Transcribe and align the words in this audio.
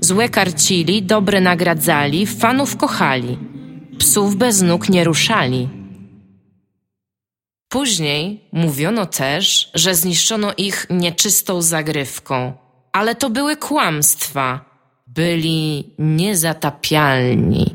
Złe 0.00 0.28
karcili, 0.28 1.02
dobre 1.02 1.40
nagradzali, 1.40 2.26
fanów 2.26 2.76
kochali. 2.76 3.38
Psów 3.98 4.36
bez 4.36 4.62
nóg 4.62 4.88
nie 4.88 5.04
ruszali. 5.04 5.68
Później 7.68 8.48
mówiono 8.52 9.06
też, 9.06 9.70
że 9.74 9.94
zniszczono 9.94 10.52
ich 10.56 10.86
nieczystą 10.90 11.62
zagrywką, 11.62 12.52
ale 12.92 13.14
to 13.14 13.30
były 13.30 13.56
kłamstwa. 13.56 14.64
Byli 15.06 15.94
niezatapialni. 15.98 17.74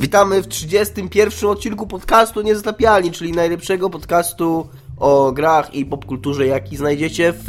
Witamy 0.00 0.42
w 0.42 0.48
31 0.48 1.50
odcinku 1.50 1.86
podcastu 1.86 2.42
Niezatapialni, 2.42 3.10
czyli 3.10 3.32
najlepszego 3.32 3.90
podcastu 3.90 4.68
o 4.96 5.32
grach 5.32 5.74
i 5.74 5.86
popkulturze, 5.86 6.46
jaki 6.46 6.76
znajdziecie 6.76 7.32
w 7.32 7.48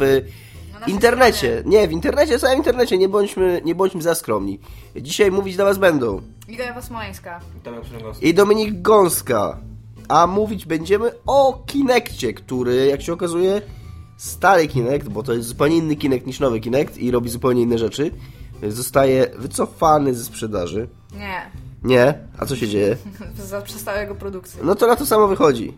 internecie. 0.88 1.62
Nie, 1.66 1.88
w 1.88 1.92
internecie, 1.92 2.38
w 2.38 2.40
samym 2.40 2.58
internecie, 2.58 2.98
nie 2.98 3.08
bądźmy, 3.08 3.60
nie 3.64 3.74
bądźmy 3.74 4.02
za 4.02 4.14
skromni. 4.14 4.60
Dzisiaj 4.96 5.30
mówić 5.30 5.56
do 5.56 5.64
was 5.64 5.78
będą 5.78 6.20
Iga 6.48 6.64
Ewa 6.64 6.82
Smoleńska. 6.82 7.40
i 8.22 8.34
Dominik 8.34 8.82
Gąska, 8.82 9.58
a 10.08 10.26
mówić 10.26 10.66
będziemy 10.66 11.10
o 11.26 11.62
Kinekcie, 11.66 12.34
który, 12.34 12.86
jak 12.86 13.02
się 13.02 13.12
okazuje, 13.12 13.62
stary 14.16 14.68
Kinect, 14.68 15.08
bo 15.08 15.22
to 15.22 15.32
jest 15.32 15.48
zupełnie 15.48 15.76
inny 15.76 15.96
Kinect 15.96 16.26
niż 16.26 16.40
nowy 16.40 16.60
Kinect 16.60 16.98
i 16.98 17.10
robi 17.10 17.30
zupełnie 17.30 17.62
inne 17.62 17.78
rzeczy, 17.78 18.10
zostaje 18.68 19.26
wycofany 19.38 20.14
ze 20.14 20.24
sprzedaży. 20.24 20.88
Nie, 21.18 21.50
Nie? 21.84 22.14
A 22.38 22.46
co 22.46 22.56
się 22.56 22.68
dzieje? 22.68 22.96
zaprzestała 23.36 23.98
jego 23.98 24.14
produkcję. 24.14 24.60
No 24.64 24.74
to 24.74 24.86
na 24.86 24.96
to 24.96 25.06
samo 25.06 25.28
wychodzi. 25.28 25.74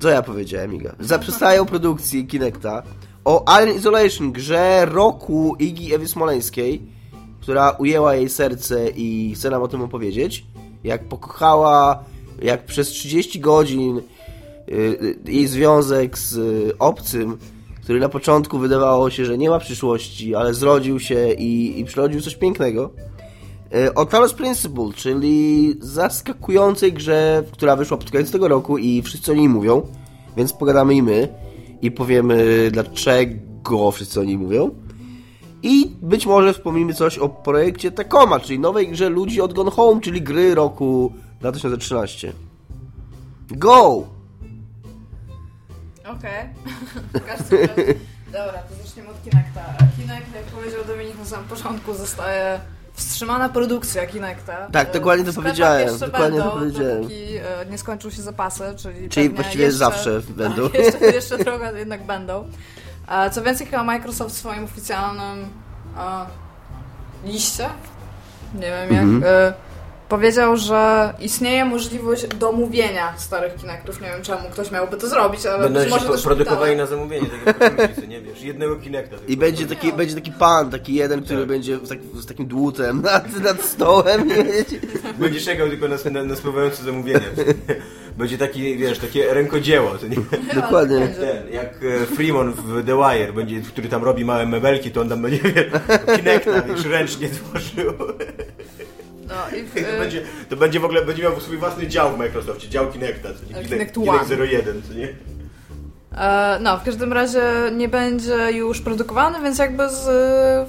Co 0.00 0.08
ja 0.08 0.22
powiedziałem, 0.22 0.74
Iga? 0.74 0.94
Zaprzestają 1.00 1.66
produkcji 1.66 2.26
Kinecta 2.26 2.82
o 3.26 3.44
Iron 3.62 3.76
Isolation, 3.76 4.32
grze 4.32 4.86
roku 4.86 5.56
Igi 5.58 5.94
Ewy 5.94 6.08
Smoleńskiej, 6.08 6.82
która 7.40 7.70
ujęła 7.70 8.14
jej 8.14 8.28
serce 8.28 8.88
i 8.96 9.32
chcę 9.34 9.50
nam 9.50 9.62
o 9.62 9.68
tym 9.68 9.82
opowiedzieć. 9.82 10.46
Jak 10.84 11.04
pokochała, 11.04 12.04
jak 12.42 12.66
przez 12.66 12.88
30 12.88 13.40
godzin 13.40 13.98
y, 13.98 14.72
y, 14.72 15.18
jej 15.24 15.46
związek 15.46 16.18
z 16.18 16.36
y, 16.36 16.78
obcym, 16.78 17.38
który 17.82 18.00
na 18.00 18.08
początku 18.08 18.58
wydawało 18.58 19.10
się, 19.10 19.24
że 19.24 19.38
nie 19.38 19.50
ma 19.50 19.58
przyszłości, 19.58 20.34
ale 20.34 20.54
zrodził 20.54 21.00
się 21.00 21.32
i, 21.32 21.80
i 21.80 21.84
przyrodził 21.84 22.20
coś 22.20 22.36
pięknego. 22.36 22.90
E, 23.74 23.94
O 23.94 24.06
Talos 24.06 24.32
Principle, 24.32 24.92
czyli 24.96 25.74
zaskakującej 25.80 26.92
grze, 26.92 27.44
która 27.52 27.76
wyszła 27.76 27.96
pod 27.96 28.10
koniec 28.10 28.30
tego 28.30 28.48
roku 28.48 28.78
i 28.78 29.02
wszyscy 29.02 29.32
o 29.32 29.34
niej 29.34 29.48
mówią, 29.48 29.82
więc 30.36 30.52
pogadamy 30.52 30.94
i 30.94 31.02
my 31.02 31.45
i 31.82 31.90
powiemy 31.90 32.68
dlaczego 32.70 33.90
wszyscy 33.90 34.20
o 34.20 34.24
niej 34.24 34.38
mówią. 34.38 34.70
I 35.62 35.96
być 36.02 36.26
może 36.26 36.52
wspomnimy 36.52 36.94
coś 36.94 37.18
o 37.18 37.28
projekcie 37.28 37.90
Tacoma, 37.90 38.40
czyli 38.40 38.58
nowej 38.58 38.88
grze 38.88 39.08
ludzi 39.08 39.40
od 39.40 39.52
Gone 39.52 39.70
Home, 39.70 40.00
czyli 40.00 40.22
gry 40.22 40.54
roku 40.54 41.12
2013. 41.40 42.32
Go! 43.50 44.06
Okej. 46.06 46.48
Razie. 47.28 47.68
Dobra, 48.26 48.62
to 48.68 48.84
zaczniemy 48.84 49.08
od 49.08 49.22
Kinecta. 49.22 49.74
Kinect, 49.96 50.34
jak 50.34 50.44
powiedział 50.44 50.84
Dominik 50.86 51.18
na 51.18 51.24
samym 51.24 51.48
początku, 51.48 51.94
zostaje 51.94 52.60
wstrzymana 52.96 53.48
produkcja 53.48 54.06
Kinecta. 54.06 54.68
Tak, 54.72 54.88
E, 54.88 54.92
dokładnie 54.92 55.24
to 55.24 55.32
powiedziałem, 55.32 55.98
dokładnie 55.98 56.38
to 56.38 56.44
będą, 56.44 56.58
powiedziałem. 56.58 56.96
Dopóki 57.02 57.36
e, 57.36 57.66
nie 57.70 57.78
skończą 57.78 58.10
się 58.10 58.22
zapasy, 58.22 58.64
czyli 58.76 59.08
Czyli 59.08 59.28
właściwie 59.30 59.64
jeszcze, 59.64 59.78
zawsze 59.78 60.20
będą. 60.28 60.70
Tak, 60.70 60.74
jeszcze, 60.80 61.06
jeszcze 61.06 61.38
trochę 61.38 61.78
jednak 61.78 62.06
będą. 62.06 62.48
E, 63.08 63.30
Co 63.30 63.42
więcej, 63.42 63.66
chyba 63.66 63.84
Microsoft 63.84 64.34
w 64.34 64.38
swoim 64.38 64.64
oficjalnym 64.64 65.48
liście, 67.24 67.68
nie 68.54 68.60
wiem 68.60 68.92
jak, 68.94 69.02
Mhm. 69.02 69.52
Powiedział, 70.08 70.56
że 70.56 71.12
istnieje 71.20 71.64
możliwość 71.64 72.26
domówienia 72.26 73.14
starych 73.16 73.54
Kinectów. 73.56 74.00
Nie 74.00 74.08
wiem 74.08 74.22
czemu 74.22 74.42
ktoś 74.52 74.70
miałby 74.70 74.96
to 74.96 75.08
zrobić, 75.08 75.46
ale 75.46 75.58
Będą 75.62 75.80
być 75.80 75.88
się 75.88 75.94
może 75.94 76.06
po- 76.06 76.12
też 76.12 76.22
produkowali 76.22 76.72
szpitale. 76.72 76.76
na 76.76 76.86
zamówienie, 76.86 77.26
nie 78.08 78.20
wiesz, 78.20 78.42
jednego 78.42 78.76
Kinecta. 78.76 79.16
I 79.28 79.36
będzie 79.36 79.66
taki, 79.66 79.92
będzie 79.92 80.14
taki 80.14 80.32
pan, 80.32 80.70
taki 80.70 80.94
jeden, 80.94 81.22
który 81.22 81.38
Tak. 81.40 81.48
będzie 81.48 81.76
z, 81.76 81.88
tak, 81.88 81.98
z 82.14 82.26
takim 82.26 82.46
dłutem 82.46 83.02
nad, 83.02 83.40
nad 83.42 83.62
stołem. 83.62 84.28
Będzie 85.18 85.40
czekał 85.40 85.68
tylko 85.68 85.88
na, 85.88 85.96
na, 86.10 86.24
na 86.24 86.36
spływające 86.36 86.82
zamówienie. 86.84 87.20
Będzie 88.18 88.38
taki, 88.38 88.76
wiesz, 88.76 88.98
takie 88.98 89.34
rękodzieło, 89.34 89.90
to 89.90 90.06
nie? 90.08 90.16
Dokładnie. 90.62 91.08
Ten, 91.08 91.52
jak 91.52 91.74
e, 92.02 92.06
Freeman 92.06 92.52
w 92.52 92.84
The 92.86 92.96
Wire, 92.96 93.32
będzie, 93.32 93.60
który 93.60 93.88
tam 93.88 94.04
robi 94.04 94.24
małe 94.24 94.46
mebelki, 94.46 94.90
to 94.90 95.00
on 95.00 95.08
tam 95.08 95.22
będzie, 95.22 95.38
wiesz, 95.38 95.66
Kinecta, 96.16 96.62
wiesz, 96.62 96.84
ręcznie 96.84 97.28
tworzył. 97.28 97.92
No, 99.28 99.56
i 99.58 99.62
w, 99.62 99.74
To 99.74 99.80
e, 99.80 99.98
będzie, 99.98 100.22
to 100.48 100.56
będzie 100.56 100.80
w 100.80 100.84
ogóle, 100.84 101.04
będzie 101.04 101.22
miał 101.22 101.40
swój 101.40 101.56
własny 101.56 101.86
dział 101.86 102.12
w 102.14 102.18
Microsoftie, 102.18 102.68
dział 102.68 102.92
Kinecta? 102.92 103.28
Ale 103.28 103.64
Kinect, 103.64 103.68
Kinect 103.68 103.98
One. 103.98 104.24
Kinect 104.24 104.52
01, 104.52 104.82
co 104.88 104.94
nie? 104.94 105.08
E, 106.18 106.58
No, 106.60 106.78
w 106.78 106.82
każdym 106.84 107.12
razie 107.12 107.42
nie 107.72 107.88
będzie 107.88 108.50
już 108.52 108.80
produkowany, 108.80 109.40
więc 109.42 109.58
jakby 109.58 109.88
z, 109.88 110.04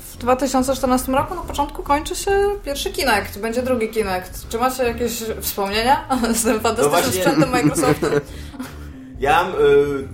w 0.01 0.17
2014 0.17 1.11
roku 1.11 1.35
na 1.35 1.41
początku 1.41 1.83
kończy 1.83 2.15
się 2.15 2.31
pierwszy 2.65 2.89
Kinect, 2.91 3.39
będzie 3.39 3.61
drugi 3.61 3.89
Kinect. 3.89 4.49
Czy 4.49 4.57
macie 4.57 4.83
jakieś 4.83 5.23
wspomnienia 5.41 6.07
z 6.33 6.43
tym 6.43 6.59
fantastycznym 6.59 6.89
właśnie. 6.89 7.21
sprzętem 7.21 7.49
Microsoftu? 7.51 8.05
Ja 9.19 9.43
mam 9.43 9.51
y, 9.53 9.55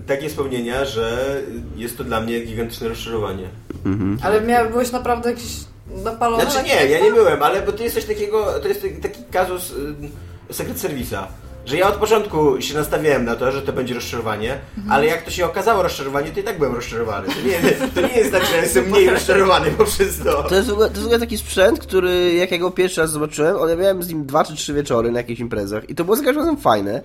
takie 0.07 0.29
wspomnienia, 0.29 0.85
że 0.85 1.37
jest 1.75 1.97
to 1.97 2.03
dla 2.03 2.21
mnie 2.21 2.39
gigantyczne 2.39 2.87
rozczarowanie. 2.89 3.47
Ale 4.21 4.41
miał, 4.41 4.69
byłeś 4.69 4.91
naprawdę 4.91 5.29
jakiś 5.29 5.51
napalony? 6.03 6.43
Znaczy 6.43 6.57
na 6.57 6.63
nie, 6.63 6.85
ja 6.85 6.99
nie 6.99 7.11
byłem, 7.11 7.43
ale 7.43 7.61
bo 7.61 7.71
to 7.71 7.83
jest 7.83 7.95
coś 7.95 8.05
takiego, 8.05 8.59
to 8.59 8.67
jest 8.67 8.85
taki 9.01 9.23
kazus 9.31 9.71
y, 10.49 10.53
Secret 10.53 10.77
Service'a. 10.77 11.23
Że 11.65 11.77
ja 11.77 11.87
od 11.87 11.95
początku 11.95 12.61
się 12.61 12.73
nastawiałem 12.73 13.25
na 13.25 13.35
to, 13.35 13.51
że 13.51 13.61
to 13.61 13.73
będzie 13.73 13.93
rozczarowanie, 13.93 14.59
ale 14.89 15.05
jak 15.05 15.21
to 15.21 15.31
się 15.31 15.45
okazało 15.45 15.83
rozczarowanie, 15.83 16.31
to 16.31 16.39
i 16.39 16.43
tak 16.43 16.57
byłem 16.57 16.75
rozczarowany. 16.75 17.27
To 17.27 17.41
nie, 17.47 17.71
to 17.95 18.01
nie 18.01 18.17
jest 18.19 18.31
tak, 18.31 18.45
że 18.45 18.57
jestem 18.63 18.89
mniej 18.89 19.09
rozczarowany 19.09 19.71
poprzez 19.71 20.19
to. 20.19 20.43
To 20.43 20.55
jest, 20.55 20.69
w 20.69 20.71
ogóle, 20.71 20.87
to 20.87 20.93
jest 20.93 21.03
w 21.03 21.05
ogóle 21.05 21.19
taki 21.19 21.37
sprzęt, 21.37 21.79
który 21.79 22.33
jak 22.33 22.51
ja 22.51 22.57
go 22.57 22.71
pierwszy 22.71 23.01
raz 23.01 23.11
zobaczyłem, 23.11 23.57
ale 23.57 23.75
miałem 23.75 24.03
z 24.03 24.09
nim 24.09 24.25
dwa 24.25 24.43
czy 24.43 24.55
trzy 24.55 24.73
wieczory 24.73 25.11
na 25.11 25.19
jakichś 25.19 25.39
imprezach 25.39 25.89
i 25.89 25.95
to 25.95 26.03
było 26.03 26.15
za 26.15 26.23
każdym 26.23 26.43
razem 26.43 26.57
fajne. 26.57 27.01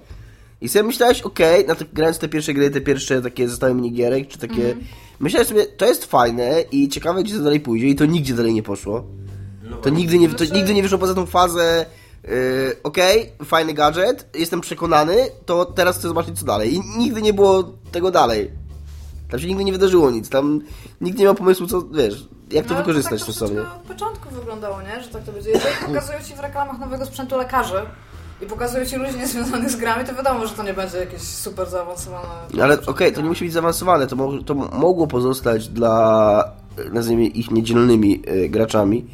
I 0.60 0.68
sobie 0.68 0.82
myślałeś, 0.82 1.22
okej, 1.22 1.66
na 1.66 1.74
to, 1.74 1.84
grając 1.92 2.18
te 2.18 2.28
pierwsze 2.28 2.54
gry, 2.54 2.70
te 2.70 2.80
pierwsze 2.80 3.22
takie 3.22 3.48
zestawy 3.48 3.74
minigierek, 3.74 4.28
czy 4.28 4.38
takie... 4.38 4.76
Myślałeś 5.20 5.48
sobie, 5.48 5.66
to 5.66 5.86
jest 5.86 6.04
fajne 6.04 6.60
i 6.72 6.88
ciekawe, 6.88 7.22
gdzie 7.22 7.36
to 7.36 7.42
dalej 7.42 7.60
pójdzie 7.60 7.86
i 7.86 7.94
to 7.94 8.06
nigdzie 8.06 8.34
dalej 8.34 8.54
nie 8.54 8.62
poszło. 8.62 9.04
To 9.82 9.90
nigdy 9.90 10.18
nie, 10.18 10.28
to 10.28 10.38
Znaczy- 10.38 10.52
nigdy 10.52 10.74
nie 10.74 10.82
wyszło 10.82 10.98
poza 10.98 11.14
tą 11.14 11.26
fazę 11.26 11.86
yy, 12.24 12.30
okej, 12.82 13.32
fajny 13.44 13.74
gadżet, 13.74 14.28
jestem 14.38 14.60
przekonany, 14.60 15.16
to 15.46 15.64
teraz 15.64 15.98
chcę 15.98 16.08
zobaczyć 16.08 16.38
co 16.38 16.46
dalej. 16.46 16.74
I 16.74 16.80
nigdy 16.98 17.22
nie 17.22 17.32
było 17.32 17.62
tego 17.92 18.10
dalej. 18.10 18.50
Tam 19.30 19.40
się 19.40 19.46
nigdy 19.46 19.64
nie 19.64 19.72
wydarzyło 19.72 20.10
nic, 20.10 20.28
tam 20.28 20.60
nikt 21.00 21.18
nie 21.18 21.26
ma 21.26 21.34
pomysłu, 21.34 21.66
co, 21.66 21.82
wiesz, 21.82 22.28
jak 22.50 22.66
to 22.66 22.74
No, 22.74 22.80
wykorzystać 22.80 23.20
tak 23.20 23.22
stosownie. 23.22 23.56
troszeczkę 23.56 23.76
od 23.80 23.86
początku 23.86 24.34
wyglądało, 24.34 24.82
nie? 24.82 25.02
Że 25.02 25.08
tak 25.08 25.22
to 25.24 25.32
będzie. 25.32 25.50
Jeżeli 25.50 25.74
pokazują 25.86 26.18
ci 26.24 26.34
w 26.34 26.40
reklamach 26.40 26.78
nowego 26.78 27.06
sprzętu 27.06 27.36
lekarzy 27.38 27.80
i 28.42 28.46
pokazują 28.46 28.84
ci 28.84 28.96
ludzi 28.96 29.18
niezwiązanych 29.18 29.70
z 29.70 29.76
grami, 29.76 30.04
to 30.04 30.14
wiadomo, 30.14 30.46
że 30.46 30.54
to 30.54 30.62
nie 30.62 30.74
będzie 30.74 30.98
jakieś 30.98 31.22
super 31.22 31.68
zaawansowane. 31.70 32.28
Ale 32.62 32.78
okej, 32.86 33.12
to 33.12 33.20
nie 33.20 33.28
musi 33.28 33.44
być 33.44 33.52
zaawansowane, 33.54 34.06
to, 34.06 34.16
mo- 34.16 34.42
to 34.42 34.54
mogło 34.54 35.06
pozostać 35.06 35.68
dla, 35.68 36.44
e, 36.86 36.90
nazwijmy 36.90 37.26
ich 37.26 37.50
niedzielnymi 37.50 38.22
e, 38.26 38.48
graczami, 38.48 39.06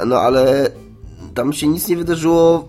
E, 0.00 0.06
no 0.06 0.16
ale 0.20 0.70
tam 1.34 1.52
się 1.52 1.66
nic 1.66 1.88
nie 1.88 1.96
wydarzyło 1.96 2.68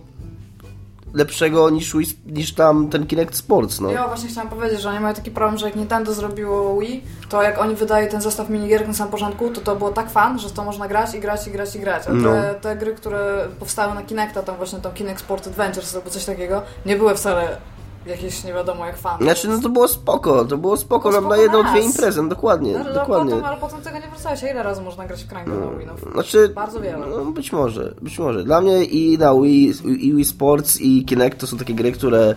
lepszego 1.15 1.69
niż, 1.69 1.95
Wii- 1.95 2.15
niż 2.25 2.53
tam 2.53 2.89
ten 2.89 3.07
Kinect 3.07 3.35
Sports, 3.35 3.79
no. 3.81 3.91
Ja 3.91 4.07
właśnie 4.07 4.29
chciałam 4.29 4.49
powiedzieć, 4.49 4.81
że 4.81 4.89
oni 4.89 4.99
mają 4.99 5.13
taki 5.15 5.31
problem, 5.31 5.57
że 5.57 5.65
jak 5.65 5.75
Nintendo 5.75 6.13
zrobiło 6.13 6.79
Wii, 6.79 7.03
to 7.29 7.41
jak 7.43 7.59
oni 7.59 7.75
wydaje 7.75 8.07
ten 8.07 8.21
zestaw 8.21 8.49
minigierek 8.49 8.87
na 8.87 8.93
samym 8.93 9.11
początku, 9.11 9.49
to 9.49 9.61
to 9.61 9.75
było 9.75 9.91
tak 9.91 10.09
fan, 10.09 10.39
że 10.39 10.49
to 10.49 10.63
można 10.63 10.87
grać 10.87 11.15
i 11.15 11.19
grać 11.19 11.47
i 11.47 11.51
grać 11.51 11.75
i 11.75 11.79
grać. 11.79 12.03
A 12.03 12.05
te, 12.05 12.13
No. 12.13 12.31
te 12.61 12.75
gry, 12.75 12.95
które 12.95 13.47
powstały 13.59 13.95
na 13.95 14.03
Kinecta, 14.03 14.43
tam 14.43 14.55
właśnie 14.55 14.79
tam 14.79 14.93
Kinect 14.93 15.19
Sport 15.19 15.47
Adventures 15.47 15.95
albo 15.95 16.09
coś 16.09 16.25
takiego, 16.25 16.61
nie 16.85 16.95
były 16.95 17.15
wcale 17.15 17.57
jakieś 18.07 18.43
nie 18.43 18.53
wiadomo 18.53 18.85
jak 18.85 18.97
fan. 18.97 19.21
Znaczy, 19.21 19.47
no 19.47 19.59
to 19.61 19.69
było 19.69 19.87
spoko, 19.87 20.45
to 20.45 20.57
było 20.57 20.77
spoko, 20.77 21.09
Było 21.09 21.21
nam 21.21 21.29
na 21.29 21.37
jedną, 21.37 21.63
dwie 21.63 21.81
imprezy, 21.81 22.21
no 22.23 22.29
dokładnie, 22.29 22.73
No, 22.73 22.83
no, 22.83 22.93
dokładnie. 22.93 23.31
Potem, 23.31 23.45
ale 23.45 23.57
potem 23.57 23.81
tego 23.81 23.97
nie 23.99 24.07
wracałeś. 24.07 24.43
Ile 24.43 24.63
razy 24.63 24.81
można 24.81 25.05
grać 25.07 25.23
w 25.23 25.27
kręgu 25.27 25.51
na 25.51 25.77
Wii? 25.77 25.87
No, 26.05 26.11
Znaczy, 26.11 26.49
Bardzo 26.49 26.81
wiele. 26.81 27.07
no 27.09 27.25
być 27.25 27.51
może, 27.51 27.93
być 28.01 28.19
może. 28.19 28.43
Dla 28.43 28.61
mnie 28.61 28.83
i 28.83 29.17
na 29.17 29.33
Wii, 29.33 29.73
i 29.99 30.13
Wii 30.13 30.25
Sports 30.25 30.81
i 30.81 31.05
Kinect 31.05 31.39
to 31.39 31.47
są 31.47 31.57
takie 31.57 31.73
gry, 31.73 31.91
które 31.91 32.35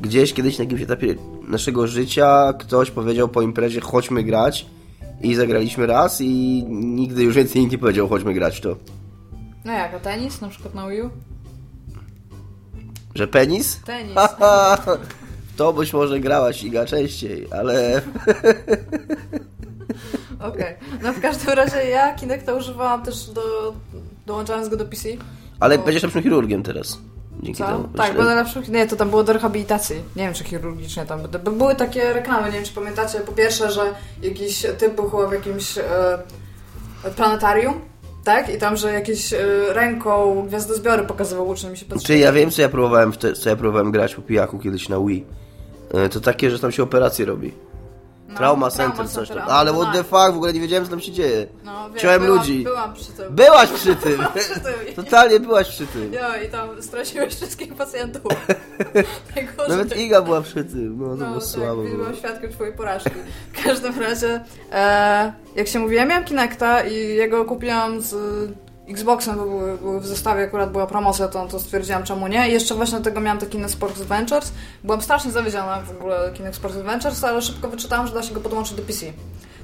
gdzieś 0.00 0.32
kiedyś 0.34 0.58
na 0.58 0.64
jakimś 0.64 0.82
etapie 0.82 1.14
naszego 1.48 1.86
życia 1.86 2.52
ktoś 2.58 2.90
powiedział 2.90 3.28
po 3.28 3.42
imprezie 3.42 3.80
chodźmy 3.80 4.22
grać 4.22 4.66
i 5.22 5.34
zagraliśmy 5.34 5.86
raz 5.86 6.20
i 6.20 6.64
nigdy 6.68 7.22
już 7.22 7.34
więcej 7.34 7.60
nikt 7.62 7.72
nie 7.72 7.78
powiedział 7.78 8.08
chodźmy 8.08 8.34
grać 8.34 8.60
to. 8.60 8.76
No 9.64 9.72
jak, 9.72 9.94
a 9.94 9.98
tenis 10.00 10.40
na 10.40 10.48
przykład 10.48 10.74
na 10.74 10.88
Wii 10.88 11.02
U? 11.02 11.10
Że 13.16 13.28
penis? 13.28 13.80
Tenis. 13.84 14.14
to 15.56 15.72
być 15.72 15.92
może 15.92 16.20
grałaś 16.20 16.62
Iga 16.62 16.84
częściej, 16.86 17.48
ale 17.52 18.02
Okej. 20.40 20.74
No 21.02 21.12
w 21.12 21.20
każdym 21.20 21.54
razie 21.54 21.84
ja 21.90 22.14
Kinecta 22.14 22.54
używałam 22.54 23.02
też 23.02 23.26
do... 23.30 23.74
dołączając 24.26 24.68
go 24.68 24.76
do 24.76 24.84
PC. 24.84 25.08
ale 25.60 25.74
O. 25.74 25.78
będziesz 25.78 26.02
lepszym 26.02 26.22
chirurgiem 26.22 26.62
teraz. 26.62 26.98
Dzięki 27.42 27.58
Co? 27.58 27.66
temu. 27.66 27.88
Tak, 27.96 28.16
bo 28.16 28.24
najlepszym... 28.24 28.62
Nie, 28.68 28.86
to 28.86 28.96
tam 28.96 29.10
było 29.10 29.24
do 29.24 29.32
rehabilitacji. 29.32 29.96
Nie 30.16 30.22
wiem, 30.24 30.34
czy 30.34 30.44
chirurgicznie 30.44 31.06
tam. 31.06 31.22
by- 31.22 31.38
Były 31.50 31.74
takie 31.74 32.12
reklamy, 32.12 32.46
nie 32.46 32.52
wiem, 32.52 32.64
czy 32.64 32.72
pamiętacie. 32.74 33.20
Po 33.20 33.32
pierwsze, 33.32 33.70
że 33.72 33.82
jakiś 34.22 34.66
typ 34.78 34.94
był 34.94 35.10
chyba 35.10 35.26
w 35.26 35.32
jakimś 35.32 35.78
e, 35.78 35.82
planetarium, 37.16 37.80
tak? 38.26 38.54
I 38.54 38.58
tam, 38.58 38.76
że 38.76 38.92
jakieś 38.92 39.32
e, 39.32 39.38
ręką 39.72 40.44
gwiazdozbiory 40.48 41.04
pokazywał 41.04 41.48
uczniom 41.48 41.72
i 41.72 41.76
się 41.76 41.84
patrzyli. 41.86 42.06
Czy 42.06 42.18
ja 42.18 42.32
wiem, 42.32 42.50
co 42.50 42.62
ja 42.62 42.68
próbowałem, 42.68 43.12
te, 43.12 43.32
co 43.32 43.50
ja 43.50 43.56
próbowałem 43.56 43.90
grać 43.92 44.14
po 44.14 44.22
pijaku 44.22 44.58
kiedyś 44.58 44.88
na 44.88 45.00
Wii. 45.00 45.26
E, 45.94 46.08
To 46.08 46.20
takie, 46.20 46.50
że 46.50 46.58
tam 46.58 46.72
się 46.72 46.82
operacje 46.82 47.24
robi. 47.26 47.52
No, 48.36 48.38
Trauma 48.38 48.70
Center, 48.70 49.08
coś 49.08 49.28
tam. 49.28 49.38
Ale 49.48 49.72
no 49.72 49.80
what 49.80 49.94
the 49.94 50.04
fuck, 50.04 50.32
w 50.32 50.36
ogóle 50.36 50.52
nie 50.52 50.60
wiedziałem, 50.60 50.84
co 50.84 50.90
tam 50.90 51.00
się 51.00 51.12
dzieje. 51.12 51.46
No, 51.64 51.90
wiem, 51.90 51.98
Ciąłem 51.98 52.22
byłam, 52.22 52.38
ludzi. 52.38 52.64
Byłam 52.64 52.94
przy 52.94 53.12
tym. 53.12 53.34
Byłaś 53.34 53.70
przy 53.70 53.96
tym! 53.96 54.20
przy 54.34 54.60
tym. 54.60 54.94
Totalnie 55.04 55.40
byłaś 55.40 55.68
przy 55.68 55.86
tym. 55.86 56.12
Jo, 56.12 56.20
i 56.46 56.48
tam 56.50 56.82
straciłeś 56.82 57.34
wszystkich 57.34 57.74
pacjentów. 57.74 58.22
Nawet 59.68 59.96
Iga 59.96 60.22
była 60.22 60.40
przy 60.40 60.64
tym. 60.64 60.98
No, 60.98 61.08
to 61.08 61.16
No 61.16 61.26
było 61.26 61.40
tak, 61.40 61.48
słabo. 61.48 61.82
byłam 61.82 62.16
świadkiem 62.16 62.52
twojej 62.52 62.72
porażki. 62.74 63.10
W 63.52 63.64
każdym 63.64 64.00
razie, 64.00 64.40
e, 64.72 65.32
jak 65.56 65.68
się 65.68 65.78
mówi, 65.78 65.96
ja 65.96 66.04
miałam 66.06 66.24
Kinecta 66.24 66.80
i 66.84 66.94
jego 66.94 67.44
kupiłam 67.44 68.00
z 68.00 68.14
Xboxem, 68.88 69.36
bo 69.36 69.44
były, 69.44 69.78
były 69.78 70.00
w 70.00 70.06
zestawie, 70.06 70.44
akurat 70.44 70.72
była 70.72 70.86
promocja, 70.86 71.28
to, 71.28 71.46
to 71.46 71.60
stwierdziłam 71.60 72.02
czemu 72.02 72.28
nie. 72.28 72.48
I 72.48 72.52
jeszcze 72.52 72.74
właśnie 72.74 73.00
tego 73.00 73.20
miałam 73.20 73.38
te 73.38 73.46
Kinect 73.46 73.72
Sports 73.72 74.00
Adventures. 74.00 74.52
Byłam 74.84 75.02
strasznie 75.02 75.30
zawiedziona 75.30 75.80
w 75.80 75.90
ogóle 75.90 76.30
Kinect 76.34 76.56
Sports 76.56 76.76
Adventures, 76.76 77.24
ale 77.24 77.42
szybko 77.42 77.68
wyczytałam, 77.68 78.06
że 78.06 78.14
da 78.14 78.22
się 78.22 78.34
go 78.34 78.40
podłączyć 78.40 78.74
do 78.76 78.82
PC. 78.82 79.06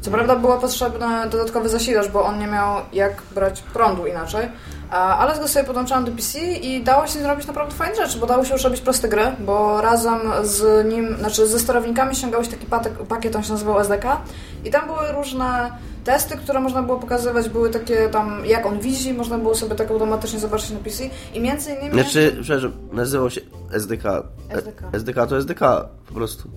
Co 0.00 0.10
prawda 0.10 0.36
było 0.36 0.58
potrzebny 0.58 1.06
dodatkowy 1.30 1.68
zasilacz, 1.68 2.08
bo 2.08 2.24
on 2.24 2.38
nie 2.38 2.46
miał 2.46 2.80
jak 2.92 3.22
brać 3.34 3.62
prądu 3.62 4.06
inaczej. 4.06 4.48
Ale 4.90 5.38
go 5.38 5.48
sobie 5.48 5.64
podłączałam 5.64 6.04
do 6.04 6.12
PC 6.12 6.38
i 6.38 6.82
dało 6.82 7.06
się 7.06 7.18
zrobić 7.18 7.46
naprawdę 7.46 7.74
fajne 7.74 7.96
rzeczy, 7.96 8.18
bo 8.18 8.26
dało 8.26 8.44
się 8.44 8.52
już 8.52 8.64
robić 8.64 8.80
proste 8.80 9.08
gry, 9.08 9.22
bo 9.38 9.80
razem 9.80 10.20
z 10.42 10.86
nim, 10.86 11.16
znaczy 11.18 11.46
ze 11.46 11.60
sterownikami 11.60 12.14
ściągałeś 12.14 12.48
taki 12.48 12.66
patek, 12.66 12.92
pakiet, 12.92 13.36
on 13.36 13.42
się 13.42 13.52
nazywał 13.52 13.80
SDK 13.80 14.20
i 14.64 14.70
tam 14.70 14.86
były 14.86 15.12
różne 15.12 15.70
testy, 16.04 16.36
które 16.36 16.60
można 16.60 16.82
było 16.82 16.98
pokazywać, 16.98 17.48
były 17.48 17.70
takie 17.70 18.08
tam, 18.08 18.46
jak 18.46 18.66
on 18.66 18.80
widzi, 18.80 19.14
można 19.14 19.38
było 19.38 19.54
sobie 19.54 19.74
tak 19.74 19.90
automatycznie 19.90 20.38
zobaczyć 20.38 20.70
na 20.70 20.78
PC 20.78 21.04
i 21.34 21.40
między 21.40 21.70
innymi... 21.70 21.92
Znaczy, 21.92 22.36
przepraszam, 22.42 22.72
nazywał 22.92 23.30
się 23.30 23.40
SDK. 23.72 24.22
SDK. 24.48 24.84
SDK 24.92 25.26
to 25.26 25.36
SDK 25.36 25.60
po 26.08 26.14
prostu. 26.14 26.48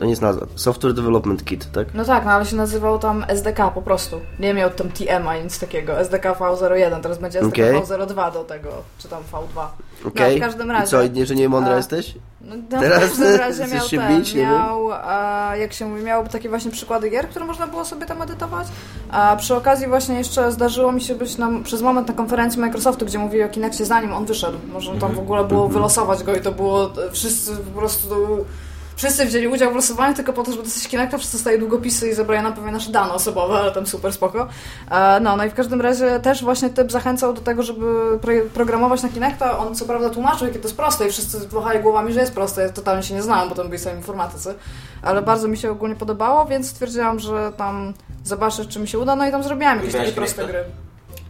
To 0.00 0.04
nie 0.04 0.10
jest 0.10 0.22
nazwa. 0.22 0.46
Software 0.56 0.94
Development 0.94 1.44
Kit, 1.44 1.72
tak? 1.72 1.94
No 1.94 2.04
tak, 2.04 2.24
no 2.24 2.30
ale 2.30 2.46
się 2.46 2.56
nazywał 2.56 2.98
tam 2.98 3.24
SDK 3.28 3.70
po 3.74 3.82
prostu. 3.82 4.20
Nie 4.38 4.54
miał 4.54 4.70
tam 4.70 4.90
TM 4.90 5.28
ani 5.28 5.44
nic 5.44 5.58
takiego. 5.58 6.00
SDK 6.00 6.22
V01, 6.22 7.00
teraz 7.00 7.18
będzie 7.18 7.40
SDK 7.40 7.54
Okej. 7.54 7.74
V02 7.74 8.32
do 8.32 8.44
tego, 8.44 8.68
czy 8.98 9.08
tam 9.08 9.22
V2. 9.32 9.66
Okej. 10.04 10.40
No, 10.40 10.46
w 10.46 10.48
każdym 10.48 10.70
razie. 10.70 10.84
I 10.84 10.88
co, 10.88 11.06
nie, 11.06 11.26
że 11.26 11.34
nie 11.34 11.48
mądra 11.48 11.72
A- 11.74 11.76
jesteś? 11.76 12.14
No, 12.40 12.54
no, 12.70 12.80
Teraz 12.80 13.02
w 13.04 13.18
każdym 13.18 13.36
razie 13.36 13.66
miał 13.66 13.88
się 13.88 13.98
ten, 13.98 14.18
bić, 14.18 14.34
miał, 14.34 14.92
a, 14.92 15.52
jak 15.56 15.72
się 15.72 15.86
mówi, 15.86 16.02
miał 16.02 16.28
takie 16.28 16.48
właśnie 16.48 16.70
przykłady 16.70 17.10
gier, 17.10 17.28
które 17.28 17.44
można 17.44 17.66
było 17.66 17.84
sobie 17.84 18.06
tam 18.06 18.22
edytować. 18.22 18.66
A 19.10 19.36
przy 19.36 19.54
okazji 19.56 19.86
właśnie 19.86 20.14
jeszcze 20.14 20.52
zdarzyło 20.52 20.92
mi 20.92 21.00
się 21.00 21.14
być 21.14 21.38
na, 21.38 21.50
przez 21.64 21.82
moment 21.82 22.08
na 22.08 22.14
konferencji 22.14 22.60
Microsoftu, 22.60 23.06
gdzie 23.06 23.18
mówili 23.18 23.42
o 23.42 23.48
Kinexie 23.48 23.86
zanim 23.86 24.12
on 24.12 24.24
wyszedł. 24.26 24.58
Może 24.72 24.92
tam 24.92 25.14
w 25.14 25.18
ogóle 25.18 25.44
było 25.44 25.68
wylosować 25.68 26.22
go 26.22 26.34
i 26.34 26.40
to 26.40 26.52
było, 26.52 26.84
e, 26.84 27.10
wszyscy 27.10 27.56
po 27.56 27.80
prostu... 27.80 28.14
Wszyscy 29.00 29.26
wzięli 29.26 29.48
udział 29.48 29.72
w 29.72 29.74
losowaniu 29.74 30.14
tylko 30.14 30.32
po 30.32 30.42
to, 30.42 30.50
żeby 30.52 30.64
dostać 30.64 30.88
Kinecta, 30.88 31.18
wszyscy 31.18 31.36
dostali 31.36 31.58
długopisy 31.58 32.08
i 32.08 32.14
zabrali 32.14 32.42
nam 32.42 32.52
pewnie 32.52 32.72
nasze 32.72 32.92
dane 32.92 33.12
osobowe, 33.12 33.58
ale 33.58 33.72
tam 33.72 33.86
super 33.86 34.12
spoko. 34.12 34.48
E, 34.90 35.20
No, 35.20 35.36
no 35.36 35.44
i 35.44 35.50
w 35.50 35.54
każdym 35.54 35.80
razie 35.80 36.20
też 36.20 36.44
właśnie 36.44 36.70
typ 36.70 36.92
zachęcał 36.92 37.32
do 37.32 37.40
tego, 37.40 37.62
żeby 37.62 37.86
pro 38.22 38.32
programować 38.54 39.02
na 39.02 39.08
Kinecta. 39.08 39.58
On 39.58 39.74
co 39.74 39.84
prawda 39.84 40.10
tłumaczył, 40.10 40.46
jakie 40.46 40.58
to 40.58 40.68
jest 40.68 40.76
proste 40.76 41.06
i 41.06 41.10
wszyscy 41.10 41.48
wahali 41.48 41.80
głowami, 41.80 42.12
że 42.12 42.20
jest 42.20 42.34
proste. 42.34 42.62
Ja 42.62 42.68
totalnie 42.68 43.02
się 43.02 43.14
nie 43.14 43.22
znałam, 43.22 43.48
bo 43.48 43.54
tam 43.54 43.68
byli 43.68 43.78
sami 43.78 43.96
informatycy. 43.96 44.54
Ale 45.02 45.22
bardzo 45.22 45.48
mi 45.48 45.56
się 45.56 45.70
ogólnie 45.70 45.96
podobało, 45.96 46.46
więc 46.46 46.70
stwierdziłam, 46.70 47.18
że 47.18 47.52
tam 47.56 47.94
zobaczę, 48.24 48.66
czy 48.66 48.80
mi 48.80 48.88
się 48.88 48.98
uda. 48.98 49.16
No 49.16 49.28
i 49.28 49.30
tam 49.30 49.42
zrobiłam 49.42 49.76
jakieś 49.78 49.92
takie 49.92 50.12
proste 50.12 50.46
gry. 50.46 50.64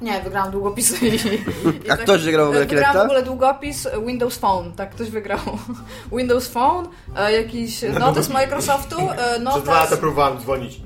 Nie, 0.00 0.20
wygrałam 0.20 0.50
długopisy 0.50 1.08
i... 1.08 1.14
i 1.86 1.90
A 1.90 1.96
kto 1.96 2.18
ci 2.18 2.32
grał 2.32 2.46
w 2.46 2.48
ogóle 2.48 2.66
Wygrałam 2.66 2.96
w 2.96 3.00
ogóle 3.00 3.22
długopis 3.22 3.88
Windows 4.06 4.38
Phone, 4.38 4.72
tak, 4.72 4.90
ktoś 4.90 5.10
wygrał. 5.10 5.38
Windows 6.16 6.48
Phone, 6.48 6.88
e, 7.16 7.32
jakiś 7.32 7.82
notes 7.82 8.28
Microsoftu, 8.28 8.96
e, 9.00 9.16
Przez 9.16 9.62
dwa 9.62 9.72
lata 9.72 9.84
notes, 9.84 9.98
próbowałem 9.98 10.38
dzwonić. 10.38 10.80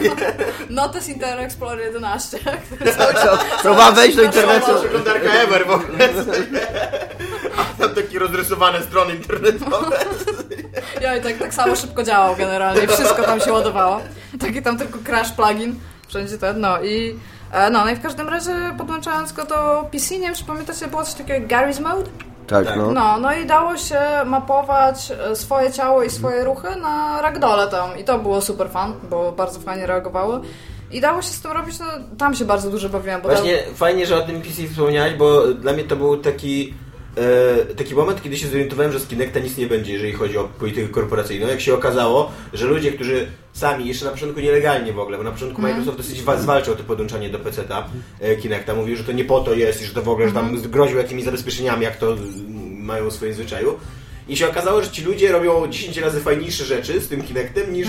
notes 0.70 1.08
Internet 1.08 1.46
Explorer 1.46 1.86
11, 1.86 2.38
Próbowałem 3.62 3.94
wejść 3.94 4.16
do 4.16 4.22
internetu. 4.22 4.66
Najlepsza 4.66 4.88
przeglądarka 4.88 5.32
ever 5.32 5.66
w 5.66 5.70
ogóle. 5.70 6.08
A 7.56 7.82
tam 7.82 7.94
takie 7.94 8.18
rozrysowane 8.18 8.82
strony 8.82 9.14
internetowe. 9.14 9.96
Ja 11.00 11.16
i 11.16 11.22
tak, 11.22 11.38
tak 11.38 11.54
samo 11.54 11.76
szybko 11.76 12.02
działał 12.02 12.36
generalnie, 12.36 12.88
wszystko 12.88 13.22
tam 13.22 13.40
się 13.40 13.52
ładowało. 13.52 14.00
Taki 14.40 14.62
tam 14.62 14.78
tylko 14.78 14.98
crash 14.98 15.32
plugin, 15.32 15.74
wszędzie 16.08 16.38
ten, 16.38 16.60
no 16.60 16.82
i... 16.82 17.18
e, 17.52 17.70
No, 17.70 17.84
no 17.84 17.90
i 17.90 17.96
w 17.96 18.02
każdym 18.02 18.28
razie 18.28 18.52
podłączając 18.78 19.32
go 19.32 19.44
do 19.44 19.84
PC, 19.92 20.14
nie 20.14 20.20
wiem 20.20 20.34
czy 20.34 20.44
pamiętacie, 20.44 20.86
było 20.86 21.04
coś 21.04 21.14
takiego 21.14 21.32
jak 21.32 21.48
Gary's 21.48 21.80
Mode? 21.80 22.10
Tak, 22.46 22.66
Tak. 22.66 22.76
no. 22.76 22.92
No, 22.92 23.18
no 23.18 23.32
i 23.34 23.46
dało 23.46 23.76
się 23.76 24.00
mapować 24.26 25.12
e, 25.30 25.36
swoje 25.36 25.72
ciało 25.72 26.02
i 26.02 26.10
swoje 26.10 26.44
ruchy 26.44 26.68
na 26.76 27.22
ragdole 27.22 27.68
tam 27.68 27.98
i 27.98 28.04
to 28.04 28.18
było 28.18 28.40
super 28.40 28.70
fan, 28.70 28.92
bo 29.10 29.32
bardzo 29.32 29.60
fajnie 29.60 29.86
reagowały. 29.86 30.40
I 30.90 31.00
dało 31.00 31.22
się 31.22 31.28
z 31.28 31.40
tym 31.40 31.52
robić, 31.52 31.78
no 31.78 31.86
tam 32.18 32.34
się 32.34 32.44
bardzo 32.44 32.70
dużo 32.70 32.88
bawiłam, 32.88 33.20
bo 33.22 33.28
Właśnie 33.28 33.58
fajnie, 33.74 34.06
że 34.06 34.16
o 34.16 34.20
tym 34.20 34.42
PC 34.42 34.62
wspomniałeś, 34.70 35.14
bo 35.14 35.46
dla 35.46 35.72
mnie 35.72 35.84
to 35.84 35.96
był 35.96 36.16
taki 36.16 36.74
e, 37.18 37.74
taki 37.74 37.94
moment, 37.94 38.22
kiedy 38.22 38.36
się 38.36 38.46
zorientowałem, 38.48 38.92
że 38.92 39.00
z 39.00 39.06
Kinecta 39.06 39.40
nic 39.40 39.56
nie 39.56 39.66
będzie, 39.66 39.92
jeżeli 39.92 40.12
chodzi 40.12 40.38
o 40.38 40.44
politykę 40.44 40.88
korporacyjną. 40.88 41.48
Jak 41.48 41.60
się 41.60 41.74
okazało, 41.74 42.32
że 42.52 42.66
ludzie, 42.66 42.92
którzy 42.92 43.26
sami, 43.52 43.88
jeszcze 43.88 44.04
na 44.04 44.10
początku 44.10 44.40
nielegalnie 44.40 44.92
w 44.92 44.98
ogóle, 44.98 45.18
bo 45.18 45.24
na 45.24 45.32
początku 45.32 45.62
Microsoft 45.62 45.96
dosyć 45.98 46.22
wa- 46.22 46.36
zwalczał 46.36 46.76
to 46.76 46.84
podłączanie 46.84 47.30
do 47.30 47.38
PC-ta 47.38 47.88
e, 48.20 48.36
Kinecta. 48.36 48.74
Mówił, 48.74 48.96
że 48.96 49.04
to 49.04 49.12
nie 49.12 49.24
po 49.24 49.40
to 49.40 49.54
jest 49.54 49.82
i 49.82 49.84
że 49.84 49.94
to 49.94 50.02
w 50.02 50.08
ogóle, 50.08 50.28
że 50.28 50.34
tam 50.34 50.60
groził 50.62 50.98
jakimiś 50.98 51.24
zabezpieczeniami, 51.24 51.84
jak 51.84 51.96
to 51.96 52.12
mm, 52.12 52.84
mają 52.84 53.10
w 53.10 53.12
swoim 53.12 53.34
zwyczaju. 53.34 53.74
I 54.28 54.36
się 54.36 54.48
okazało, 54.48 54.82
że 54.82 54.90
ci 54.90 55.02
ludzie 55.04 55.32
robią 55.32 55.66
10 55.70 55.96
razy 55.96 56.20
fajniejsze 56.20 56.64
rzeczy 56.64 57.00
z 57.00 57.08
tym 57.08 57.22
Kinectem 57.22 57.72
niż 57.72 57.88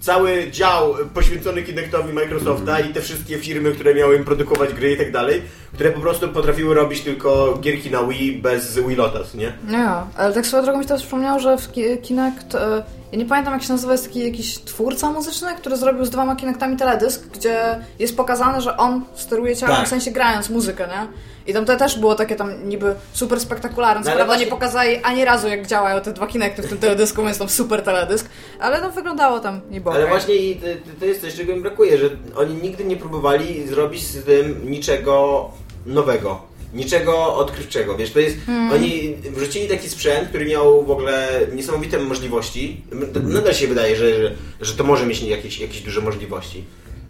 cały 0.00 0.50
dział 0.50 0.94
poświęcony 1.14 1.62
Kinectowi 1.62 2.12
Microsofta 2.12 2.80
i 2.80 2.92
te 2.92 3.00
wszystkie 3.00 3.38
firmy, 3.38 3.72
które 3.72 3.94
miały 3.94 4.16
im 4.16 4.24
produkować 4.24 4.74
gry 4.74 4.92
i 4.92 4.96
tak 4.96 5.12
dalej, 5.12 5.42
które 5.74 5.90
po 5.90 6.00
prostu 6.00 6.28
potrafiły 6.28 6.74
robić 6.74 7.00
tylko 7.00 7.58
gierki 7.60 7.90
na 7.90 8.02
Wii 8.04 8.32
bez 8.42 8.78
Wii 8.78 8.96
Lotus, 8.96 9.34
nie? 9.34 9.52
Nie, 9.68 9.88
ale 10.16 10.34
tak 10.34 10.46
swoją 10.46 10.62
drogą 10.62 10.78
mi 10.78 10.86
to 10.86 10.96
przypomniało, 10.96 11.38
że 11.38 11.58
w 11.58 11.72
Ki- 11.72 11.98
Kinect, 12.02 12.54
e, 12.54 12.82
ja 13.12 13.18
nie 13.18 13.24
pamiętam 13.26 13.52
jak 13.54 13.62
się 13.62 13.72
nazywa, 13.72 13.92
jest 13.92 14.04
taki 14.06 14.24
jakiś 14.24 14.58
twórca 14.58 15.10
muzyczny, 15.10 15.54
który 15.56 15.76
zrobił 15.76 16.04
z 16.04 16.10
dwoma 16.10 16.36
Kinectami 16.36 16.76
teledysk, 16.76 17.26
gdzie 17.26 17.78
jest 17.98 18.16
pokazane, 18.16 18.60
że 18.60 18.76
on 18.76 19.04
steruje 19.14 19.56
ciałem, 19.56 19.76
Tak. 19.76 19.86
w 19.86 19.88
sensie 19.88 20.10
grając 20.10 20.50
muzykę, 20.50 20.86
nie? 20.88 21.06
I 21.46 21.54
tam 21.54 21.64
to 21.64 21.76
też 21.76 21.98
było 21.98 22.14
takie 22.14 22.36
tam 22.36 22.68
niby 22.68 22.94
super 23.12 23.40
spektakularne, 23.40 24.02
co 24.02 24.10
No 24.10 24.16
prawda 24.16 24.26
właśnie- 24.32 24.44
nie 24.44 24.50
pokazali 24.50 24.96
ani 25.02 25.24
razu 25.24 25.48
jak 25.48 25.66
działają 25.66 26.00
te 26.00 26.12
dwa 26.12 26.26
Kinecty 26.26 26.62
w 26.62 26.68
tym 26.68 26.78
teledysku, 26.78 27.22
więc 27.24 27.38
tam 27.38 27.48
super 27.48 27.82
teledysk, 27.82 28.28
ale 28.60 28.80
no 28.80 28.90
wyglądało 28.90 29.40
tam 29.40 29.60
niby 29.70 29.90
Ale 29.90 30.06
właśnie 30.06 30.34
i 30.34 30.56
to, 30.56 30.66
to 31.00 31.04
jest 31.06 31.20
coś, 31.20 31.34
czego 31.34 31.52
im 31.52 31.62
brakuje, 31.62 31.98
że 31.98 32.10
oni 32.36 32.54
nigdy 32.54 32.84
nie 32.84 32.96
próbowali 32.96 33.68
zrobić 33.68 34.06
z 34.06 34.24
tym 34.24 34.70
niczego 34.70 35.50
nowego. 35.86 36.48
Niczego 36.74 37.34
odkrywczego, 37.34 37.96
wiesz, 37.96 38.12
to 38.12 38.20
jest, 38.20 38.36
oni 38.72 39.14
wrzucili 39.30 39.68
taki 39.68 39.88
sprzęt, 39.88 40.28
który 40.28 40.46
miał 40.46 40.84
w 40.84 40.90
ogóle 40.90 41.28
niesamowite 41.54 41.98
możliwości, 41.98 42.80
nadal 43.22 43.54
się 43.54 43.66
wydaje, 43.66 43.96
że, 43.96 44.22
że, 44.22 44.34
że 44.60 44.74
to 44.74 44.84
może 44.84 45.06
mieć 45.06 45.22
jakieś, 45.22 45.60
jakieś 45.60 45.80
duże 45.80 46.00
możliwości, 46.00 46.64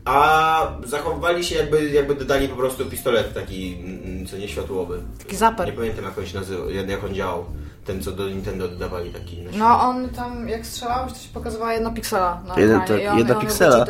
a 0.04 0.72
zachowywali 0.84 1.44
się 1.44 1.56
jakby, 1.56 1.90
jakby 1.90 2.14
dodali 2.14 2.48
po 2.48 2.56
prostu 2.56 2.86
pistolet 2.86 3.34
taki, 3.34 3.76
mm, 3.84 4.26
co 4.26 4.36
nie 4.36 4.48
światłowy. 4.48 5.00
Taki 5.18 5.32
Nie 5.32 5.38
zaper. 5.38 5.74
pamiętam 5.74 6.04
jak 6.04 6.18
on 6.18 6.26
się 6.26 6.38
nazywał, 6.38 6.70
jak 6.70 7.04
on 7.04 7.14
działał. 7.14 7.44
Ten, 7.88 8.02
co 8.02 8.12
do 8.12 8.28
Nintendo 8.28 8.68
dodawali 8.68 9.10
taki. 9.10 9.42
na 9.42 9.50
No 9.58 9.80
on 9.80 10.08
tam, 10.08 10.48
jak 10.48 10.66
strzelałeś, 10.66 11.12
to 11.12 11.18
się 11.18 11.28
pokazywała 11.34 11.72
jedna 11.72 11.90
piksela 11.90 12.42
na 12.46 12.60
Jeden 12.60 12.80
ekranie 12.80 13.04
tak, 13.04 13.04
i 13.04 13.08
on, 13.08 13.18
jedna 13.18 13.34
i 13.34 13.36
on 13.36 13.42
ją 13.42 13.48
piksela. 13.48 13.86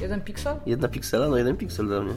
Jeden 0.00 0.20
piksel? 0.20 0.56
Jedna 0.66 0.88
piksela? 0.88 1.28
No 1.28 1.36
jeden 1.36 1.56
piksel 1.56 1.86
dla 1.86 2.00
mnie. 2.00 2.14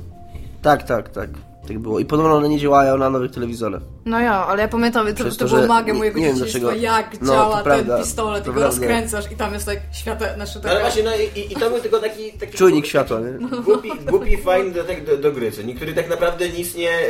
Tak, 0.62 0.84
tak, 0.84 1.10
tak. 1.10 1.30
Tak 1.68 1.80
było. 1.80 2.00
I 2.00 2.06
podobno 2.06 2.36
one 2.36 2.50
nie 2.50 2.60
działają 2.60 2.98
na 2.98 3.10
nowych 3.10 3.32
telewizorach. 3.32 3.82
No 4.06 4.20
ja, 4.20 4.46
ale 4.48 4.62
ja 4.62 4.68
pamiętam, 4.68 5.08
to, 5.08 5.14
Przez 5.24 5.38
to, 5.38 5.46
to, 5.48 5.56
było 5.62 5.82
nie- 5.82 5.94
mojego 5.94 6.20
nie 6.20 6.26
wiem 6.26 6.36
dzieciństwa, 6.38 6.76
jak 6.76 7.22
No, 7.22 7.34
działa 7.34 7.58
to 7.58 7.64
prawda, 7.64 7.96
ten 7.96 8.04
pistolet, 8.04 8.44
to 8.44 8.52
i 8.52 8.54
go 8.54 8.60
prawda. 8.60 8.78
rozkręcasz 8.80 9.32
i 9.32 9.36
tam 9.36 9.54
jest 9.54 9.66
tak 9.66 9.80
światło, 9.94 10.28
znaczy 10.36 10.52
No 10.56 10.62
taka... 10.62 10.72
ale 10.76 10.82
właśnie, 10.82 11.04
no 11.04 11.12
i, 11.16 11.40
i, 11.40 11.54
i 11.54 11.56
to 11.56 11.70
był 11.70 11.80
tylko 11.80 12.00
taki... 12.00 12.32
taki 12.32 12.58
Czujnik 12.58 12.86
światła, 12.86 13.20
nie? 13.20 13.48
Głupi, 13.62 13.92
głupi 14.10 14.38
fajny 14.38 14.72
do, 14.72 14.84
do, 15.08 15.18
do 15.18 15.32
gry, 15.32 15.52
co 15.52 15.62
niektóry 15.62 15.94
tak 15.94 16.10
naprawdę 16.10 16.50
nic 16.50 16.76
nie, 16.76 16.90
e, 16.92 17.02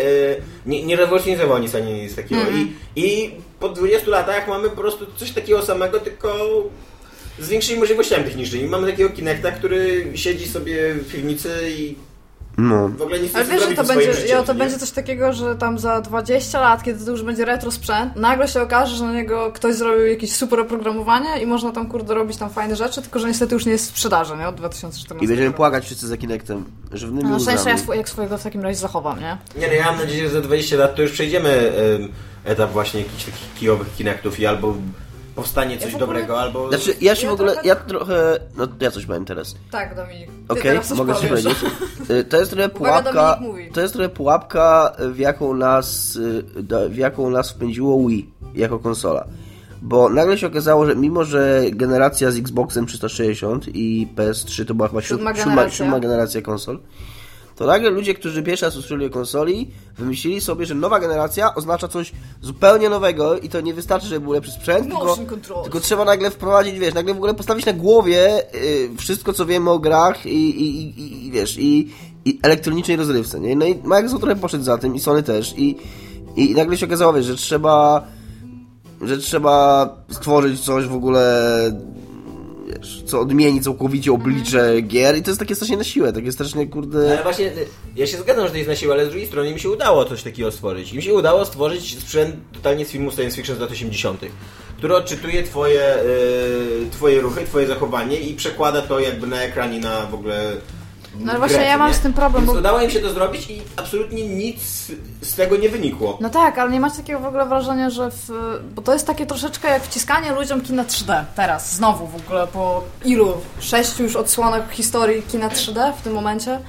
nie, 0.65 0.84
nie 0.86 0.96
rewolucjonizował 0.96 1.60
nic 1.60 1.75
ani 1.75 1.93
nic 1.93 2.15
takiego. 2.15 2.41
I, 2.51 2.72
I 3.05 3.31
po 3.60 3.70
20 3.70 4.10
latach 4.10 4.48
mamy 4.48 4.70
po 4.70 4.75
prostu 4.77 5.05
coś 5.17 5.31
takiego 5.31 5.62
samego, 5.62 6.00
tylko 6.00 6.36
z 7.39 7.50
większymi 7.50 7.79
możliwościami 7.79 8.24
technicznymi. 8.24 8.70
Mamy 8.70 8.91
takiego 8.91 9.10
Kinecta, 9.10 9.51
który 9.51 10.12
siedzi 10.15 10.48
sobie 10.48 10.93
w 10.93 11.12
piwnicy 11.12 11.50
i 11.77 11.96
No. 12.70 12.88
w 12.89 13.01
ogóle 13.01 13.20
nic 13.20 13.36
Ale 13.36 13.46
nie 13.46 13.51
wiesz, 13.51 13.60
że 13.60 13.65
zrobi 13.65 13.75
to 13.88 13.94
będzie, 13.94 14.27
ja, 14.27 14.44
to 14.44 14.53
nie? 14.53 14.60
będzie 14.60 14.77
coś 14.77 14.91
takiego, 14.91 15.34
że 15.34 15.56
tam 15.56 15.80
za 15.80 16.01
20 16.01 16.60
lat, 16.60 16.84
kiedy 16.84 17.06
to 17.06 17.12
już 17.12 17.24
będzie 17.24 17.46
retro 17.46 17.72
sprzęt, 17.72 18.15
nagle 18.15 18.48
się 18.48 18.62
okaże, 18.62 18.96
że 18.96 19.03
na 19.03 19.13
niego 19.13 19.51
ktoś 19.51 19.75
zrobił 19.75 20.06
jakieś 20.06 20.36
super 20.36 20.60
oprogramowanie 20.60 21.41
i 21.41 21.46
można 21.46 21.72
tam 21.72 21.88
kurde 21.88 22.13
robić 22.13 22.38
tam 22.38 22.50
fajne 22.50 22.75
rzeczy, 22.75 23.01
tylko 23.01 23.20
że 23.20 23.27
niestety 23.27 23.53
już 23.53 23.65
nie 23.65 23.72
jest 23.72 23.86
w 23.86 23.89
sprzedaży, 23.89 24.38
nie? 24.38 24.48
Od 24.48 24.56
2014 24.56 25.25
I 25.25 25.27
będziemy 25.27 25.48
roku. 25.48 25.58
płakać 25.58 25.86
wszyscy 25.86 26.08
za 26.08 26.18
Kinectem. 26.18 26.65
Żywnymi 26.91 27.30
No 27.30 27.39
szczęście 27.39 27.70
ja 27.89 27.96
jak 27.96 28.10
swojego 28.10 28.38
w 28.38 28.44
takim 28.44 28.62
razie 28.62 28.75
zachowam, 28.80 29.20
nie? 29.20 29.38
Nie 29.62 29.68
no, 29.68 29.74
ja 29.74 29.86
mam 29.86 29.98
nadzieję, 29.98 30.24
że 30.24 30.30
za 30.30 30.41
20 30.41 30.75
lat 30.77 30.96
to 30.96 31.01
już 31.01 31.12
przejdziemy 31.12 31.50
em, 31.50 32.10
etap 32.46 32.72
właśnie 32.72 33.00
jakichś 33.00 33.24
takich 33.25 33.53
kijowych 33.60 33.96
Kinectów 33.96 34.39
i 34.39 34.46
albo 34.46 34.75
powstanie 35.35 35.77
coś 35.77 35.88
ogóle- 35.88 36.00
dobrego, 36.00 36.39
albo... 36.41 36.69
Znaczy, 36.69 36.93
ja 37.01 37.15
się 37.15 37.23
Ja 37.25 37.31
w 37.31 37.33
ogóle, 37.33 37.51
trochę- 37.53 37.67
ja 37.67 37.75
trochę, 37.75 38.39
no 38.57 38.67
ja 38.81 38.91
coś 38.91 39.05
powiem 39.05 39.25
teraz. 39.25 39.55
Tak, 39.71 39.95
Dominik. 39.95 40.29
Okej, 40.47 40.81
coś 40.81 40.97
mogę 40.97 41.13
coś 41.15 41.27
powiedzieć. 41.27 41.55
Y, 42.09 42.23
To 42.23 42.38
jest 42.38 42.51
trochę 42.51 42.69
pułapka, 42.69 43.39
to 43.73 43.81
jest 43.81 43.93
trochę 43.93 44.09
pułapka, 44.09 44.95
w 45.00 45.17
jaką 45.19 45.53
nas, 45.53 46.15
y, 46.15 46.43
w 46.89 46.97
jaką 46.97 47.29
nas 47.29 47.51
wpędziło 47.51 48.07
Wii 48.07 48.29
jako 48.55 48.79
konsola. 48.79 49.25
Bo 49.81 50.09
nagle 50.09 50.38
się 50.38 50.47
okazało, 50.47 50.85
że 50.85 50.95
mimo, 50.95 51.23
że 51.23 51.61
generacja 51.71 52.31
z 52.31 52.38
Xboxem 52.38 52.85
360 52.85 53.65
i 53.73 54.07
PS3 54.15 54.65
to 54.65 54.73
była 54.73 54.88
chyba 54.88 55.01
siódma, 55.01 55.33
generacja. 55.33 55.69
siódma 55.77 56.00
generacja 56.00 56.41
konsol, 56.41 56.79
to 57.55 57.65
nagle 57.65 57.89
ludzie, 57.89 58.13
którzy 58.13 58.43
pierwszy 58.43 58.65
raz 58.65 58.75
usłyszeli 58.75 59.05
o 59.05 59.10
konsoli, 59.10 59.72
wymyślili 59.98 60.41
sobie, 60.41 60.65
że 60.65 60.75
nowa 60.75 61.00
generacja 61.00 61.55
oznacza 61.55 61.88
coś 61.88 62.12
zupełnie 62.41 62.89
nowego 62.89 63.38
i 63.38 63.50
to 63.50 63.62
nie 63.62 63.74
wystarczy, 63.74 64.08
żeby 64.08 64.20
był 64.20 64.34
lepszy 64.34 64.51
sprzęt, 64.51 64.88
tylko, 64.88 65.17
tylko 65.63 65.79
trzeba 65.79 66.05
nagle 66.05 66.31
wprowadzić, 66.31 66.79
wiesz, 66.79 66.93
nagle 66.93 67.13
w 67.13 67.17
ogóle 67.17 67.34
postawić 67.34 67.65
na 67.65 67.74
głowie 67.74 68.43
y, 68.55 68.89
wszystko, 68.98 69.34
co 69.34 69.46
wiemy 69.46 69.70
o 69.70 69.79
grach 69.79 70.25
i, 70.25 70.62
i, 70.62 71.00
i, 71.00 71.27
i 71.27 71.31
wiesz, 71.31 71.58
i, 71.60 71.91
i 72.25 72.39
elektronicznej 72.41 72.98
rozrywce, 72.98 73.39
nie? 73.39 73.55
No 73.55 73.65
i 73.65 73.75
Microsoft 73.84 74.22
trochę 74.22 74.39
poszedł 74.39 74.63
za 74.63 74.77
tym 74.77 74.96
i 74.96 75.00
Sony 75.00 75.24
też 75.24 75.53
i, 75.58 75.77
i 76.36 76.55
nagle 76.55 76.77
się 76.77 76.86
okazało, 76.86 77.13
wiesz, 77.13 77.25
że 77.25 77.36
trzeba 77.36 78.08
że 79.01 79.17
trzeba 79.17 79.89
stworzyć 80.10 80.60
coś 80.62 80.86
w 80.86 80.96
ogóle 80.96 81.24
co 83.05 83.19
odmieni 83.19 83.61
całkowicie 83.61 84.11
oblicze 84.11 84.81
gier 84.81 85.17
i 85.17 85.23
to 85.23 85.29
jest 85.29 85.39
takie 85.39 85.55
strasznie 85.55 85.77
na 85.77 85.83
siłę, 85.83 86.13
takie 86.13 86.31
strasznie, 86.31 86.67
kurde... 86.67 87.11
Ale 87.11 87.23
właśnie, 87.23 87.45
y, 87.45 87.67
ja 87.95 88.07
się 88.07 88.17
zgadzam, 88.17 88.45
że 88.45 88.51
to 88.51 88.57
jest 88.57 88.69
na 88.69 88.75
siłę, 88.75 88.93
ale 88.93 89.05
z 89.05 89.09
drugiej 89.09 89.27
strony 89.27 89.53
mi 89.53 89.59
się 89.59 89.69
udało 89.69 90.05
coś 90.05 90.23
takiego 90.23 90.51
stworzyć. 90.51 90.93
Im 90.93 91.01
się 91.01 91.13
udało 91.13 91.45
stworzyć 91.45 92.00
sprzęt 92.00 92.35
totalnie 92.53 92.85
z 92.85 92.89
filmu 92.89 93.11
science 93.11 93.38
fiction 93.38 93.55
z 93.55 93.59
lat 93.59 93.71
80., 93.71 94.21
który 94.77 94.95
odczytuje 94.95 95.43
twoje, 95.43 95.95
y, 95.95 96.89
twoje 96.91 97.21
ruchy, 97.21 97.45
twoje 97.45 97.67
zachowanie 97.67 98.19
i 98.19 98.33
przekłada 98.35 98.81
to 98.81 99.00
jakby 99.00 99.27
na 99.27 99.41
ekranie 99.41 99.79
na 99.79 100.05
w 100.05 100.13
ogóle 100.13 100.57
No 101.20 101.32
ale 101.32 101.39
właśnie 101.39 101.62
ja 101.62 101.77
mam 101.77 101.88
nie? 101.88 101.94
z 101.94 102.00
tym 102.00 102.13
problem, 102.13 102.44
Więc 102.44 102.53
bo- 102.53 102.60
udało 102.60 102.82
im 102.82 102.89
się 102.89 103.00
to 103.00 103.10
zrobić 103.10 103.50
i 103.50 103.62
absolutnie 103.77 104.27
nic 104.27 104.62
z 105.22 105.36
tego 105.36 105.58
nie 105.58 105.70
wynikło. 105.70 106.18
No 106.22 106.30
tak, 106.30 106.58
ale 106.58 106.72
nie 106.72 106.80
masz 106.80 106.98
takiego 106.98 107.20
w 107.20 107.25
ogóle 107.25 107.46
wrażenia, 107.46 107.89
że 107.89 108.12
w, 108.12 108.30
bo 108.75 108.82
to 108.82 108.94
jest 108.94 109.08
takie 109.08 109.25
troszeczkę 109.25 109.68
jak 109.70 109.84
wciskanie 109.84 110.32
ludziom 110.32 110.62
kina 110.62 110.84
3D 110.84 111.24
teraz, 111.36 111.75
znowu 111.75 112.08
w 112.08 112.15
ogóle 112.15 112.48
po 112.48 112.84
ilu? 113.06 113.34
Sześciu 113.60 114.03
już 114.03 114.15
odsłonach 114.15 114.72
historii 114.72 115.24
kina 115.24 115.50
3D 115.50 115.94
w 115.94 116.01
tym 116.01 116.13
momencie. 116.13 116.60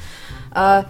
E, 0.57 0.85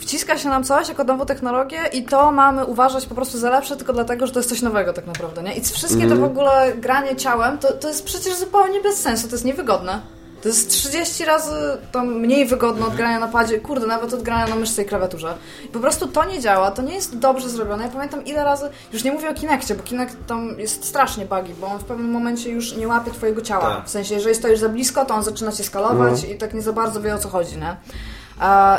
wciska 0.00 0.38
się 0.38 0.48
nam 0.48 0.64
coś 0.64 0.88
jako 0.88 1.04
nową 1.04 1.26
technologię 1.26 1.78
i 1.92 2.02
to 2.04 2.32
mamy 2.32 2.64
uważać 2.64 3.06
po 3.06 3.14
prostu 3.14 3.38
za 3.38 3.50
lepsze 3.50 3.76
tylko 3.76 3.92
dlatego, 3.92 4.26
że 4.26 4.32
to 4.32 4.38
jest 4.38 4.48
coś 4.48 4.62
nowego 4.62 4.92
tak 4.92 5.06
naprawdę, 5.06 5.42
nie? 5.42 5.54
I 5.54 5.60
wszystkie 5.60 6.06
to 6.06 6.16
w 6.16 6.24
ogóle 6.24 6.72
granie 6.76 7.16
ciałem, 7.16 7.58
to, 7.58 7.72
to 7.72 7.88
jest 7.88 8.04
przecież 8.04 8.36
zupełnie 8.36 8.80
bez 8.80 8.96
sensu, 8.96 9.28
to 9.28 9.34
jest 9.34 9.44
niewygodne. 9.44 10.00
To 10.42 10.48
jest 10.48 10.70
30 10.70 11.24
razy 11.24 11.54
tam 11.92 12.14
mniej 12.14 12.46
wygodne 12.46 12.86
od 12.86 12.94
grania 12.94 13.20
na 13.20 13.28
padzie, 13.28 13.60
kurde, 13.60 13.86
nawet 13.86 14.14
od 14.14 14.22
grania 14.22 14.46
na 14.46 14.56
myszce 14.56 14.82
i 14.82 14.84
klawiaturze. 14.84 15.34
I 15.64 15.68
po 15.68 15.80
prostu 15.80 16.06
to 16.08 16.24
nie 16.24 16.40
działa, 16.40 16.70
to 16.70 16.82
nie 16.82 16.94
jest 16.94 17.18
dobrze 17.18 17.48
zrobione. 17.48 17.84
Ja 17.84 17.90
pamiętam 17.90 18.24
ile 18.24 18.44
razy, 18.44 18.70
już 18.92 19.04
nie 19.04 19.12
mówię 19.12 19.30
o 19.30 19.34
Kinectie, 19.34 19.74
bo 19.74 19.82
Kinect 19.82 20.16
tam 20.26 20.58
jest 20.58 20.84
strasznie 20.84 21.26
buggy, 21.26 21.54
bo 21.60 21.66
on 21.66 21.78
w 21.78 21.84
pewnym 21.84 22.10
momencie 22.10 22.50
już 22.50 22.76
nie 22.76 22.88
łapie 22.88 23.10
twojego 23.10 23.40
ciała. 23.42 23.76
Tak. 23.76 23.86
W 23.86 23.90
sensie, 23.90 24.14
jeżeli 24.14 24.34
stoisz 24.34 24.58
za 24.58 24.68
blisko, 24.68 25.04
to 25.04 25.14
on 25.14 25.22
zaczyna 25.22 25.52
cię 25.52 25.64
skalować 25.64 26.24
i 26.24 26.34
tak 26.38 26.54
nie 26.54 26.62
za 26.62 26.72
bardzo 26.72 27.00
wie 27.00 27.14
o 27.14 27.18
co 27.18 27.28
chodzi, 27.28 27.56
nie? 27.58 27.76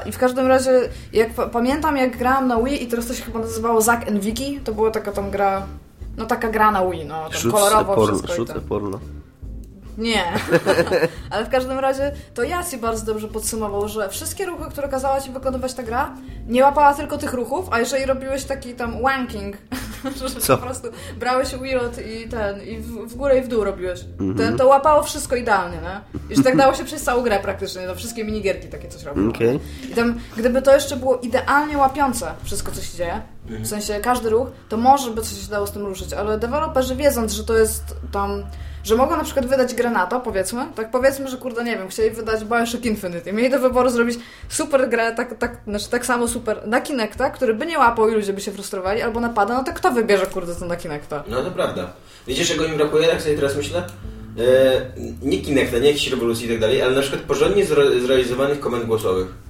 I 0.06 0.12
w 0.12 0.18
każdym 0.18 0.48
razie, 0.48 0.72
jak 1.14 1.34
pa- 1.34 1.48
pamiętam 1.48 1.98
jak 1.98 2.18
grałam 2.18 2.48
na 2.48 2.62
Wii 2.62 2.84
i 2.84 2.88
teraz 2.88 3.08
to 3.08 3.14
się 3.14 3.24
chyba 3.24 3.40
nazywało 3.40 3.82
Zack 3.82 4.08
and 4.08 4.20
Wiki, 4.20 4.60
to 4.64 4.74
była 4.74 4.92
taka 4.92 5.12
tam 5.12 5.32
gra, 5.32 5.66
no 6.18 6.26
taka 6.26 6.50
gra 6.50 6.72
na 6.72 6.86
Wii, 6.90 7.06
no 7.06 7.30
tam 7.30 7.52
kolorowo 7.52 7.96
porno, 7.96 8.08
wszystko 8.18 8.34
shoot 8.34 8.48
tak. 8.48 8.62
porno. 8.62 9.00
Nie. 9.98 10.24
Ale 11.32 11.46
w 11.46 11.50
każdym 11.50 11.80
razie 11.80 12.12
to 12.34 12.44
Jacy 12.44 12.78
bardzo 12.78 13.06
dobrze 13.06 13.28
podsumował, 13.28 13.88
że 13.88 14.10
wszystkie 14.10 14.46
ruchy, 14.46 14.64
które 14.72 14.88
kazała 14.90 15.22
ci 15.22 15.32
wykonywać 15.32 15.74
ta 15.74 15.84
gra, 15.84 16.16
nie 16.48 16.64
łapała 16.64 16.94
tylko 16.94 17.18
tych 17.18 17.34
ruchów, 17.34 17.66
a 17.72 17.80
jeżeli 17.80 18.06
robiłeś 18.06 18.44
taki 18.44 18.74
tam 18.74 19.02
wanking, 19.02 19.58
że 20.20 20.42
Co? 20.42 20.58
po 20.58 20.64
prostu 20.66 20.88
brałeś 21.20 21.56
Willot 21.56 21.98
i 22.08 22.30
ten, 22.30 22.62
i 22.62 22.78
w, 22.78 22.88
w 22.88 23.16
górę 23.16 23.38
i 23.38 23.42
w 23.42 23.48
dół 23.48 23.64
robiłeś, 23.64 24.00
Mhm. 24.20 24.52
to, 24.52 24.58
to 24.58 24.68
łapało 24.70 25.04
wszystko 25.04 25.36
idealnie, 25.36 25.78
nie? 25.78 26.20
I 26.30 26.36
że 26.36 26.44
tak 26.44 26.58
dało 26.58 26.74
się 26.74 26.84
przez 26.86 27.04
całą 27.04 27.22
grę 27.24 27.40
praktycznie, 27.40 27.82
no 27.88 27.96
wszystkie 27.96 28.24
minigierki 28.24 28.68
takie 28.68 28.88
coś 28.90 29.04
robią. 29.04 29.30
Okej. 29.30 29.60
I 29.92 29.94
tam, 29.94 30.20
gdyby 30.38 30.62
to 30.62 30.74
jeszcze 30.74 30.96
było 30.96 31.18
idealnie 31.18 31.78
łapiące 31.78 32.32
wszystko, 32.44 32.72
co 32.72 32.82
się 32.82 32.98
dzieje, 32.98 33.22
w 33.46 33.68
sensie 33.68 34.00
każdy 34.00 34.30
ruch, 34.30 34.48
to 34.70 34.78
może 34.78 35.12
by 35.12 35.22
coś 35.22 35.42
się 35.44 35.50
dało 35.50 35.68
z 35.68 35.72
tym 35.72 35.86
ruszyć, 35.86 36.14
ale 36.14 36.40
deweloperzy 36.40 36.96
wiedząc, 36.96 37.32
że 37.32 37.44
to 37.44 37.58
jest 37.58 37.96
tam, 38.12 38.44
że 38.84 38.96
mogą 38.96 39.18
na 39.18 39.24
przykład 39.24 39.46
wydać 39.46 39.74
grę 39.74 39.90
na 39.90 40.06
to, 40.06 40.20
powiedzmy, 40.20 40.66
tak 40.76 40.92
powiedzmy, 40.92 41.28
że 41.28 41.38
kurde, 41.38 41.64
nie 41.64 41.78
wiem, 41.78 41.88
chcieli 41.88 42.10
wydać 42.10 42.44
Bioshock 42.44 42.86
Infinite 42.86 43.30
i 43.30 43.34
mieli 43.34 43.50
do 43.50 43.60
wyboru 43.60 43.90
zrobić 43.90 44.20
super 44.50 44.90
grę, 44.90 45.14
tak, 45.16 45.38
tak, 45.38 45.58
znaczy 45.68 45.90
tak 45.90 46.06
samo 46.06 46.28
super 46.28 46.68
na 46.68 46.82
Kinecta, 46.82 47.30
który 47.30 47.54
by 47.54 47.66
nie 47.66 47.80
łapał 47.80 48.10
i 48.10 48.14
ludzie 48.14 48.34
by 48.34 48.42
się 48.42 48.52
frustrowali, 48.52 49.02
albo 49.02 49.20
napada, 49.20 49.54
no 49.54 49.64
to 49.64 49.74
kto 49.74 49.92
wybierze 49.92 50.26
kurde 50.26 50.56
to 50.56 50.66
na 50.66 50.76
Kinecta? 50.76 51.24
No 51.28 51.44
to 51.44 51.52
prawda. 51.52 51.94
Wiecie 52.28 52.46
czego 52.46 52.68
mi 52.68 52.78
brakuje, 52.78 53.08
tak 53.08 53.22
sobie 53.22 53.36
teraz 53.36 53.56
myślę? 53.56 53.84
E, 54.40 54.82
nie 55.22 55.42
Kinecta, 55.42 55.78
nie 55.78 55.88
jakiejś 55.88 56.12
rewolucji 56.12 56.46
i 56.46 56.50
tak 56.50 56.60
dalej, 56.60 56.82
ale 56.82 56.96
na 56.96 57.02
przykład 57.02 57.22
porządnie 57.22 57.66
zre 57.66 58.00
zrealizowanych 58.00 58.60
komend 58.60 58.86
głosowych. 58.86 59.43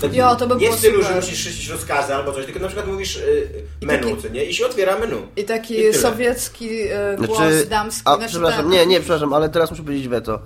Tak, 0.00 0.14
Jo, 0.14 0.36
to 0.36 0.46
by 0.46 0.54
nie 0.54 0.60
było 0.60 0.72
w 0.76 0.78
stylu, 0.78 1.02
super. 1.02 1.08
że 1.08 1.20
musisz 1.20 1.38
szyć 1.38 1.68
rozkazy 1.68 2.14
albo 2.14 2.32
coś, 2.32 2.44
tylko 2.44 2.60
na 2.60 2.66
przykład 2.66 2.86
mówisz 2.88 3.16
y, 3.16 3.48
menu, 3.82 4.10
taki- 4.10 4.22
co 4.22 4.28
nie? 4.28 4.44
I 4.44 4.54
się 4.54 4.66
otwiera 4.66 4.98
menu. 4.98 5.16
I 5.36 5.44
taki 5.44 5.80
I 5.80 5.94
sowiecki 5.94 6.68
e, 6.82 7.16
głos 7.16 7.38
Znaczy, 7.38 7.66
damski, 7.66 8.02
a, 8.04 8.14
znaczy 8.16 8.30
przepraszam, 8.30 8.62
ten- 8.62 8.70
nie, 8.70 8.86
nie, 8.86 9.00
przepraszam, 9.00 9.32
ale 9.32 9.48
teraz 9.48 9.70
muszę 9.70 9.82
powiedzieć 9.82 10.08
weto. 10.08 10.38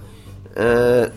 E, 0.56 1.10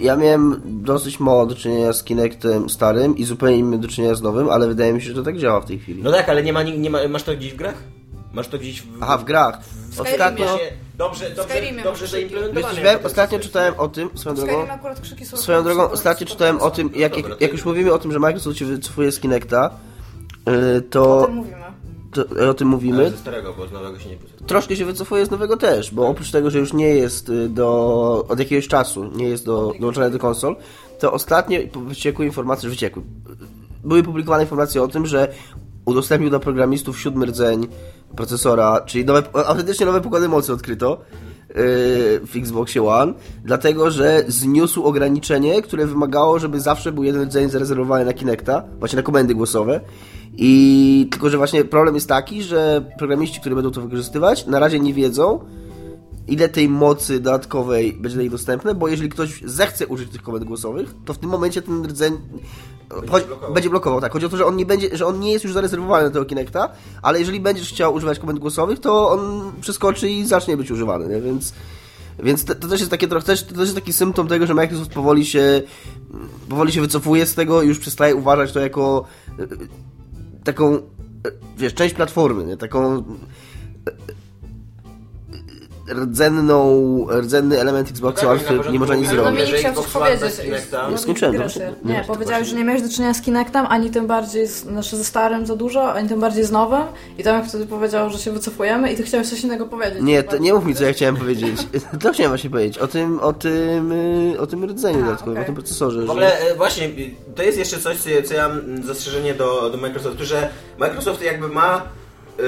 ja 0.00 0.16
miałem 0.16 0.60
dosyć 0.64 1.20
mało 1.20 1.46
do 1.46 1.54
czynienia 1.54 1.92
z 1.92 2.04
Kinectem 2.04 2.70
starym 2.70 3.16
i 3.16 3.24
zupełnie 3.24 3.62
nie 3.62 3.78
do 3.78 3.88
czynienia 3.88 4.14
z 4.14 4.22
nowym, 4.22 4.50
ale 4.50 4.68
wydaje 4.68 4.92
mi 4.92 5.02
się, 5.02 5.08
że 5.08 5.14
to 5.14 5.22
tak 5.22 5.38
działa 5.38 5.60
w 5.60 5.66
tej 5.66 5.78
chwili. 5.78 6.02
No 6.02 6.12
tak, 6.12 6.28
ale 6.28 6.42
nie 6.42 6.52
ma, 6.52 6.62
nie 6.62 6.90
ma 6.90 7.08
masz 7.08 7.22
to 7.22 7.36
gdzieś 7.36 7.52
w 7.52 7.56
grach? 7.56 7.74
Masz 8.32 8.48
to 8.48 8.58
gdzieś 8.58 8.82
w... 8.82 8.86
Aha, 9.00 9.18
w 9.18 9.24
grach. 9.24 9.58
Skyrimie. 9.90 10.12
Ostatnio, 10.12 10.46
Właśnie 10.46 10.66
dobrze, 10.96 11.30
dobrze, 11.30 11.54
Skyrimie 11.54 11.82
dobrze 11.82 12.06
zaimplementowane. 12.06 12.82
wiesz, 12.82 12.96
ostatnio 13.04 13.38
czytałem 13.38 13.74
o 13.78 13.88
tym, 13.88 14.10
swoją 14.14 14.36
drogą, 14.36 14.66
swoją 15.22 15.64
drogą, 15.64 15.90
ostatnio 15.90 16.26
czytałem 16.26 16.60
o 16.60 16.70
tym, 16.70 16.90
jak, 16.94 17.16
jak, 17.16 17.40
jak 17.40 17.52
już 17.52 17.64
mówimy 17.64 17.92
o 17.92 17.98
tym, 17.98 18.12
że 18.12 18.18
Microsoft 18.18 18.58
się 18.58 18.64
wycofuje 18.64 19.12
z 19.12 19.20
Kinecta, 19.20 19.70
O 20.46 20.50
to, 20.90 21.24
tym 21.26 21.34
mówimy. 21.34 21.56
to 22.12 22.50
o 22.50 22.54
tym 22.54 22.68
mówimy. 22.68 22.98
Ale 22.98 23.10
ze 23.10 23.16
starego, 23.16 23.54
bo 23.58 23.66
z 23.66 23.72
nowego 23.72 23.98
się 23.98 24.08
nie 24.08 24.16
wycofuje. 24.16 24.46
troszkę 24.48 24.76
się 24.76 24.84
wycofuje 24.84 25.26
z 25.26 25.30
nowego 25.30 25.56
też, 25.56 25.94
bo 25.94 26.08
oprócz 26.08 26.30
tego, 26.30 26.50
że 26.50 26.58
już 26.58 26.72
nie 26.72 26.88
jest 26.88 27.28
y, 27.28 27.48
do, 27.48 28.24
od 28.28 28.38
jakiegoś 28.38 28.68
czasu, 28.68 29.04
nie 29.14 29.28
jest 29.28 29.44
do, 29.46 29.72
dołączony 29.80 30.10
do 30.10 30.18
konsol, 30.18 30.56
to 30.98 31.12
ostatnio 31.12 31.58
wyciekły 31.86 32.26
informacje, 32.26 32.62
że 32.62 32.70
wyciekły, 32.70 33.02
były 33.84 34.02
publikowane 34.02 34.42
informacje 34.42 34.82
o 34.82 34.88
tym, 34.88 35.06
że 35.06 35.28
udostępnił 35.84 36.30
dla 36.30 36.38
programistów 36.38 37.00
siódmy 37.00 37.26
rdzeń 37.26 37.66
procesora, 38.16 38.80
czyli 38.80 39.04
nowe, 39.04 39.22
autentycznie 39.46 39.86
nowe 39.86 40.00
pokłady 40.00 40.28
mocy 40.28 40.52
odkryto, 40.52 41.00
w 42.24 42.30
Xboxie 42.36 42.82
One, 42.82 43.12
dlatego 43.44 43.90
że 43.90 44.24
zniósł 44.28 44.84
ograniczenie, 44.84 45.62
które 45.62 45.86
wymagało, 45.86 46.38
żeby 46.38 46.60
zawsze 46.60 46.92
był 46.92 47.04
jeden 47.04 47.22
rdzeń 47.22 47.50
zarezerwowany 47.50 48.04
na 48.04 48.12
Kinecta, 48.12 48.62
właśnie 48.78 48.96
na 48.96 49.02
komendy 49.02 49.34
głosowe. 49.34 49.80
I 50.36 51.08
tylko, 51.10 51.30
że 51.30 51.36
właśnie 51.36 51.64
problem 51.64 51.94
jest 51.94 52.08
taki, 52.08 52.42
że 52.42 52.82
programiści, 52.98 53.40
którzy 53.40 53.54
będą 53.54 53.70
to 53.70 53.80
wykorzystywać, 53.80 54.46
na 54.46 54.58
razie 54.58 54.80
nie 54.80 54.94
wiedzą, 54.94 55.40
ile 56.28 56.48
tej 56.48 56.68
mocy 56.68 57.20
dodatkowej 57.20 57.92
będzie 57.92 58.14
dla 58.14 58.22
nich 58.22 58.32
dostępne, 58.32 58.74
bo 58.74 58.88
jeżeli 58.88 59.08
ktoś 59.08 59.42
zechce 59.44 59.86
użyć 59.86 60.10
tych 60.10 60.22
komend 60.22 60.44
głosowych, 60.44 60.94
to 61.04 61.14
w 61.14 61.18
tym 61.18 61.30
momencie 61.30 61.62
ten 61.62 61.84
rdzeń 61.84 62.18
będzie, 62.88 63.08
chodzi, 63.08 63.26
blokował. 63.26 63.54
będzie 63.54 63.70
blokował. 63.70 64.00
Tak, 64.00 64.12
chodzi 64.12 64.26
o 64.26 64.28
to, 64.28 64.36
że 64.36 64.46
on 64.46 64.56
nie 64.56 64.66
będzie, 64.66 64.96
że 64.96 65.06
on 65.06 65.20
nie 65.20 65.32
jest 65.32 65.44
już 65.44 65.54
zarezerwowany 65.54 66.04
na 66.04 66.10
tego 66.10 66.24
Kinecta, 66.24 66.68
ale 67.02 67.18
jeżeli 67.18 67.40
będziesz 67.40 67.68
chciał 67.68 67.94
używać 67.94 68.18
komend 68.18 68.38
głosowych, 68.38 68.80
to 68.80 69.10
on 69.10 69.52
przeskoczy 69.60 70.10
i 70.10 70.24
zacznie 70.24 70.56
być 70.56 70.70
używany, 70.70 71.08
nie? 71.08 71.20
więc 71.20 71.52
więc 72.22 72.44
to, 72.44 72.54
to 72.54 72.68
też 72.68 72.80
jest 72.80 72.90
takie 72.90 73.08
trochę, 73.08 73.26
też, 73.26 73.42
to 73.42 73.54
też 73.54 73.60
jest 73.62 73.74
taki 73.74 73.92
symptom 73.92 74.28
tego, 74.28 74.46
że 74.46 74.54
Microsoft 74.54 74.90
powoli 74.90 75.26
się 75.26 75.62
powoli 76.48 76.72
się 76.72 76.80
wycofuje 76.80 77.26
z 77.26 77.34
tego 77.34 77.62
i 77.62 77.68
już 77.68 77.78
przestaje 77.78 78.14
uważać 78.14 78.52
to 78.52 78.60
jako 78.60 79.04
e, 79.38 79.46
taką 80.44 80.74
e, 80.74 80.80
wiesz, 81.58 81.74
część 81.74 81.94
platformy, 81.94 82.44
nie? 82.44 82.56
taką 82.56 83.04
rdzenną, 85.88 87.06
rdzenny 87.20 87.60
element 87.60 87.90
Xboxa 87.90 88.20
Tak, 88.20 88.30
One, 88.30 88.40
który 88.40 88.72
nie 88.72 88.78
można 88.78 88.94
nic 88.94 89.08
zrobić. 89.08 89.40
Jeżeli 89.40 89.58
chciał 89.58 89.74
coś 89.74 89.86
powiedzieć. 89.86 90.32
skończyłem, 90.96 91.34
proszę. 91.34 91.72
Nie, 91.84 91.92
Nie, 91.94 92.04
powiedziałeś, 92.06 92.48
że 92.48 92.56
nie 92.56 92.64
miałeś 92.64 92.82
do 92.82 92.88
czynienia 92.88 93.14
z 93.14 93.20
Kinectem, 93.22 93.66
ani 93.68 93.90
tym 93.90 94.06
bardziej 94.06 94.46
z, 94.46 94.62
znaczy 94.62 94.96
ze 94.96 95.04
starym 95.04 95.46
za 95.46 95.56
dużo, 95.56 95.92
ani 95.92 96.08
tym 96.08 96.20
bardziej 96.20 96.44
z 96.44 96.50
nowym. 96.50 96.82
I 97.18 97.24
Tomek 97.24 97.44
wtedy 97.48 97.66
powiedział, 97.66 98.10
że 98.10 98.18
się 98.18 98.30
wycofujemy 98.32 98.92
i 98.92 98.96
ty 98.96 99.02
chciałeś 99.02 99.28
coś 99.28 99.40
innego 99.40 99.66
powiedzieć. 99.66 100.02
Nie, 100.02 100.22
to 100.22 100.36
nie 100.38 100.54
mów 100.54 100.64
mi, 100.66 100.74
co 100.74 100.84
ja 100.84 100.92
chciałem 100.92 101.16
powiedzieć. 101.16 101.56
To 102.02 102.12
chciałem 102.12 102.30
właśnie 102.30 102.50
powiedzieć. 102.50 102.78
O 102.78 102.86
tym, 102.86 103.20
o 103.20 103.32
tym, 103.32 103.92
y, 104.32 104.40
o 104.40 104.46
tym 104.46 104.64
rdzeniu 104.64 105.00
dodatkowym, 105.04 105.32
okej. 105.32 105.42
o 105.42 105.46
tym 105.46 105.54
procesorze. 105.54 106.00
W 106.02 106.04
że- 106.06 106.10
ogóle 106.10 106.38
e, 106.38 106.54
właśnie, 106.54 106.86
y, 106.86 107.14
to 107.36 107.42
jest 107.42 107.58
jeszcze 107.58 107.78
coś, 107.78 107.96
co, 107.96 108.10
ja- 108.10 108.22
co 108.22 108.34
ja 108.34 108.48
mam 108.48 108.82
zastrzeżenie 108.82 109.34
do, 109.34 109.70
do 109.70 109.78
Microsoftu, 109.78 110.24
że 110.24 110.48
Microsoft 110.78 111.22
jakby 111.22 111.48
ma 111.48 111.82
y, 112.40 112.42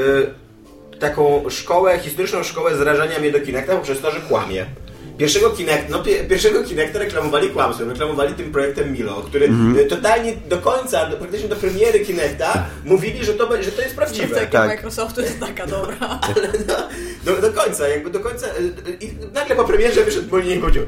taką 0.99 1.51
szkołę, 1.51 1.99
historyczną 1.99 2.43
szkołę 2.43 2.77
zrażania 2.77 3.19
mnie 3.19 3.33
do 3.33 3.41
Kinecta 3.41 3.77
poprzez 3.77 4.01
to, 4.01 4.11
że 4.11 4.21
kłamie. 4.21 4.67
Pierwszego 5.19 5.51
Kinect, 5.51 5.89
no, 5.89 5.99
pie, 6.03 6.25
pierwszego 6.25 6.65
Kinecta 6.65 6.99
reklamowali 6.99 7.49
kłamstwem, 7.49 7.91
reklamowali 7.91 8.35
tym 8.35 8.53
projektem 8.53 8.93
Milo, 8.93 9.15
który 9.15 9.49
y, 9.79 9.85
totalnie 9.85 10.33
do 10.49 10.59
końca, 10.59 11.07
do, 11.07 11.17
praktycznie 11.17 11.49
do 11.49 11.57
premiery 11.57 12.01
Kinecta 12.01 12.67
mówili, 12.85 13.25
że 13.25 13.35
to, 13.35 13.63
że 13.63 13.73
to 13.73 13.83
jest 13.83 13.97
prawdziwe. 13.97 14.27
Strategia 14.27 14.61
Tak. 14.61 14.69
Microsoftu 14.69 15.21
jest 15.21 15.41
taka 15.41 15.67
dobra. 15.67 15.97
Ale 16.37 16.49
no, 16.67 16.75
do, 17.25 17.41
do 17.41 17.53
końca, 17.53 17.89
jakby 17.89 18.11
do 18.11 18.21
końca. 18.21 18.47
y, 18.47 19.05
I 19.05 19.11
nagle 19.33 19.57
po 19.57 19.65
premierze 19.65 20.05
wyszedł 20.05 20.31
Molinie 20.31 20.55
i 20.55 20.59
powiedział. 20.59 20.85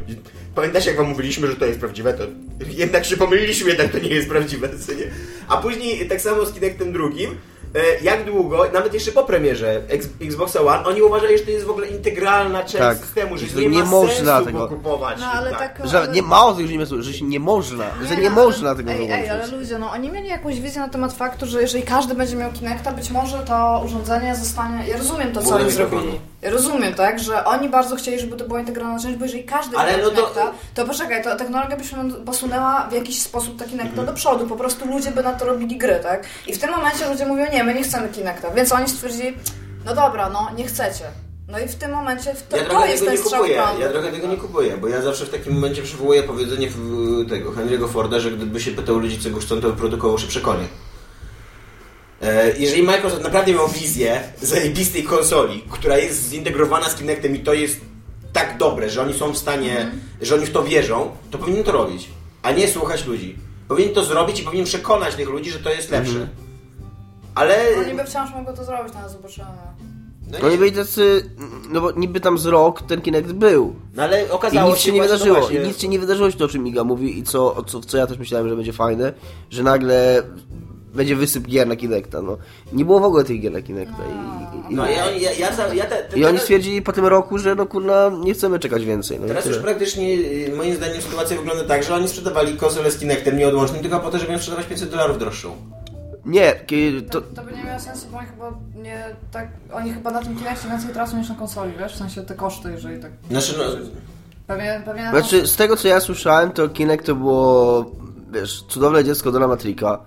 Pamiętasz 0.54 0.86
jak 0.86 0.96
wam 0.96 1.06
mówiliśmy, 1.06 1.46
że 1.46 1.56
to 1.56 1.66
jest 1.66 1.80
prawdziwe, 1.80 2.14
to 2.14 2.24
jednak 2.68 3.04
się 3.04 3.16
pomyliliśmy, 3.16 3.68
jednak 3.68 3.92
to 3.92 3.98
nie 3.98 4.08
jest 4.08 4.28
prawdziwe. 4.28 4.68
co 4.86 4.92
nie? 4.92 5.04
A 5.48 5.56
później 5.56 6.08
tak 6.08 6.20
samo 6.20 6.46
z 6.46 6.52
Kinectem 6.52 6.92
drugim. 6.92 7.36
E, 7.74 8.02
Jak 8.02 8.24
długo, 8.24 8.64
nawet 8.72 8.94
jeszcze 8.94 9.12
po 9.12 9.22
premierze 9.24 9.80
X- 9.88 10.08
Xboxa 10.22 10.60
One, 10.60 10.84
oni 10.84 11.02
uważali, 11.02 11.38
że 11.38 11.44
to 11.44 11.50
jest 11.50 11.66
w 11.66 11.70
ogóle 11.70 11.86
integralna 11.86 12.60
część 12.60 12.76
Tak. 12.78 12.96
systemu, 12.98 13.38
że 13.38 13.46
Że 13.46 13.60
nie, 13.60 13.68
nie 13.68 13.78
ma 13.78 13.84
można 13.90 14.36
sensu 14.36 14.44
tego. 14.46 14.58
go 14.58 14.68
kupować. 14.68 15.18
No 15.20 15.26
ale 15.26 15.50
tak... 15.50 15.80
Że 15.84 16.08
nie 16.12 16.22
mało 16.22 16.52
tych, 16.52 16.66
że 16.66 16.76
nie, 16.76 16.86
że 17.02 17.12
się 17.12 17.24
nie 17.24 17.40
można, 17.40 17.84
że 18.08 18.16
nie 18.16 18.30
no, 18.30 18.36
można 18.36 18.74
tego 18.74 18.90
ej, 18.90 18.96
wyłączyć. 18.96 19.20
Ej, 19.24 19.30
ale 19.30 19.46
ludzie, 19.46 19.78
no 19.78 19.90
oni 19.90 20.10
mieli 20.10 20.28
jakąś 20.28 20.60
wizję 20.60 20.80
na 20.80 20.88
temat 20.88 21.12
faktu, 21.12 21.46
że 21.46 21.62
jeżeli 21.62 21.82
każdy 21.84 22.14
będzie 22.14 22.36
miał 22.36 22.52
Kinecta, 22.52 22.92
być 22.92 23.10
może 23.10 23.38
to 23.38 23.82
urządzenie 23.86 24.36
zostanie... 24.36 24.88
Ja 24.88 24.96
rozumiem 24.98 25.32
to, 25.32 25.42
co 25.42 25.54
oni 25.54 25.70
zrobili. 25.70 26.20
Rozumiem, 26.42 26.94
tak, 26.94 27.18
że 27.18 27.44
oni 27.44 27.68
bardzo 27.68 27.96
chcieli, 27.96 28.20
żeby 28.20 28.36
to 28.36 28.44
była 28.44 28.60
integralna 28.60 28.98
część, 29.00 29.16
bo 29.18 29.24
jeżeli 29.24 29.44
każdy 29.44 29.76
Ale 29.76 29.92
miał 29.98 30.00
no 30.00 30.10
to- 30.10 30.16
Kinecta, 30.16 30.52
to 30.74 30.84
poczekaj, 30.86 31.24
to 31.24 31.36
technologia 31.36 31.76
by 31.76 31.84
się 31.84 31.96
posunęła 32.26 32.86
w 32.90 32.92
jakiś 32.92 33.22
sposób 33.22 33.58
ta 33.58 33.64
Kinecta 33.64 33.88
Mhm. 33.90 34.06
do 34.06 34.12
przodu, 34.12 34.46
po 34.46 34.56
prostu 34.56 34.86
ludzie 34.88 35.10
by 35.10 35.22
na 35.22 35.32
to 35.32 35.44
robili 35.44 35.76
gry, 35.78 36.00
tak? 36.02 36.24
I 36.46 36.52
w 36.54 36.58
tym 36.58 36.70
momencie 36.70 37.08
ludzie 37.10 37.26
mówią, 37.26 37.46
nie, 37.52 37.64
my 37.64 37.74
nie 37.74 37.82
chcemy 37.82 38.08
Kinecta, 38.08 38.50
więc 38.50 38.72
oni 38.72 38.88
stwierdzili, 38.88 39.36
no 39.84 39.94
dobra, 39.94 40.28
no, 40.30 40.48
nie 40.56 40.64
chcecie. 40.66 41.04
No 41.48 41.58
i 41.58 41.68
w 41.68 41.74
tym 41.74 41.90
momencie 41.90 42.34
to, 42.48 42.56
Ja 42.56 42.64
to 42.64 42.86
jest 42.86 43.04
ten 43.04 43.12
nie 43.12 43.18
strzał 43.18 43.32
w 43.38 43.42
kupuję. 43.42 43.62
Ja 43.80 43.88
trochę 43.88 44.12
tego 44.12 44.26
nie 44.26 44.36
kupuję, 44.36 44.76
bo 44.76 44.88
ja 44.88 45.02
zawsze 45.02 45.26
w 45.26 45.30
takim 45.30 45.52
momencie 45.54 45.82
przywołuję 45.82 46.22
powiedzenie 46.22 46.68
w- 46.70 47.28
tego 47.28 47.50
Henry'ego 47.52 47.88
Forda, 47.88 48.20
że 48.20 48.30
gdyby 48.30 48.60
się 48.60 48.70
pytał 48.70 48.98
ludzi, 48.98 49.18
czego 49.18 49.40
chcą, 49.40 49.60
to 49.60 49.70
produkował 49.72 50.18
szybsze 50.18 50.40
konie. 50.40 50.64
E, 52.22 52.58
Jeżeli 52.58 52.82
Microsoft 52.82 53.22
naprawdę 53.22 53.52
miał 53.52 53.68
wizję 53.68 54.20
zajebistej 54.42 55.02
konsoli, 55.02 55.64
która 55.70 55.98
jest 55.98 56.28
zintegrowana 56.30 56.88
z 56.88 56.94
Kinectem 56.94 57.36
i 57.36 57.38
to 57.40 57.54
jest 57.54 57.80
tak 58.32 58.58
dobre, 58.58 58.90
że 58.90 59.02
oni 59.02 59.14
są 59.14 59.32
w 59.32 59.38
stanie, 59.38 59.90
że 60.22 60.34
oni 60.34 60.46
w 60.46 60.50
to 60.52 60.62
wierzą, 60.64 61.10
to 61.30 61.38
powinien 61.38 61.64
to 61.64 61.72
robić, 61.72 62.08
a 62.42 62.52
nie 62.52 62.68
słuchać 62.68 63.06
ludzi. 63.06 63.36
Powinien 63.68 63.94
to 63.94 64.04
zrobić 64.04 64.40
i 64.40 64.42
powinien 64.44 64.66
przekonać 64.66 65.14
tych 65.14 65.28
ludzi, 65.28 65.50
że 65.50 65.58
to 65.58 65.70
jest 65.70 65.90
lepsze. 65.90 66.28
Ale... 67.34 67.56
No 67.76 67.82
niby 67.84 68.04
wciąż 68.04 68.30
mogą 68.34 68.56
to 68.56 68.64
zrobić, 68.64 68.94
no 68.94 69.00
ale 69.00 69.08
zobaczymy. 69.10 69.46
No, 70.30 70.38
No 70.42 70.46
nie- 70.46 70.52
nie 70.52 70.58
byli 70.58 70.72
tacy, 70.72 71.30
no 71.70 71.80
bo 71.80 71.90
niby 71.92 72.20
tam 72.20 72.38
z 72.38 72.46
rok 72.46 72.82
ten 72.82 73.00
Kinect 73.00 73.32
był. 73.32 73.74
no 73.94 74.02
ale 74.02 74.24
I 74.26 74.30
okazało 74.30 74.70
nic 74.70 74.78
się 74.80 74.92
nie 74.92 74.98
właśnie, 74.98 75.12
wydarzyło. 75.18 75.40
właśnie- 75.40 75.60
I 75.62 75.66
nic 75.68 75.80
się 75.80 75.88
nie 75.88 75.98
wydarzyło, 75.98 76.32
to 76.32 76.44
o 76.44 76.48
czym 76.48 76.62
Miga 76.64 76.84
mówi 76.84 77.18
i 77.18 77.22
co, 77.22 77.54
o 77.54 77.62
co, 77.62 77.80
w 77.80 77.86
co 77.86 77.96
ja 77.96 78.06
też 78.06 78.18
myślałem, 78.18 78.48
że 78.48 78.56
będzie 78.56 78.72
fajne, 78.72 79.12
że 79.50 79.62
nagle 79.62 80.22
będzie 80.94 81.16
wysyp 81.16 81.46
gier 81.46 81.66
na 81.68 81.76
Kinecta, 81.76 82.22
no. 82.22 82.38
Nie 82.72 82.84
było 82.84 83.00
w 83.00 83.04
ogóle 83.04 83.24
tych 83.24 83.40
gier 83.40 83.52
na 83.52 83.62
Kinecta 83.62 83.96
i, 83.96 84.72
i, 84.72 84.76
No 84.76 84.86
ja, 84.86 85.10
ja, 85.10 85.32
ja, 85.32 85.52
za- 85.52 85.74
ja 85.74 85.84
te, 85.84 85.96
te, 86.02 86.18
i 86.18 86.24
oni 86.24 86.38
stwierdzili 86.38 86.82
po 86.82 86.92
tym 86.92 87.06
roku, 87.06 87.38
że 87.38 87.54
no 87.54 87.66
kurna, 87.66 88.10
nie 88.24 88.34
chcemy 88.34 88.58
czekać 88.58 88.84
więcej. 88.84 89.18
No 89.20 89.24
i 89.24 89.28
Teraz 89.28 89.46
już 89.46 89.58
praktycznie 89.58 90.14
y, 90.14 90.52
moim 90.56 90.74
zdaniem 90.74 91.02
sytuacja 91.02 91.36
wygląda 91.36 91.64
tak, 91.64 91.82
że 91.84 91.94
oni 91.94 92.08
sprzedawali 92.08 92.56
konsolę 92.56 92.90
z 92.90 92.98
Kinectem 92.98 93.36
nieodłącznym 93.38 93.82
tylko 93.82 94.00
po 94.00 94.10
to, 94.10 94.18
żeby 94.18 94.32
ją 94.32 94.38
sprzedawać 94.38 94.66
500 94.66 94.90
dolarów 94.90 95.18
droższą. 95.18 95.56
Nie, 96.24 96.52
to, 97.10 97.20
To, 97.20 97.26
to 97.36 97.42
by 97.42 97.52
nie 97.56 97.64
miało 97.64 97.80
sensu, 97.80 98.06
bo 98.12 98.18
oni 98.18 98.26
chyba 98.26 98.52
nie 98.82 99.04
tak. 99.32 99.48
Oni 99.72 99.92
chyba 99.92 100.10
na 100.10 100.22
tym 100.22 100.36
Kinectie 100.36 100.68
więcej 100.68 100.90
tracą 100.92 101.18
niż 101.18 101.28
na 101.28 101.34
konsoli, 101.34 101.72
wiesz? 101.78 101.92
W 101.92 101.96
sensie 101.96 102.22
te 102.22 102.34
koszty, 102.34 102.70
jeżeli 102.70 103.02
tak. 103.02 103.10
Znaczy, 103.30 103.54
no, 103.58 103.64
Pewnie, 104.46 104.82
pewnie 104.84 105.02
na 105.02 105.10
Znaczy, 105.10 105.46
z 105.46 105.56
tego 105.56 105.76
co 105.76 105.88
ja 105.88 106.00
słyszałem, 106.00 106.50
to 106.52 106.68
Kinect 106.68 107.06
to 107.06 107.14
było, 107.14 107.84
wiesz, 108.32 108.62
cudowne 108.68 109.04
dziecko 109.04 109.32
Dona 109.32 109.48
Matrika, 109.48 109.98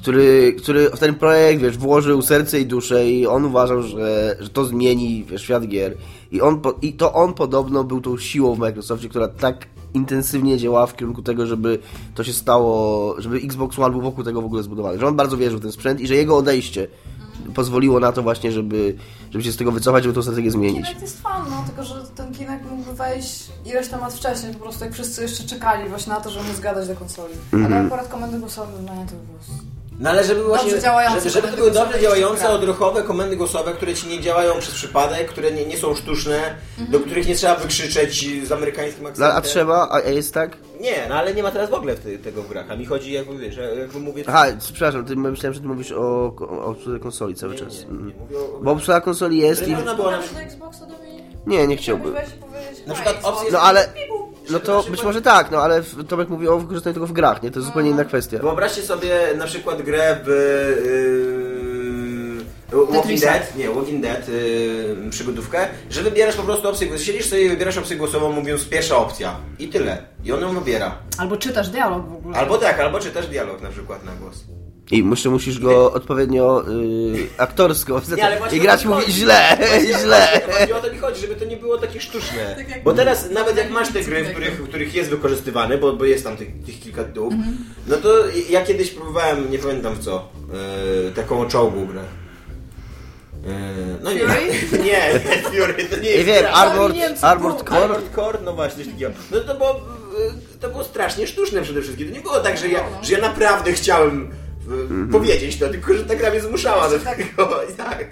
który, 0.00 0.54
który 0.58 0.90
w 0.90 0.98
ten 0.98 1.14
projekt, 1.14 1.62
wiesz, 1.62 1.78
włożył 1.78 2.22
serce 2.22 2.60
i 2.60 2.66
duszę 2.66 3.10
i 3.10 3.26
on 3.26 3.44
uważał, 3.44 3.82
że, 3.82 4.36
że 4.40 4.48
to 4.48 4.64
zmieni 4.64 5.24
wiesz, 5.24 5.42
świat 5.42 5.66
gier. 5.66 5.96
I, 6.32 6.40
on, 6.40 6.60
I 6.82 6.92
to 6.92 7.12
on 7.12 7.34
podobno 7.34 7.84
był 7.84 8.00
tą 8.00 8.18
siłą 8.18 8.54
w 8.54 8.58
Microsoftie, 8.58 9.08
która 9.08 9.28
tak 9.28 9.66
intensywnie 9.94 10.58
działała 10.58 10.86
w 10.86 10.96
kierunku 10.96 11.22
tego, 11.22 11.46
żeby 11.46 11.78
to 12.14 12.24
się 12.24 12.32
stało, 12.32 13.14
żeby 13.18 13.36
Xbox 13.36 13.78
One 13.78 13.90
był 13.90 14.00
wokół 14.00 14.24
tego 14.24 14.42
w 14.42 14.44
ogóle 14.44 14.62
zbudowany. 14.62 14.98
Że 14.98 15.06
on 15.06 15.16
bardzo 15.16 15.36
wierzył 15.36 15.58
w 15.58 15.62
ten 15.62 15.72
sprzęt 15.72 16.00
i 16.00 16.06
że 16.06 16.14
jego 16.14 16.36
odejście 16.36 16.86
pozwoliło 17.54 18.00
na 18.00 18.12
to 18.12 18.22
właśnie, 18.22 18.52
żeby, 18.52 18.96
żeby 19.30 19.44
się 19.44 19.52
z 19.52 19.56
tego 19.56 19.72
wycofać, 19.72 20.02
żeby 20.02 20.14
tą 20.14 20.22
strategię 20.22 20.50
zmienić. 20.50 20.86
Kinect 20.86 21.02
jest 21.02 21.22
fan, 21.22 21.42
no, 21.50 21.64
tylko 21.66 21.84
że 21.84 21.94
ten 22.16 22.34
Kinect 22.34 22.70
mógłby 22.70 22.92
wejść 22.92 23.50
ileś 23.66 23.88
tam 23.88 24.00
lat 24.00 24.14
wcześniej, 24.14 24.54
po 24.54 24.60
prostu 24.60 24.84
jak 24.84 24.94
wszyscy 24.94 25.22
jeszcze 25.22 25.44
czekali 25.44 25.88
właśnie 25.88 26.12
na 26.12 26.20
to, 26.20 26.30
żeby 26.30 26.44
móc 26.44 26.56
zgadać 26.56 26.88
do 26.88 26.96
konsoli. 26.96 27.34
Ale 27.52 27.86
akurat 27.86 28.08
komendy 28.08 28.38
głosowe, 28.38 28.72
no 28.86 28.94
nie, 28.94 29.06
to 29.06 29.12
było... 29.12 29.69
no 30.00 30.10
ale 30.10 30.24
żeby 30.24 30.42
właśnie, 30.44 30.80
działające 30.80 31.20
żeby, 31.20 31.30
żeby 31.30 31.48
to 31.48 31.56
były 31.56 31.70
dobrze 31.70 32.00
działające, 32.00 32.48
odruchowe 32.50 33.02
komendy 33.02 33.36
głosowe, 33.36 33.72
które 33.72 33.94
ci 33.94 34.06
nie 34.06 34.20
działają 34.20 34.58
przez 34.58 34.74
przypadek, 34.74 35.28
które 35.28 35.52
nie, 35.52 35.66
nie 35.66 35.76
są 35.76 35.94
sztuczne, 35.94 36.36
Mhm. 36.78 36.90
do 36.90 37.00
których 37.00 37.28
nie 37.28 37.34
trzeba 37.34 37.54
wykrzyczeć 37.54 38.26
z 38.46 38.52
amerykańskim 38.52 39.02
No, 39.02 39.08
akcentem. 39.08 39.36
a 39.36 39.40
trzeba, 39.40 39.88
a 39.92 40.00
jest 40.00 40.34
tak? 40.34 40.56
Nie, 40.80 41.06
no 41.08 41.14
ale 41.14 41.34
nie 41.34 41.42
ma 41.42 41.50
teraz 41.50 41.70
w 41.70 41.74
ogóle 41.74 41.94
te, 41.96 42.18
tego 42.18 42.42
w 42.42 42.48
grach, 42.48 42.70
a 42.70 42.76
mi 42.76 42.86
chodzi 42.86 43.12
jakby, 43.12 43.38
wiesz, 43.38 43.56
jakby 43.78 44.00
mówię... 44.00 44.24
Aha, 44.26 44.44
przepraszam, 44.58 45.04
ty, 45.04 45.16
myślałem, 45.16 45.54
że 45.54 45.60
ty 45.60 45.66
mówisz 45.66 45.92
o, 45.92 46.34
o 46.38 46.64
obsłudze 46.64 46.98
konsoli 46.98 47.34
cały 47.34 47.52
nie, 47.52 47.58
czas. 47.58 47.78
nie, 47.80 47.86
Mm. 47.86 48.06
nie, 48.08 48.14
mówię 48.14 48.38
o... 48.38 48.60
Bo 48.62 48.70
obsługa 48.70 49.00
konsoli 49.00 49.38
jest 49.38 49.68
i... 49.68 49.72
Na? 49.72 49.94
Nie, 51.46 51.66
nie 51.66 51.76
chciałbym. 51.76 52.14
Na 52.14 52.20
"Hej, 52.20 52.28
przykład 52.94 53.14
Xbox". 53.16 53.38
opcje- 53.38 53.52
No 53.52 53.60
ale... 53.60 53.88
No 54.50 54.60
to 54.60 54.82
być 54.90 55.02
może 55.02 55.22
tak, 55.22 55.50
no 55.50 55.58
ale 55.58 55.82
Tomek 56.08 56.28
mówi 56.28 56.48
o 56.48 56.58
wykorzystaniu 56.58 56.94
tego 56.94 57.06
w 57.06 57.12
grach, 57.12 57.42
nie? 57.42 57.50
To 57.50 57.58
jest 57.58 57.66
zupełnie 57.66 57.90
inna 57.90 58.04
kwestia. 58.04 58.38
Wyobraźcie 58.38 58.82
sobie 58.82 59.14
na 59.36 59.46
przykład 59.46 59.82
grę 59.82 60.16
w 60.24 60.28
yy, 62.72 62.76
Walking 62.78 63.02
Tetrisa. 63.02 63.26
Dead, 63.26 63.56
nie, 63.56 63.70
Walking 63.70 64.02
Dead, 64.02 64.28
yy, 64.28 65.10
przygodówkę, 65.10 65.68
że 65.90 66.02
wybierasz 66.02 66.36
po 66.36 66.42
prostu 66.42 66.68
opcję, 66.68 66.98
siedzisz 66.98 67.26
sobie 67.26 67.42
i 67.44 67.48
wybierasz 67.48 67.78
opcję 67.78 67.96
głosową 67.96 68.32
mówiąc 68.32 68.68
pierwsza 68.68 68.96
opcja 68.96 69.36
i 69.58 69.68
tyle. 69.68 70.02
I 70.24 70.32
on 70.32 70.40
ją 70.40 70.54
wybiera. 70.54 70.98
Albo 71.18 71.36
czytasz 71.36 71.68
dialog 71.68 72.08
w 72.08 72.14
ogóle. 72.14 72.36
Albo 72.38 72.58
tak, 72.58 72.80
albo 72.80 73.00
czytasz 73.00 73.26
dialog 73.26 73.60
na 73.62 73.68
przykład 73.68 74.04
na 74.04 74.12
głos. 74.12 74.44
I 74.90 75.04
jeszcze 75.10 75.30
musisz 75.30 75.58
go 75.58 75.92
odpowiednio 75.92 76.64
y, 76.68 77.26
aktorsko 77.38 78.02
Nie, 78.16 78.24
ale 78.24 78.38
i 78.56 78.60
grać 78.60 78.84
mówi 78.84 79.12
źle, 79.12 79.56
Właśnie- 79.58 79.80
źle. 79.98 80.28
właśnie- 80.28 80.52
Właśnie 80.52 80.76
o 80.76 80.80
to 80.80 80.92
mi 80.92 80.98
chodzi, 80.98 81.20
żeby 81.20 81.36
to 81.36 81.44
nie 81.44 81.56
było 81.56 81.78
takie 81.78 82.00
sztuczne. 82.00 82.54
Tak 82.58 82.68
jak- 82.70 82.82
Bo 82.82 82.92
teraz 82.94 83.30
nawet 83.30 83.56
jak 83.56 83.70
masz 83.70 83.88
te 83.92 84.00
gry, 84.00 84.24
w 84.24 84.30
których, 84.30 84.60
w 84.64 84.68
których 84.68 84.94
jest 84.94 85.10
wykorzystywany, 85.10 85.78
bo, 85.78 85.92
bo 85.92 86.04
jest 86.04 86.24
tam 86.24 86.36
tych, 86.36 86.48
tych 86.66 86.80
kilka 86.80 87.04
tytułów, 87.04 87.32
Mhm. 87.34 87.56
no 87.86 87.96
to 87.96 88.08
ja 88.50 88.64
kiedyś 88.64 88.90
próbowałem, 88.90 89.50
nie 89.50 89.58
pamiętam 89.58 89.94
w 89.94 89.98
co, 90.04 90.28
yy, 91.04 91.10
taką 91.12 91.40
o 91.40 91.46
czołgu 91.46 91.86
grę. 91.86 92.02
Yy, 93.44 93.50
No 94.02 94.12
nie, 94.12 94.20
Fury? 94.20 94.34
nie, 94.72 94.82
nie, 94.84 95.20
Fury, 95.42 95.84
to 95.84 95.96
nie 95.96 96.02
Nie 96.02 96.10
jest 96.10 96.26
wiem, 96.26 96.40
gra. 96.42 96.50
Armored, 96.52 96.96
Armored 97.24 97.58
Core? 97.68 97.80
Armored 97.82 98.14
Core, 98.14 98.38
no 98.44 98.52
właśnie, 98.52 98.84
coś 98.84 98.92
takiego. 98.92 99.12
No 99.30 99.40
to 99.40 99.54
było, 99.54 99.70
y, 99.76 100.58
to 100.60 100.68
było 100.68 100.84
strasznie 100.84 101.26
sztuczne 101.26 101.62
przede 101.62 101.82
wszystkim. 101.82 102.08
To 102.08 102.14
nie 102.14 102.20
było 102.20 102.40
tak, 102.40 102.58
że 102.58 102.68
ja, 102.68 102.80
że 103.02 103.12
ja 103.12 103.20
naprawdę 103.20 103.72
chciałem 103.72 104.30
y, 104.68 104.72
Mhm. 104.72 105.08
powiedzieć 105.08 105.58
to, 105.58 105.68
tylko 105.68 105.94
że 105.94 106.04
ta 106.04 106.16
gra 106.16 106.30
mnie 106.30 106.40
zmuszała 106.40 106.90
do 106.90 106.98
Tak. 106.98 107.16
tego. 107.18 107.48
Tak. 107.76 108.04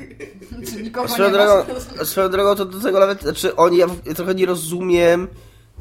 Czy 0.75 0.83
nikogo 0.83 1.09
Swoją 1.09 1.33
drogą, 1.33 1.65
swoją 2.05 2.29
drogą 2.29 2.55
to 2.55 2.65
do 2.65 2.81
tego 2.81 3.01
nawet, 3.01 3.23
znaczy 3.23 3.57
oni, 3.57 3.77
ja, 3.77 3.87
trochę 4.17 4.35
nie 4.35 4.47
rozumiem 4.47 5.29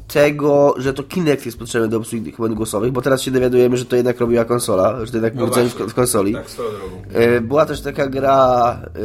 tego, 0.08 0.74
że 0.76 0.94
to 0.94 1.02
Kinect 1.02 1.46
jest 1.46 1.58
potrzebny 1.58 1.88
do 1.88 1.96
obsługi 1.96 2.32
komend 2.32 2.54
głosowych, 2.54 2.92
bo 2.92 3.02
teraz 3.02 3.22
się 3.22 3.30
dowiadujemy, 3.30 3.76
że 3.76 3.84
to 3.84 3.96
jednak 3.96 4.20
robiła 4.20 4.44
konsola, 4.44 5.06
że 5.06 5.12
to 5.12 5.16
jednak 5.16 5.34
No 5.34 5.46
w, 5.46 5.90
w 5.90 5.94
konsoli. 5.94 6.32
Tak, 6.34 6.50
swoją 6.50 6.70
drogą. 6.70 7.02
E, 7.12 7.40
Była 7.40 7.66
też 7.66 7.80
taka 7.80 8.06
gra 8.06 8.78
e, 8.84 8.98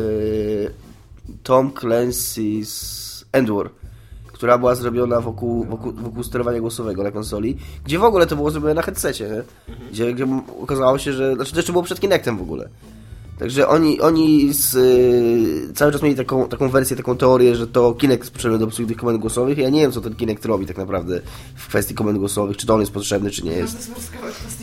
Tom 1.43 1.71
Clancy's 1.71 3.25
End 3.31 3.49
War, 3.49 3.69
która 4.43 4.57
była 4.57 4.75
zrobiona 4.75 5.21
wokół, 5.21 5.65
wokół, 5.65 5.93
wokół 5.93 6.23
sterowania 6.23 6.59
głosowego 6.59 7.03
na 7.03 7.11
konsoli, 7.11 7.57
gdzie 7.85 7.99
w 7.99 8.03
ogóle 8.03 8.27
to 8.27 8.35
było 8.35 8.51
zrobione 8.51 8.73
na 8.73 8.81
headsetie, 8.81 9.29
nie? 9.29 9.43
Gdzie, 9.91 10.13
gdzie 10.13 10.27
okazało 10.61 10.97
się, 10.97 11.13
że... 11.13 11.35
Znaczy 11.35 11.51
to 11.51 11.57
jeszcze 11.57 11.71
było 11.71 11.83
przed 11.83 11.99
Kinectem 11.99 12.37
w 12.37 12.41
ogóle. 12.41 12.69
Także 13.39 13.67
oni, 13.67 14.01
oni 14.01 14.53
z, 14.53 14.75
y, 14.75 15.73
cały 15.73 15.91
czas 15.91 16.01
mieli 16.01 16.15
taką, 16.15 16.47
taką 16.47 16.69
wersję, 16.69 16.97
taką 16.97 17.17
teorię, 17.17 17.55
że 17.55 17.67
to 17.67 17.93
Kinect 17.93 18.21
jest 18.21 18.33
potrzebny 18.33 18.57
do 18.57 18.65
obsługi 18.65 18.89
tych 18.89 18.97
komend 18.97 19.19
głosowych. 19.19 19.57
Ja 19.57 19.69
nie 19.69 19.81
wiem, 19.81 19.91
co 19.91 20.01
ten 20.01 20.15
Kinect 20.15 20.45
robi 20.45 20.65
tak 20.65 20.77
naprawdę 20.77 21.21
w 21.55 21.67
kwestii 21.67 21.95
komend 21.95 22.17
głosowych, 22.17 22.57
czy 22.57 22.67
to 22.67 22.73
on 22.73 22.79
jest 22.79 22.91
potrzebny, 22.91 23.31
czy 23.31 23.45
nie 23.45 23.53
jest. 23.53 23.91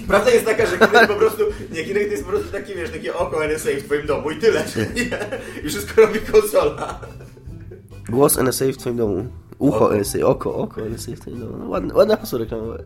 Prawda 0.08 0.30
jest 0.30 0.44
taka, 0.46 0.66
że 0.66 0.78
Kinect 0.78 1.06
po 1.06 1.14
prostu, 1.14 1.42
nie, 1.72 1.84
Kinect 1.84 2.10
jest 2.10 2.24
po 2.24 2.30
prostu 2.30 2.52
taki, 2.52 2.74
wiesz, 2.74 2.90
takie 2.90 3.14
oko 3.14 3.44
NSA 3.44 3.70
w 3.80 3.84
twoim 3.84 4.06
domu 4.06 4.30
i 4.30 4.36
tyle, 4.36 4.64
że 4.68 4.80
nie? 4.96 5.18
I 5.64 5.68
wszystko 5.68 6.00
robi 6.00 6.18
konsola. 6.20 7.00
Głos 8.08 8.38
NSA 8.38 8.64
w 8.72 8.76
twoim 8.76 8.96
domu. 8.96 9.26
Ucho 9.60 9.94
NSA, 9.94 10.18
oko, 10.26 10.54
oko 10.54 10.80
domu. 11.26 11.56
No, 11.58 11.68
ładne, 11.68 11.94
ładne 11.94 12.16
hasło 12.16 12.38
reklamowe. 12.38 12.84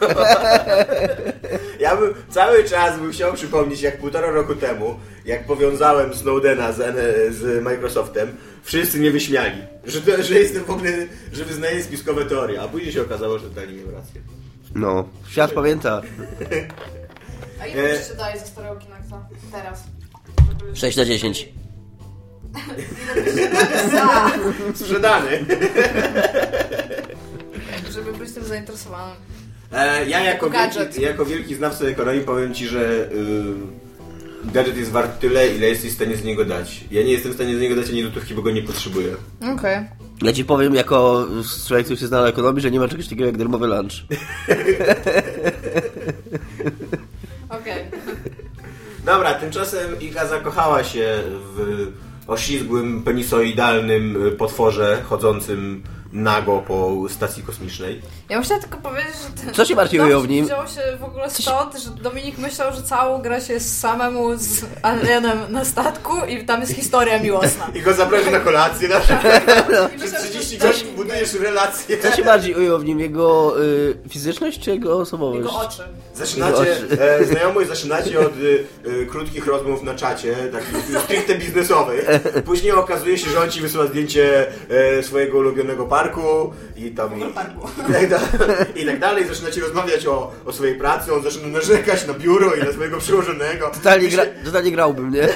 Ja 1.80 1.96
bym 1.96 2.14
cały 2.30 2.64
czas 2.64 3.00
bym 3.00 3.12
chciał 3.12 3.32
przypomnieć, 3.34 3.80
jak 3.80 3.98
półtora 4.00 4.30
roku 4.30 4.54
temu, 4.54 4.94
jak 5.24 5.46
powiązałem 5.46 6.14
Snowdena 6.14 6.72
z, 6.72 6.76
z 7.34 7.62
Microsoftem, 7.64 8.36
wszyscy 8.62 8.98
mnie 8.98 9.10
wyśmiali, 9.10 9.62
że, 9.84 10.22
że 10.22 10.34
jestem 10.34 10.64
w 10.64 10.70
ogóle, 10.70 10.90
że 11.32 11.44
wyznaję 11.44 11.82
spiskowe 11.82 12.24
teorie, 12.24 12.62
a 12.62 12.68
później 12.68 12.92
się 12.92 13.02
okazało, 13.02 13.38
że 13.38 13.48
totalnie 13.48 13.74
miałem 13.74 13.94
rację. 13.94 14.20
No, 14.74 15.08
świat 15.28 15.52
pamięta. 15.52 16.02
A 17.60 17.64
E- 17.64 17.70
ile 17.70 17.82
byście 17.82 18.14
dali 18.14 18.38
za 18.38 18.46
starego 18.46 18.76
Kinecta? 18.76 19.28
Teraz. 19.52 19.84
6 20.74 20.96
na 20.96 21.04
10. 21.04 21.52
Za, 23.92 24.30
Sprzedany. 24.84 25.30
żeby 27.94 28.12
być 28.12 28.32
tym 28.32 28.44
zainteresowanym. 28.44 29.16
E, 29.72 30.06
ja 30.08 30.20
jako 30.20 30.50
Gadżet. 30.50 30.82
wielki, 30.84 31.02
jako 31.02 31.24
wielki 31.24 31.54
znawca 31.54 31.84
ekonomii 31.84 32.20
powiem 32.20 32.54
Ci, 32.54 32.66
że 32.66 33.08
y, 33.12 34.52
gadżet 34.52 34.76
jest 34.76 34.90
wart 34.90 35.20
tyle, 35.20 35.48
ile 35.48 35.66
jesteś 35.68 35.90
w 35.92 35.94
stanie 35.94 36.16
z 36.16 36.24
niego 36.24 36.44
dać. 36.44 36.84
Ja 36.90 37.02
nie 37.02 37.12
jestem 37.12 37.32
w 37.32 37.34
stanie 37.34 37.56
z 37.56 37.60
niego 37.60 37.76
dać 37.76 37.90
ani 37.90 38.02
złotówki, 38.02 38.34
bo 38.34 38.42
go 38.42 38.50
nie 38.50 38.62
potrzebuję. 38.62 39.14
Okej. 39.54 39.78
Ja 40.22 40.32
ci 40.32 40.44
powiem, 40.44 40.74
jako 40.74 41.26
człowiek, 41.66 41.84
który 41.86 42.00
się 42.00 42.06
zna 42.06 42.20
na 42.20 42.28
ekonomii, 42.28 42.62
że 42.62 42.70
nie 42.70 42.80
ma 42.80 42.88
czegoś 42.88 43.04
takiego 43.08 43.26
jak 43.26 43.36
darmowy 43.36 43.66
lunch. 43.66 43.92
Okej. 47.48 47.84
Dobra, 49.04 49.34
tymczasem 49.34 50.00
Iga 50.00 50.26
zakochała 50.26 50.84
się 50.84 51.22
w 51.56 51.86
oślizgłym, 52.26 53.02
penisoidalnym 53.02 54.26
y, 54.26 54.32
potworze 54.32 55.02
chodzącym 55.04 55.82
nago 56.16 56.62
po 56.68 57.08
stacji 57.08 57.42
kosmicznej. 57.42 58.02
Ja 58.28 58.38
musiałam 58.38 58.62
tylko 58.62 58.78
powiedzieć, 58.78 59.14
że 59.14 59.42
ten... 59.44 59.54
Co 59.54 59.64
się 59.64 59.76
bardziej 59.76 60.00
ujął 60.00 60.20
w 60.20 60.28
nim? 60.28 60.44
wziął 60.44 60.66
się 60.66 60.96
w 61.00 61.04
ogóle 61.04 61.30
stąd, 61.30 61.76
że 61.76 61.90
Dominik 61.90 62.38
myślał, 62.38 62.72
że 62.72 62.82
całą 62.82 63.22
gra 63.22 63.40
się 63.40 63.60
samemu 63.60 64.36
z 64.36 64.64
Alienem 64.82 65.38
na 65.48 65.64
statku 65.64 66.12
i 66.28 66.44
tam 66.44 66.60
jest 66.60 66.72
historia 66.72 67.18
miłosna. 67.18 67.70
I 67.74 67.80
go 67.80 67.94
zaprosił 67.94 68.30
na 68.30 68.40
kolację, 68.40 68.88
na 68.88 69.00
przykład. 69.00 69.42
I 69.94 69.98
Przez 69.98 70.12
myślał, 70.12 70.22
że 70.22 70.28
30 70.28 70.58
to- 70.58 70.66
godzin 70.66 70.94
budujesz 70.96 71.34
relacje. 71.34 71.98
Co 71.98 72.10
się 72.16 72.24
bardziej 72.24 72.54
ujęło 72.54 72.78
w 72.78 72.84
nim? 72.84 73.00
Jego 73.00 73.54
y, 73.62 73.96
fizyczność 74.08 74.60
czy 74.60 74.70
jego 74.70 74.98
osobowość? 74.98 75.38
Jego 75.38 75.58
oczy. 75.60 75.82
Zaczynacie, 76.14 76.76
e, 77.00 77.24
znajomość 77.24 77.68
zaczynacie 77.68 78.20
od 78.20 78.36
y, 78.36 78.64
y, 78.86 79.06
krótkich 79.06 79.46
rozmów 79.46 79.82
na 79.82 79.94
czacie, 79.94 80.36
takich 80.52 81.02
stricte 81.04 81.34
biznesowych. 81.34 82.08
Później 82.44 82.72
okazuje 82.72 83.18
się, 83.18 83.30
że 83.30 83.40
on 83.40 83.50
ci 83.50 83.60
wysyła 83.60 83.86
zdjęcie 83.86 84.46
e, 84.98 85.02
swojego 85.02 85.38
ulubionego 85.38 85.86
parku 85.86 86.05
i 86.76 86.90
tam 86.90 87.20
i, 87.20 87.32
parku. 87.32 87.68
i, 87.88 88.08
tak, 88.10 88.20
i 88.76 88.86
tak 88.86 88.98
dalej. 88.98 89.26
Zaczynacie 89.28 89.60
rozmawiać 89.60 90.06
o, 90.06 90.32
o 90.46 90.52
swojej 90.52 90.74
pracy, 90.78 91.14
on 91.14 91.22
zaczyna 91.22 91.48
narzekać 91.48 92.06
na 92.06 92.14
biuro 92.14 92.54
i 92.54 92.60
na 92.64 92.72
swojego 92.72 92.98
przełożonego. 92.98 93.68
Totalnie, 93.70 94.08
gra, 94.08 94.24
się- 94.24 94.30
totalnie 94.44 94.70
grałbym, 94.72 95.10
nie? 95.10 95.28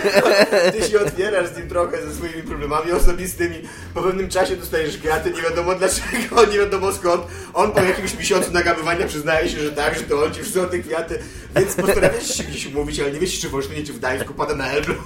Ty 0.72 0.82
się 0.90 1.00
otwierasz 1.00 1.48
z 1.48 1.56
nim 1.56 1.68
trochę 1.68 2.02
ze 2.02 2.14
swoimi 2.14 2.42
problemami 2.42 2.92
osobistymi. 2.92 3.62
Po 3.94 4.02
pewnym 4.02 4.28
czasie 4.28 4.56
dostajesz 4.56 4.98
kwiaty, 4.98 5.30
nie 5.30 5.42
wiadomo 5.42 5.74
dlaczego, 5.74 6.46
nie 6.52 6.58
wiadomo 6.58 6.92
skąd. 6.92 7.22
On 7.54 7.72
po 7.72 7.80
jakimś 7.82 8.14
miesiącu 8.18 8.52
nagabywania 8.52 9.06
przyznaje 9.06 9.48
się, 9.48 9.60
że 9.60 9.72
tak, 9.72 9.94
że 9.98 10.02
to 10.04 10.24
on 10.24 10.34
ci 10.34 10.42
wrzucał 10.42 10.66
te 10.66 10.78
kwiaty. 10.78 11.18
Więc 11.56 11.74
postarawiasz 11.74 12.34
się 12.36 12.44
gdzieś 12.44 12.66
umówić, 12.66 13.00
ale 13.00 13.12
nie 13.12 13.20
wiesz, 13.20 13.40
czy 13.40 13.48
w 13.48 13.54
Olsztynie, 13.54 13.82
czy 13.86 13.92
w 13.92 13.98
Gdańsku 13.98 14.34
pada 14.34 14.54
na 14.54 14.70
Elbląg. 14.70 15.00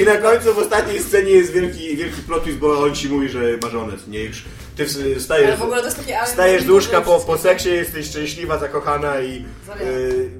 I 0.00 0.04
na 0.04 0.16
końcu 0.16 0.54
w 0.54 0.58
ostatniej 0.58 1.00
scenie 1.02 1.30
jest 1.30 1.52
wielki, 1.52 1.96
wielki 1.96 2.22
plot 2.22 2.42
twist, 2.44 2.58
bo 2.58 2.82
on 2.82 2.94
ci 2.94 3.08
mówi, 3.08 3.28
że 3.28 3.40
ma 3.62 3.68
żonę, 3.70 3.92
nie 4.08 4.24
już. 4.24 4.44
Ty 4.76 4.86
wstajesz, 5.18 5.48
Ale 5.48 5.56
w 5.56 5.62
ogóle 5.62 5.78
to 5.80 5.84
jest 5.84 5.98
takie... 5.98 6.18
ale- 6.18 6.26
wstajesz 6.26 6.62
z 6.62 6.70
łóżka 6.70 7.00
po, 7.00 7.20
po 7.20 7.38
seksie, 7.38 7.68
jesteś 7.68 8.06
szczęśliwa, 8.06 8.58
zakochana 8.58 9.20
i, 9.20 9.44
yy, 9.80 10.30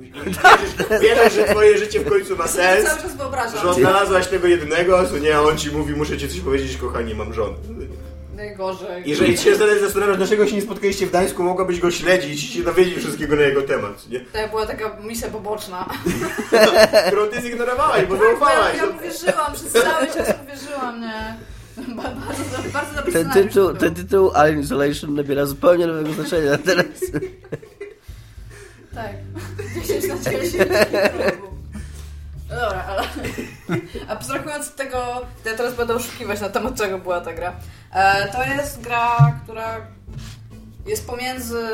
wierzysz, 1.00 1.32
że 1.34 1.44
twoje 1.44 1.78
życie 1.78 2.00
w 2.00 2.08
końcu 2.08 2.36
ma 2.36 2.48
sens. 2.48 2.86
Cały 2.86 3.02
czas 3.02 3.16
wyobrażam. 3.16 3.60
Że 3.62 3.70
odnalazłaś 3.70 4.26
tego 4.26 4.46
jedynego, 4.48 5.08
co 5.08 5.18
nie, 5.18 5.36
a 5.36 5.40
on 5.40 5.58
ci 5.58 5.70
mówi, 5.70 5.94
muszę 5.94 6.18
ci 6.18 6.28
coś 6.28 6.40
powiedzieć, 6.40 6.76
kochanie, 6.76 7.14
mam 7.14 7.32
żonę. 7.34 7.54
Najgorzej. 8.46 9.02
Jeżeli 9.06 9.36
się 9.38 9.50
zastanawiasz, 9.50 9.80
zastanawiasz, 9.80 10.16
dlaczego 10.16 10.46
się 10.46 10.54
nie 10.56 10.62
spotkaliście 10.62 11.06
w 11.06 11.08
Gdańsku, 11.10 11.42
mogłabyś 11.42 11.80
go 11.80 11.90
śledzić 11.90 12.44
i 12.44 12.48
się 12.48 12.62
dowiedzieć 12.62 12.98
wszystkiego 12.98 13.36
na 13.36 13.42
jego 13.42 13.62
temat, 13.62 14.08
nie? 14.08 14.20
To 14.20 14.48
była 14.50 14.66
taka 14.66 14.96
misja 15.02 15.28
poboczna. 15.28 15.88
Którą 17.06 17.26
ty 17.26 17.40
zignorowałaś, 17.42 18.04
bo 18.04 18.16
bo 18.16 18.24
ja, 18.24 18.30
zaufałaś. 18.30 18.76
ja 18.76 18.84
uwierzyłam, 18.86 19.52
przez 19.54 19.72
cały 19.72 20.06
czas 20.06 20.34
uwierzyłam, 20.44 21.00
nie? 21.00 21.36
Ba- 21.96 22.02
Bardzo, 22.02 22.44
bardzo 22.72 22.94
dobry 22.96 23.12
Ten 23.12 23.30
tytuł, 23.30 23.74
ten 23.74 23.94
tytuł 23.94 24.30
Alien 24.34 24.60
Isolation 24.60 25.14
nabiera 25.14 25.46
zupełnie 25.46 25.86
nowego 25.86 26.12
znaczenia 26.12 26.58
teraz. 26.58 26.86
Tak. 28.94 29.12
10 29.86 30.08
na 30.08 30.30
10. 30.30 30.54
No 32.50 32.56
dobra, 32.56 32.84
ale... 32.84 33.02
Abstrahując 34.14 34.68
od 34.68 34.76
tego, 34.76 34.98
to 35.42 35.48
ja 35.48 35.56
teraz 35.56 35.74
będę 35.74 35.94
oszukiwać 35.94 36.40
na 36.40 36.48
temat 36.48 36.74
czego 36.74 36.98
była 36.98 37.20
ta 37.20 37.32
gra. 37.32 37.52
E, 37.92 38.32
to 38.32 38.44
jest 38.44 38.80
gra, 38.80 39.40
która 39.44 39.86
jest 40.86 41.06
pomiędzy 41.06 41.66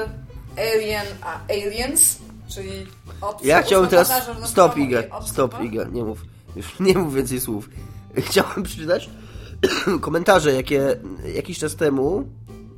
Alien 0.56 1.06
a 1.22 1.52
Aliens, 1.52 2.18
czyli 2.48 2.86
od 3.20 3.44
Ja 3.44 3.62
chciałbym 3.62 3.90
teraz... 3.90 4.12
Stop, 4.44 4.76
Iga, 4.76 5.02
stop. 5.26 5.62
Iga, 5.62 5.84
nie 5.92 6.04
mów. 6.04 6.24
Już 6.56 6.66
nie 6.80 6.94
mów 6.94 7.14
więcej 7.14 7.40
słów. 7.40 7.68
Chciałem 8.28 8.62
przeczytać 8.62 9.10
komentarze, 10.00 10.52
jakie 10.52 10.96
jakiś 11.34 11.58
czas 11.58 11.76
temu, 11.76 12.24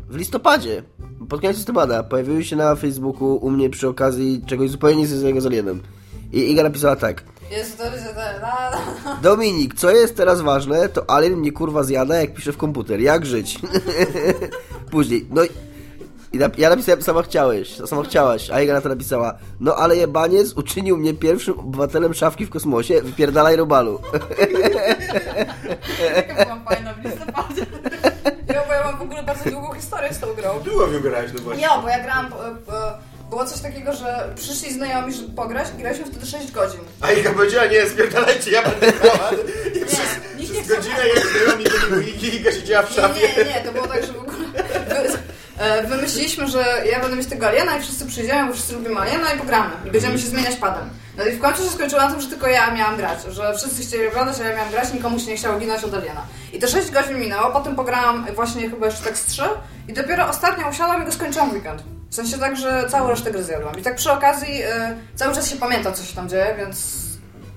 w 0.08 0.16
listopadzie, 0.16 0.82
pod 1.28 1.40
koniec 1.40 1.56
listopada, 1.56 2.02
pojawiły 2.02 2.44
się 2.44 2.56
na 2.56 2.76
Facebooku 2.76 3.36
u 3.36 3.50
mnie 3.50 3.70
przy 3.70 3.88
okazji 3.88 4.42
czegoś 4.46 4.70
zupełnie 4.70 4.96
niezwiązanego 4.96 5.40
z 5.40 5.46
Alienem. 5.46 5.82
I 6.32 6.50
Iga 6.52 6.62
napisała 6.62 6.96
tak. 6.96 7.24
Jest 7.50 7.78
to, 7.78 7.84
że 7.84 8.14
ta, 8.14 8.30
la, 8.30 8.70
la. 8.70 8.78
Dominik, 9.22 9.74
co 9.74 9.90
jest 9.90 10.16
teraz 10.16 10.40
ważne, 10.40 10.88
to 10.88 11.10
Alien 11.10 11.36
mnie 11.36 11.52
kurwa 11.52 11.82
zjada, 11.82 12.16
jak 12.16 12.34
piszę 12.34 12.52
w 12.52 12.56
komputer. 12.56 13.00
Jak 13.00 13.26
żyć? 13.26 13.58
Później, 14.90 15.26
no 15.30 15.42
i 16.32 16.38
nap- 16.38 16.58
ja 16.58 16.70
napisałem, 16.70 17.02
sama 17.02 17.22
chciałeś, 17.22 17.76
sama 17.86 18.02
chciałaś, 18.02 18.50
a 18.50 18.60
Iga 18.60 18.74
na 18.74 18.80
to 18.80 18.88
napisała, 18.88 19.34
no 19.60 19.76
ale 19.76 19.96
jebaniec 19.96 20.52
uczynił 20.52 20.96
mnie 20.96 21.14
pierwszym 21.14 21.58
obywatelem 21.58 22.14
szafki 22.14 22.46
w 22.46 22.50
kosmosie, 22.50 23.02
wypierdalaj 23.02 23.56
robalu. 23.56 24.00
Jaka 26.16 26.44
byłam 26.44 26.64
fajna 26.64 26.94
w 26.94 27.04
listopadzie. 27.04 27.66
Ja, 28.54 28.62
bo 28.66 28.72
ja 28.72 28.84
mam 28.84 28.98
w 28.98 29.02
ogóle 29.02 29.22
bardzo 29.22 29.50
długą 29.50 29.72
historię 29.72 30.14
z 30.14 30.18
tą 30.20 30.26
grą. 30.34 30.60
Długo 30.64 30.86
w 30.86 30.92
nią 30.92 31.00
grałeś, 31.00 31.30
no 31.34 31.40
właśnie. 31.42 31.62
Nie, 31.62 31.68
bo 31.82 31.88
ja 31.88 32.02
grałam... 32.02 32.26
e, 32.26 32.72
e, 32.72 33.13
Było 33.34 33.46
coś 33.46 33.60
takiego, 33.60 33.92
że 33.92 34.28
przyszli 34.36 34.72
znajomi, 34.74 35.14
żeby 35.14 35.36
pograć 35.36 35.68
i 35.78 35.82
graliśmy 35.82 36.06
wtedy 36.06 36.26
6 36.26 36.52
godzin. 36.52 36.80
A 37.00 37.12
Iga 37.12 37.32
powiedziała, 37.32 37.66
nie, 37.66 37.86
spierdalajcie, 37.88 38.50
ja 38.50 38.62
będę 38.62 38.92
grała. 38.92 39.30
I 39.74 39.84
przez, 39.84 40.00
nikt 40.38 40.54
nie 40.54 40.62
przez 40.62 40.64
chce 40.64 40.76
godzinę 40.76 41.08
jak 41.14 41.26
znajomi 41.26 41.64
byli 41.90 42.36
Iga 42.36 42.52
siedziała 42.52 42.86
w 42.86 42.92
szafie. 42.92 43.28
Nie, 43.28 43.44
nie, 43.44 43.50
nie, 43.50 43.60
to 43.60 43.72
było 43.72 43.86
tak, 43.86 44.04
że 44.06 44.12
w 44.12 44.18
ogóle... 44.18 44.36
wy- 44.88 45.18
e, 45.58 45.82
wymyśliliśmy, 45.86 46.48
że 46.48 46.64
ja 46.92 47.00
będę 47.00 47.16
mieć 47.16 47.26
tego 47.28 47.46
aliena 47.46 47.76
i 47.76 47.82
wszyscy 47.82 48.06
przyjdziemy, 48.06 48.46
bo 48.48 48.52
wszyscy 48.54 48.74
lubimy 48.74 49.00
aliena 49.00 49.32
i 49.32 49.38
pogramy. 49.38 49.70
I 49.86 49.90
będziemy 49.90 50.18
się 50.18 50.26
zmieniać 50.26 50.56
padem. 50.56 50.90
No 51.16 51.24
i 51.24 51.30
w 51.32 51.40
końcu 51.40 51.62
się 51.64 51.70
skończyło 51.70 52.02
na 52.02 52.10
tym, 52.10 52.20
że 52.20 52.28
tylko 52.28 52.46
ja 52.48 52.70
miałam 52.70 52.96
grać, 52.96 53.18
że 53.28 53.54
wszyscy 53.56 53.82
chcieli 53.82 54.06
oglądać, 54.08 54.40
a 54.40 54.44
ja 54.44 54.56
miałam 54.56 54.70
grać, 54.70 54.92
nikomu 54.92 55.18
się 55.18 55.26
nie 55.26 55.36
chciało 55.36 55.58
ginąć 55.58 55.84
od 55.84 55.94
aliena. 55.94 56.26
I 56.52 56.58
te 56.58 56.68
6 56.68 56.90
godzin 56.90 57.18
minęło, 57.18 57.50
potem 57.50 57.76
pograłam 57.76 58.26
właśnie 58.34 58.70
chyba 58.70 58.86
jeszcze 58.86 59.04
tak 59.04 59.18
z 59.18 59.24
3 59.26 59.42
i 59.88 59.92
dopiero 59.92 60.28
ostatnio 60.28 60.68
usiadłam 60.68 61.02
i 61.02 61.06
go 61.06 61.12
skończyłam 61.12 61.52
weekend. 61.52 61.82
W 62.14 62.16
sensie 62.16 62.38
tak, 62.38 62.56
że 62.56 62.86
całą 62.88 63.08
resztę 63.08 63.30
gry 63.30 63.42
zjadłam. 63.42 63.78
I 63.78 63.82
tak 63.82 63.96
przy 63.96 64.12
okazji 64.12 64.62
e, 64.62 64.96
cały 65.14 65.34
czas 65.34 65.50
się 65.50 65.56
pamięta, 65.56 65.92
co 65.92 66.04
się 66.04 66.16
tam 66.16 66.28
dzieje, 66.28 66.54
więc 66.58 66.96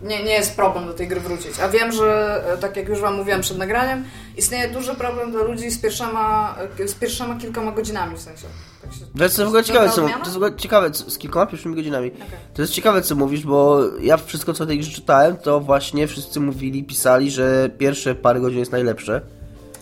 nie, 0.03 0.23
nie 0.23 0.31
jest 0.31 0.55
problem 0.55 0.85
do 0.85 0.93
tej 0.93 1.07
gry 1.07 1.19
wrócić. 1.19 1.59
A 1.59 1.69
wiem, 1.69 1.91
że 1.91 2.41
e, 2.53 2.57
tak 2.57 2.77
jak 2.77 2.89
już 2.89 2.99
Wam 2.99 3.15
mówiłam 3.15 3.41
przed 3.41 3.57
nagraniem, 3.57 4.05
istnieje 4.37 4.67
duży 4.67 4.95
problem 4.95 5.31
dla 5.31 5.43
ludzi 5.43 5.71
z 5.71 5.79
pierwszyma, 5.79 6.55
e, 6.79 6.87
z 6.87 6.93
pierwszyma 6.93 7.35
kilkoma 7.35 7.71
godzinami 7.71 8.17
w 8.17 8.21
sensie. 8.21 8.45
Tak 8.81 8.93
się... 8.93 8.99
To 9.17 9.23
jest 9.23 9.41
w 9.41 9.47
ogóle 9.47 9.63
ciekawe, 9.63 9.89
co, 9.89 10.01
to 10.01 10.19
jest 10.19 10.33
w 10.33 10.35
ogóle 10.35 10.55
ciekawe 10.55 10.91
co, 10.91 11.09
z 11.09 11.17
kilkoma 11.17 11.45
pierwszymi 11.45 11.75
godzinami. 11.75 12.11
To 12.53 12.61
jest 12.61 12.73
ciekawe, 12.73 13.01
co 13.01 13.15
mówisz, 13.15 13.45
bo 13.45 13.79
ja 14.01 14.17
wszystko, 14.17 14.53
co 14.53 14.65
tej 14.65 14.79
grze 14.79 14.91
czytałem, 14.91 15.37
to 15.37 15.59
właśnie 15.59 16.07
wszyscy 16.07 16.39
mówili, 16.39 16.83
pisali, 16.83 17.31
że 17.31 17.69
pierwsze 17.77 18.15
parę 18.15 18.39
godzin 18.39 18.59
jest 18.59 18.71
najlepsze, 18.71 19.21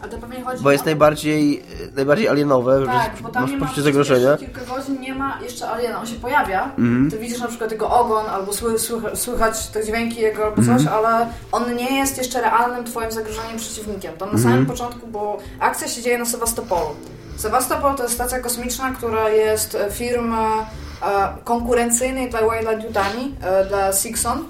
A 0.02 0.08
to 0.08 0.18
pewnie 0.18 0.44
chodzi 0.44 0.64
bo 0.64 0.72
jest 0.72 0.84
o... 0.84 0.86
najbardziej, 0.86 1.64
najbardziej 1.96 2.28
alienowe, 2.30 2.86
Tak, 2.86 3.18
że 3.18 3.24
bo 3.24 3.30
tam 3.30 3.42
masz 3.44 3.52
nie 3.52 3.58
poczucie 3.60 3.82
zagrożenia. 3.82 4.38
kilka 4.38 4.62
godzin 4.76 5.02
nie 5.02 5.16
ma 5.16 5.40
jeszcze 5.44 5.70
aliena, 5.70 6.00
on 6.00 6.06
się 6.08 6.16
pojawia, 6.16 6.64
Mhm. 6.78 7.12
ty 7.12 7.18
widzisz 7.18 7.40
na 7.40 7.48
przykład 7.48 7.72
jego 7.72 7.90
ogon, 7.90 8.26
albo 8.30 8.54
sły, 8.54 8.74
słycha- 8.80 9.16
słychać 9.16 9.68
te 9.68 9.86
dźwięki 9.86 10.22
jego 10.22 10.46
albo 10.46 10.62
coś, 10.64 10.88
ale 10.88 11.28
on 11.52 11.76
nie 11.76 11.98
jest 11.98 12.18
jeszcze 12.18 12.42
realnym 12.42 12.86
twoim 12.86 13.12
zagrożeniem 13.12 13.58
przeciwnikiem. 13.58 14.14
Tam 14.18 14.28
na 14.30 14.36
Mhm. 14.36 14.54
samym 14.54 14.66
początku, 14.66 15.08
bo 15.08 15.38
akcja 15.60 15.88
się 15.88 16.02
dzieje 16.02 16.18
na 16.18 16.26
Sewastopolu. 16.26 16.90
Sewastopol 17.38 17.96
to 17.96 18.04
jest 18.04 18.16
stacja 18.16 18.40
kosmiczna, 18.40 18.92
która 18.92 19.30
jest 19.30 19.76
e, 19.76 19.92
firma 19.92 20.66
e, 21.02 21.28
konkurencyjnej 21.44 22.30
dla 22.30 22.42
Wayland 22.42 22.84
Yutani, 22.84 23.36
e, 23.42 23.66
dla 23.66 23.94
Sixon, 23.94 24.44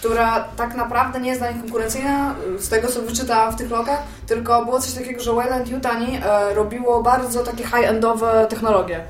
która 0.00 0.44
tak 0.56 0.74
naprawdę 0.74 1.20
nie 1.20 1.28
jest 1.28 1.40
dla 1.40 1.50
nich 1.50 1.60
konkurencyjna, 1.60 2.34
z 2.58 2.68
tego 2.68 2.88
co 2.88 3.02
wyczytałam 3.02 3.52
w 3.52 3.56
tych 3.56 3.70
logach, 3.70 4.02
tylko 4.26 4.64
było 4.64 4.80
coś 4.80 4.92
takiego, 4.92 5.22
że 5.22 5.32
Wayland 5.32 5.68
Yutani 5.68 6.18
e, 6.22 6.54
robiło 6.54 7.02
bardzo 7.02 7.40
takie 7.42 7.64
high-endowe 7.64 8.46
technologie. 8.48 9.00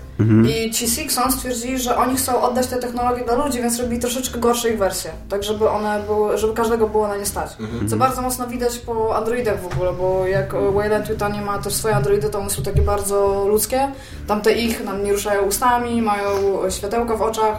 I 0.49 0.71
ci 0.71 0.89
Sixon 0.89 1.33
stwierdzili, 1.33 1.79
że 1.79 1.97
oni 1.97 2.17
chcą 2.17 2.43
oddać 2.43 2.67
te 2.67 2.77
technologie 2.77 3.25
dla 3.25 3.35
ludzi, 3.45 3.63
więc 3.63 3.81
robili 3.81 4.01
troszeczkę 4.01 4.41
gorsze 4.41 4.71
ich 4.71 4.79
wersje, 4.79 5.11
tak 5.29 5.43
żeby 5.43 5.69
one 5.69 6.03
były, 6.07 6.39
żeby 6.39 6.55
każdego 6.55 6.89
było 6.89 7.09
na 7.09 7.17
nie 7.17 7.27
stać. 7.27 7.51
Co 7.91 7.97
bardzo 7.97 8.23
mocno 8.23 8.47
widać 8.47 8.79
po 8.79 9.17
Androidach 9.17 9.61
w 9.63 9.67
ogóle, 9.67 9.93
bo 9.93 10.27
jak 10.27 10.55
Wayland 10.75 11.09
Yutani 11.09 11.41
ma 11.41 11.59
też 11.59 11.75
swoje 11.75 11.97
Androidy, 11.97 12.31
to 12.31 12.39
one 12.39 12.51
są 12.51 12.63
takie 12.63 12.83
bardzo 12.83 13.45
ludzkie. 13.49 13.89
Tamte 14.27 14.53
ich 14.53 14.85
nam 14.85 15.05
nie 15.05 15.13
ruszają 15.13 15.43
ustami, 15.43 16.03
mają 16.03 16.29
światełka 16.71 17.17
w 17.17 17.23
oczach. 17.23 17.57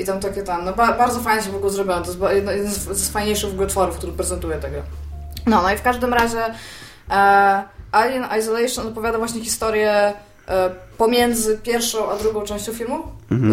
I 0.00 0.04
tam 0.04 0.20
takie 0.20 0.42
tam, 0.42 0.64
no 0.64 0.72
ba 0.72 0.92
bardzo 0.92 1.20
fajnie 1.20 1.42
się 1.42 1.50
w 1.50 1.56
ogóle 1.56 1.72
zrobione. 1.72 2.04
To 2.04 2.10
jest 2.10 2.46
jeden 2.46 2.70
z, 2.70 2.78
z 2.78 3.10
fajniejszych 3.10 3.50
w 3.50 3.52
ogóle 3.52 3.68
tworów, 3.68 3.96
który 3.96 4.12
prezentuje 4.12 4.56
tego. 4.56 4.76
No, 5.46 5.62
no 5.62 5.72
i 5.72 5.76
w 5.76 5.82
każdym 5.82 6.14
razie 6.14 6.44
e, 7.10 7.62
Alien 7.92 8.24
Isolation 8.38 8.88
opowiada 8.88 9.18
właśnie 9.18 9.40
historię 9.40 10.12
e, 10.48 10.70
pomiędzy 10.98 11.58
pierwszą 11.58 12.10
a 12.10 12.16
drugą 12.16 12.42
częścią 12.42 12.72
filmu. 12.72 13.02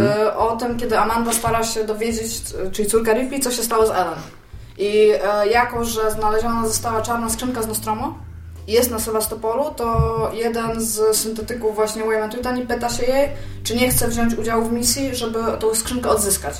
E, 0.02 0.38
o 0.38 0.56
tym, 0.56 0.78
kiedy 0.78 1.00
Amanda 1.00 1.34
stara 1.34 1.64
się 1.64 1.84
dowiedzieć, 1.84 2.42
czyli 2.72 2.90
córka 2.90 3.14
Ripley, 3.14 3.40
co 3.40 3.52
się 3.52 3.64
stało 3.64 3.86
z 3.86 3.90
Ellen. 3.90 4.20
I 4.78 5.12
e, 5.24 5.48
jako, 5.48 5.86
że 5.86 6.12
znaleziona 6.12 6.68
została 6.68 7.02
czarna 7.02 7.30
skrzynka 7.30 7.62
z 7.62 7.68
Nostromo 7.68 8.18
jest 8.68 8.92
na 8.92 9.00
Sewastopolu, 9.00 9.64
to 9.76 10.32
jeden 10.34 10.82
z 10.82 11.18
syntetyków 11.18 11.76
właśnie 11.76 12.04
Wayman 12.04 12.30
Tutani 12.30 12.68
pyta 12.68 12.90
się 12.90 13.06
jej, 13.06 13.30
czy 13.64 13.76
nie 13.76 13.90
chce 13.90 14.08
wziąć 14.08 14.34
udziału 14.36 14.66
w 14.66 14.72
misji, 14.72 15.16
żeby 15.16 15.40
tą 15.60 15.76
skrzynkę 15.76 16.10
odzyskać. 16.10 16.56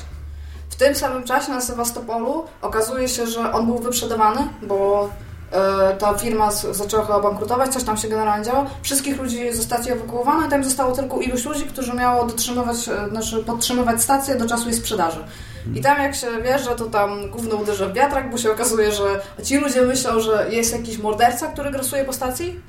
W 0.70 0.76
tym 0.76 0.94
samym 0.94 1.24
czasie 1.24 1.52
na 1.52 1.60
Sewastopolu 1.60 2.44
okazuje 2.62 3.08
się, 3.08 3.26
że 3.26 3.52
on 3.52 3.66
był 3.66 3.78
wyprzedawany, 3.78 4.40
bo 4.62 5.08
e, 5.52 5.96
ta 5.96 6.14
firma 6.14 6.50
zaczęła 6.50 7.06
chyba 7.06 7.20
bankrutować, 7.20 7.72
coś 7.72 7.84
tam 7.84 7.96
się 7.96 8.08
generalnie 8.08 8.44
działo. 8.44 8.66
Wszystkich 8.82 9.18
ludzi 9.18 9.52
ze 9.52 9.62
stacji 9.62 9.92
ewakuowano 9.92 10.46
i 10.46 10.50
tam 10.50 10.64
zostało 10.64 10.92
tylko 10.92 11.20
iluś 11.20 11.44
ludzi, 11.44 11.64
którzy 11.64 11.94
miało 11.94 12.26
dotrzymywać, 12.26 12.88
e, 12.88 13.08
znaczy 13.10 13.44
podtrzymywać 13.44 14.02
stację 14.02 14.36
do 14.36 14.48
czasu 14.48 14.68
jej 14.68 14.78
sprzedaży. 14.78 15.24
I 15.74 15.80
tam 15.80 16.02
jak 16.02 16.14
się 16.14 16.26
wjeżdża, 16.42 16.74
to 16.74 16.84
tam 16.84 17.30
gówno 17.30 17.56
uderza 17.56 17.86
w 17.86 17.92
wiatrak, 17.92 18.30
bo 18.30 18.38
się 18.38 18.52
okazuje, 18.52 18.92
że 18.92 19.20
ci 19.44 19.58
ludzie 19.58 19.82
myślą, 19.82 20.20
że 20.20 20.46
jest 20.50 20.72
jakiś 20.72 20.98
morderca, 20.98 21.46
który 21.46 21.70
grasuje 21.70 22.04
po 22.04 22.12
stacji 22.12 22.60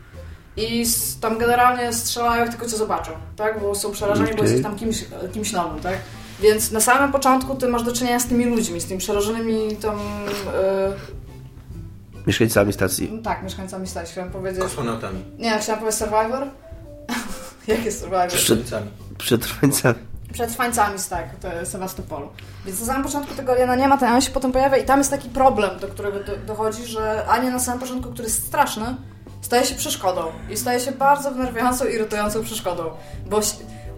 i 0.57 0.85
tam 1.21 1.37
generalnie 1.37 1.93
strzelają 1.93 2.41
jak 2.41 2.49
tylko 2.49 2.65
co 2.65 2.77
zobaczą, 2.77 3.11
tak? 3.35 3.61
Bo 3.61 3.75
są 3.75 3.91
przerażeni, 3.91 4.29
bo 4.29 4.33
Okej. 4.33 4.43
jesteś 4.43 4.63
tam 4.63 4.75
kimś, 4.75 5.05
kimś 5.33 5.51
nowym, 5.51 5.79
tak? 5.79 5.97
Więc 6.39 6.71
na 6.71 6.79
samym 6.79 7.11
początku 7.11 7.55
ty 7.55 7.67
masz 7.67 7.83
do 7.83 7.93
czynienia 7.93 8.19
z 8.19 8.27
tymi 8.27 8.45
ludźmi, 8.45 8.81
z 8.81 8.85
tymi 8.85 8.99
przerażonymi 8.99 9.75
tam... 9.75 9.99
Mieszkańcami 12.27 12.73
stacji. 12.73 13.13
Yy, 13.13 13.21
tak, 13.21 13.43
mieszkańcami 13.43 13.87
stać, 13.87 14.11
chciałem 14.11 14.31
powiedzieć... 14.31 14.61
Kosmonautami. 14.61 15.23
Nie, 15.37 15.59
chciałam 15.59 15.79
powiedzieć 15.79 15.99
Survivor. 15.99 16.47
Jak 17.67 17.85
jest 17.85 17.99
Survivor? 17.99 18.27
Przeczyńcami. 18.27 18.87
Przetrwańcami. 19.17 20.08
Przetrwańcami 20.33 20.99
z 20.99 21.09
tak, 21.09 21.35
to 21.35 21.65
Sewastopolu. 21.65 22.29
Więc 22.65 22.79
na 22.79 22.85
samym 22.85 23.03
początku 23.03 23.35
tego 23.35 23.51
aliena 23.51 23.75
nie 23.75 23.87
ma, 23.87 23.97
ten 23.97 24.07
alien 24.07 24.21
się 24.21 24.31
potem 24.31 24.51
pojawia 24.51 24.77
i 24.77 24.85
tam 24.85 24.99
jest 24.99 25.11
taki 25.11 25.29
problem, 25.29 25.79
do 25.79 25.87
którego 25.87 26.19
do, 26.19 26.37
dochodzi, 26.37 26.85
że 26.85 27.25
alien 27.27 27.53
na 27.53 27.59
samym 27.59 27.79
początku, 27.79 28.11
który 28.11 28.27
jest 28.27 28.47
straszny, 28.47 28.95
staje 29.41 29.65
się 29.65 29.75
przeszkodą. 29.75 30.21
I 30.49 30.57
staje 30.57 30.79
się 30.79 30.91
bardzo 30.91 31.31
wnerwiającą, 31.31 31.85
irytującą 31.85 32.43
przeszkodą. 32.43 32.83
Bo 33.25 33.39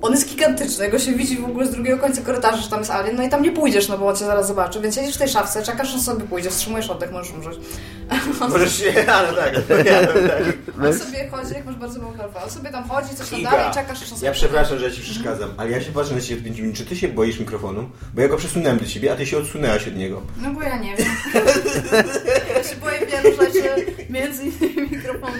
on 0.02 0.12
jest 0.12 0.30
gigantyczny, 0.30 0.86
jego 0.86 1.00
się 1.00 1.12
widzi 1.12 1.38
w 1.38 1.46
ogóle 1.46 1.68
z 1.68 1.72
drugiego 1.72 1.98
końca 1.98 2.22
korytarza, 2.22 2.58
że 2.58 2.70
tam 2.70 2.80
jest 2.80 2.92
alien, 2.92 3.16
no 3.16 3.24
i 3.24 3.30
tam 3.30 3.42
nie 3.42 3.52
pójdziesz, 3.52 3.88
no 3.88 3.98
bo 3.98 4.08
on 4.08 4.16
cię 4.16 4.26
zaraz 4.26 4.48
zobaczy. 4.48 4.82
Więc 4.82 4.96
siedzisz 4.96 5.16
w 5.16 5.18
tej 5.18 5.30
szafce, 5.30 5.64
czekasz, 5.64 5.92
że 5.92 6.00
sobie 6.00 6.24
pójdzie, 6.24 6.50
wstrzymujesz 6.50 6.90
oddech, 6.90 7.12
możesz 7.12 7.34
umrzeć. 7.34 7.60
Możesz 8.50 8.76
się... 8.78 8.94
Ale 9.16 9.34
tak, 9.34 9.58
odpowiadam, 9.58 10.14
tak. 10.14 10.44
On 10.86 10.94
sobie 10.94 11.30
chodzi, 11.30 11.54
jak 11.54 11.66
masz 11.66 11.76
bardzo 11.76 12.00
mało 12.00 12.14
helfa, 12.14 12.44
on 12.44 12.50
sobie 12.50 12.70
tam 12.70 12.90
chodzi, 12.90 13.16
coś 13.16 13.30
tam 13.30 13.44
dalej 13.44 13.74
czekasz, 13.74 14.02
aż 14.02 14.12
on 14.12 14.18
sobie 14.18 14.28
Ja 14.28 14.34
przepraszam, 14.34 14.80
że 14.80 14.92
ci 14.92 15.02
przeszkadzam, 15.02 15.50
ale 15.58 15.72
ja 15.72 15.82
się 15.82 15.92
patrzę 15.92 16.16
na 16.16 16.22
ciebie 16.22 16.42
w 16.42 16.44
5 16.44 16.60
minut. 16.60 16.76
Czy 16.76 16.86
ty 16.86 16.96
się 16.96 17.08
boisz 17.08 17.40
mikrofonu? 17.40 17.90
Bo 18.14 18.22
ja 18.22 18.28
go 18.28 18.38
przesunąłem 18.38 18.78
do 18.78 18.86
ciebie, 18.86 19.12
a 19.12 19.16
ty 19.16 19.26
się 19.26 19.38
odsunęłaś 19.38 19.88
od 19.88 19.96
niego. 19.96 20.22
No 20.42 20.52
bo 20.52 20.62
ja 20.62 20.78
nie 20.78 20.96
wiem. 20.96 21.08
Ja 22.56 22.64
się 22.64 22.76
boję 22.76 23.00
wielu 23.06 23.36
rzeczy, 23.36 23.86
między 24.10 24.44
innymi 24.44 24.82
mikrofonu. 24.92 25.36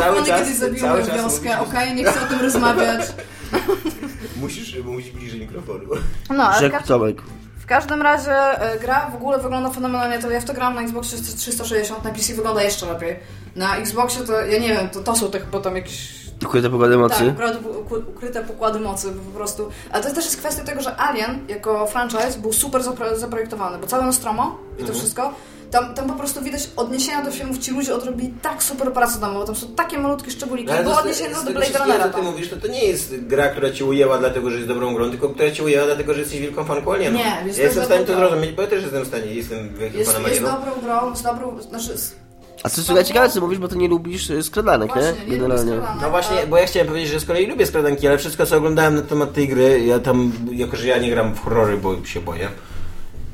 Mikrofony 0.00 0.26
czas- 0.26 0.40
kiedyś 0.40 0.56
zabiły 0.56 0.80
cały 0.80 1.02
wioskę, 1.02 1.48
mówisz- 1.56 1.68
okej, 1.68 1.94
nie 1.94 2.04
chcę 2.04 2.22
o 2.22 2.26
tym 2.26 2.40
rozmawiać. 2.40 3.00
Musisz 4.36 4.78
mówić 4.84 5.10
bliżej 5.10 5.40
mikrofonu. 5.40 5.84
No, 6.30 6.44
ale 6.44 6.56
w, 6.58 6.60
Rzekł 6.72 6.86
Tomek. 6.86 7.22
w 7.58 7.66
każdym 7.66 8.02
razie 8.02 8.32
e, 8.60 8.78
gra 8.78 9.10
w 9.10 9.14
ogóle 9.14 9.38
wygląda 9.38 9.70
fenomenalnie, 9.70 10.18
to 10.18 10.30
ja 10.30 10.40
w 10.40 10.44
to 10.44 10.54
gram 10.54 10.74
na 10.74 10.82
Xboxie 10.82 11.18
360, 11.36 12.04
na 12.04 12.10
PC 12.10 12.34
wygląda 12.34 12.62
jeszcze 12.62 12.86
lepiej. 12.86 13.16
Na 13.56 13.76
Xboxie 13.76 14.26
to, 14.26 14.40
ja 14.40 14.58
nie 14.58 14.68
wiem, 14.68 14.88
to, 14.90 15.00
to 15.00 15.16
są 15.16 15.30
te 15.30 15.40
chyba 15.40 15.60
tam 15.60 15.76
jakieś 15.76 16.21
Ukryte 16.46 16.70
pokłady 16.70 16.92
Tak, 16.94 17.00
mocy. 17.02 17.34
uku- 17.80 18.10
ukryte 18.16 18.44
pokłady 18.44 18.80
mocy 18.80 19.08
po 19.32 19.38
prostu. 19.38 19.68
Ale 19.92 20.02
to 20.04 20.14
też 20.14 20.24
jest 20.24 20.36
kwestia 20.36 20.64
tego, 20.64 20.82
że 20.82 20.96
Alien 20.96 21.38
jako 21.48 21.86
franchise 21.86 22.38
był 22.38 22.52
super 22.52 22.82
zapro 22.82 23.18
zaprojektowany, 23.18 23.78
bo 23.78 23.86
całe 23.86 24.04
Nostromo 24.06 24.58
i 24.68 24.80
Mhm. 24.80 24.88
to 24.88 24.94
wszystko, 25.00 25.34
tam, 25.70 25.94
tam 25.94 26.06
po 26.06 26.14
prostu 26.14 26.42
widać 26.42 26.70
odniesienia 26.76 27.22
do 27.24 27.30
filmów, 27.30 27.58
ci 27.58 27.70
ludzie 27.70 27.94
odrobili 27.94 28.34
tak 28.42 28.62
super 28.62 28.92
pracę 28.92 29.18
domową, 29.20 29.46
tam 29.46 29.54
są 29.56 29.66
takie 29.68 29.98
malutkie 29.98 30.30
szczególiki, 30.30 30.68
No, 30.68 30.74
Ale 30.74 30.84
było 30.84 30.98
odniesienie 30.98 31.34
do 31.34 31.42
Blade 31.52 31.78
Runnera 31.78 32.04
ty 32.08 32.14
tam. 32.14 32.24
mówisz, 32.24 32.50
to 32.50 32.56
to 32.56 32.66
nie 32.68 32.84
jest 32.84 33.14
gra, 33.26 33.48
która 33.48 33.70
cię 33.70 33.84
ujęła 33.84 34.18
dlatego, 34.18 34.50
że 34.50 34.56
jest 34.56 34.68
dobrą 34.68 34.94
grą, 34.94 35.10
tylko 35.10 35.28
która 35.28 35.50
cię 35.50 35.62
ujęła 35.64 35.86
dlatego, 35.86 36.14
że 36.14 36.20
jesteś 36.20 36.40
wielką 36.40 36.64
fanką 36.64 36.92
Alienu. 36.92 37.18
Nie, 37.18 37.42
jest 37.46 37.58
ja 37.58 37.64
jestem 37.64 37.82
w 37.82 37.86
stanie 37.86 38.04
to 38.04 38.14
zrozumieć, 38.14 38.52
bo 38.52 38.62
ja 38.62 38.68
też 38.68 38.82
jestem 38.82 39.04
w 39.04 39.06
stanie, 39.06 39.34
jestem 39.34 39.74
wielkim 39.74 40.00
Jest, 40.00 40.12
fanem 40.12 40.30
jest 40.30 40.42
dobrą 40.42 40.72
grą, 40.82 41.16
z 41.16 41.22
dobrą, 41.22 41.60
znaczy... 41.60 41.98
Z, 41.98 42.14
A 42.62 42.68
co 42.68 42.82
ogóle 42.82 43.04
ciekawe, 43.04 43.28
co 43.28 43.40
mówisz, 43.40 43.58
bo 43.58 43.68
ty 43.68 43.76
nie 43.76 43.88
lubisz 43.88 44.30
y, 44.30 44.42
skradanek, 44.42 44.92
właśnie, 44.92 45.12
nie? 45.12 45.18
nie 45.18 45.24
lubię 45.24 45.38
Generalnie. 45.38 45.72
No 46.02 46.10
właśnie, 46.10 46.36
bo 46.46 46.56
ja 46.56 46.66
chciałem 46.66 46.88
powiedzieć, 46.88 47.10
że 47.10 47.20
z 47.20 47.24
kolei 47.24 47.46
lubię 47.46 47.66
skradanki, 47.66 48.08
ale 48.08 48.18
wszystko 48.18 48.46
co 48.46 48.56
oglądałem 48.56 48.94
na 48.94 49.02
temat 49.02 49.32
tej 49.32 49.48
gry, 49.48 49.84
ja 49.86 49.98
tam, 49.98 50.32
jako 50.52 50.76
że 50.76 50.86
ja 50.86 50.98
nie 50.98 51.10
gram 51.10 51.34
w 51.34 51.40
horrory, 51.40 51.76
bo 51.76 52.04
się 52.04 52.20
boję. 52.20 52.48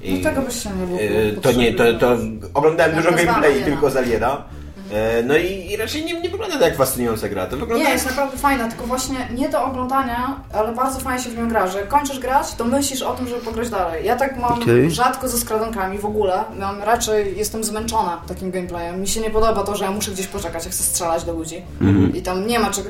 I, 0.02 0.12
No 0.14 0.31
tego 0.31 0.42
byś 0.42 0.62
się 0.62 0.70
nie 0.70 0.87
było 0.87 1.42
to 1.42 1.52
nie, 1.52 1.72
to, 1.74 1.94
to 1.94 2.16
oglądałem 2.54 2.96
Ja 2.96 3.02
dużo 3.02 3.16
gameplay 3.16 3.64
tylko 3.64 3.90
z 3.90 3.96
Aliena. 3.96 4.44
E, 4.92 5.22
No 5.22 5.37
i, 5.37 5.70
i 5.70 5.77
raczej 5.77 6.05
nie, 6.05 6.20
nie 6.20 6.31
wygląda 6.31 6.59
to 6.59 6.64
jak 6.64 6.77
fascynująca 6.77 7.29
gra. 7.29 7.46
To 7.46 7.57
wygląda 7.57 7.85
Nie, 7.85 7.90
jest 7.90 8.07
naprawdę 8.07 8.38
fajna, 8.38 8.68
tylko 8.68 8.87
właśnie 8.87 9.29
nie 9.35 9.48
do 9.48 9.64
oglądania, 9.64 10.40
ale 10.53 10.72
bardzo 10.74 11.01
fajnie 11.01 11.22
się 11.24 11.31
w 11.31 11.38
nią 11.38 11.48
gra, 11.48 11.66
że 11.66 11.79
jak 11.81 11.88
kończysz 11.88 12.18
grać, 12.18 12.55
to 12.55 12.64
myślisz 12.64 13.03
o 13.03 13.14
tym, 13.14 13.29
żeby 13.29 13.40
pograć 13.40 13.70
dalej. 13.70 14.07
Ja 14.07 14.16
tak 14.16 14.37
mam 14.37 14.62
Okej. 14.62 14.90
rzadko 14.90 15.29
ze 15.29 15.38
skradankami 15.38 15.98
w 15.98 16.05
ogóle, 16.05 16.44
mam 16.59 16.83
raczej, 16.83 17.38
jestem 17.38 17.64
zmęczona 17.64 18.20
takim 18.29 18.51
gameplayem. 18.51 19.01
Mi 19.01 19.09
się 19.09 19.20
nie 19.20 19.31
podoba 19.31 19.62
to, 19.64 19.77
że 19.77 19.85
ja 19.85 19.90
muszę 19.90 20.11
gdzieś 20.11 20.27
poczekać, 20.27 20.64
ja 20.64 20.70
chcę 20.70 20.83
strzelać 20.83 21.24
do 21.24 21.33
ludzi 21.33 21.62
i 22.14 22.22
tam 22.22 22.46
nie 22.46 22.59
ma 22.59 22.70
czego... 22.70 22.88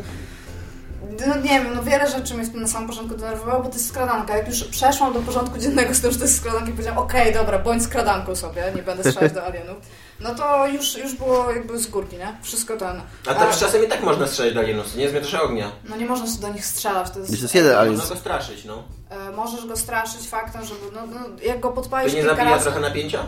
No 1.27 1.35
nie 1.37 1.49
wiem, 1.49 1.67
no 1.75 1.83
wiele 1.83 2.11
rzeczy 2.11 2.35
mnie 2.35 2.45
w 2.45 2.51
tym 2.53 2.61
na 2.63 2.69
samym 2.69 2.89
początku 2.89 3.17
denerwowało, 3.17 3.63
bo 3.63 3.69
to 3.69 3.75
jest 3.75 3.89
skradanka. 3.89 4.37
Jak 4.37 4.49
już 4.49 4.65
przeszłam 4.65 5.13
do 5.13 5.21
porządku 5.21 5.59
dziennego 5.59 5.95
z 5.95 6.01
tym, 6.01 6.11
że 6.11 6.19
to 6.19 6.25
jest 6.25 6.37
skradanka, 6.37 6.71
powiedziałam, 6.71 6.99
okej, 6.99 7.35
dobra, 7.35 7.59
bądź 7.59 7.83
skradanką 7.83 8.37
sobie, 8.37 8.63
nie 8.77 8.83
będę 8.83 9.11
strzelać 9.11 9.33
do 9.33 9.45
alienów. 9.45 9.77
No 10.21 10.35
to 10.35 10.67
już, 10.67 10.97
już 10.97 11.15
było 11.15 11.51
jakby 11.51 11.79
z 11.79 11.87
górki, 11.87 12.17
nie? 12.17 12.37
Wszystko 12.43 12.77
ten. 12.77 13.03
A 13.27 13.35
teraz 13.35 13.59
czasem 13.61 13.85
i 13.85 13.89
tak 13.89 14.03
można 14.03 14.27
strzelać 14.27 14.55
do 14.55 14.61
alienów, 14.61 14.97
nie 14.97 15.09
zmierzasz 15.09 15.35
ognia. 15.35 15.71
No 15.89 15.97
nie 15.97 16.07
można 16.07 16.27
się 16.27 16.41
do 16.41 16.49
nich 16.49 16.67
strzelać, 16.67 17.11
to 17.11 17.19
jest... 17.19 17.31
To 17.31 17.37
jest 17.43 17.55
jeden 17.55 17.77
alien. 17.77 17.97
Można 17.97 18.15
go 18.15 18.21
straszyć, 18.21 18.65
no. 18.65 18.83
E, 19.11 19.33
możesz 19.33 19.67
go 19.67 19.77
straszyć 19.77 20.29
faktem, 20.29 20.65
żeby, 20.65 20.81
no, 20.95 21.07
no 21.07 21.21
jak 21.43 21.61
go 21.61 21.69
To 21.69 21.75
podpalisz 21.75 22.13
nie 22.13 22.21
kilka 22.21 22.37
zabija 22.37 22.51
razy... 22.55 22.65
trochę 22.65 22.81
napięcia? 22.81 23.19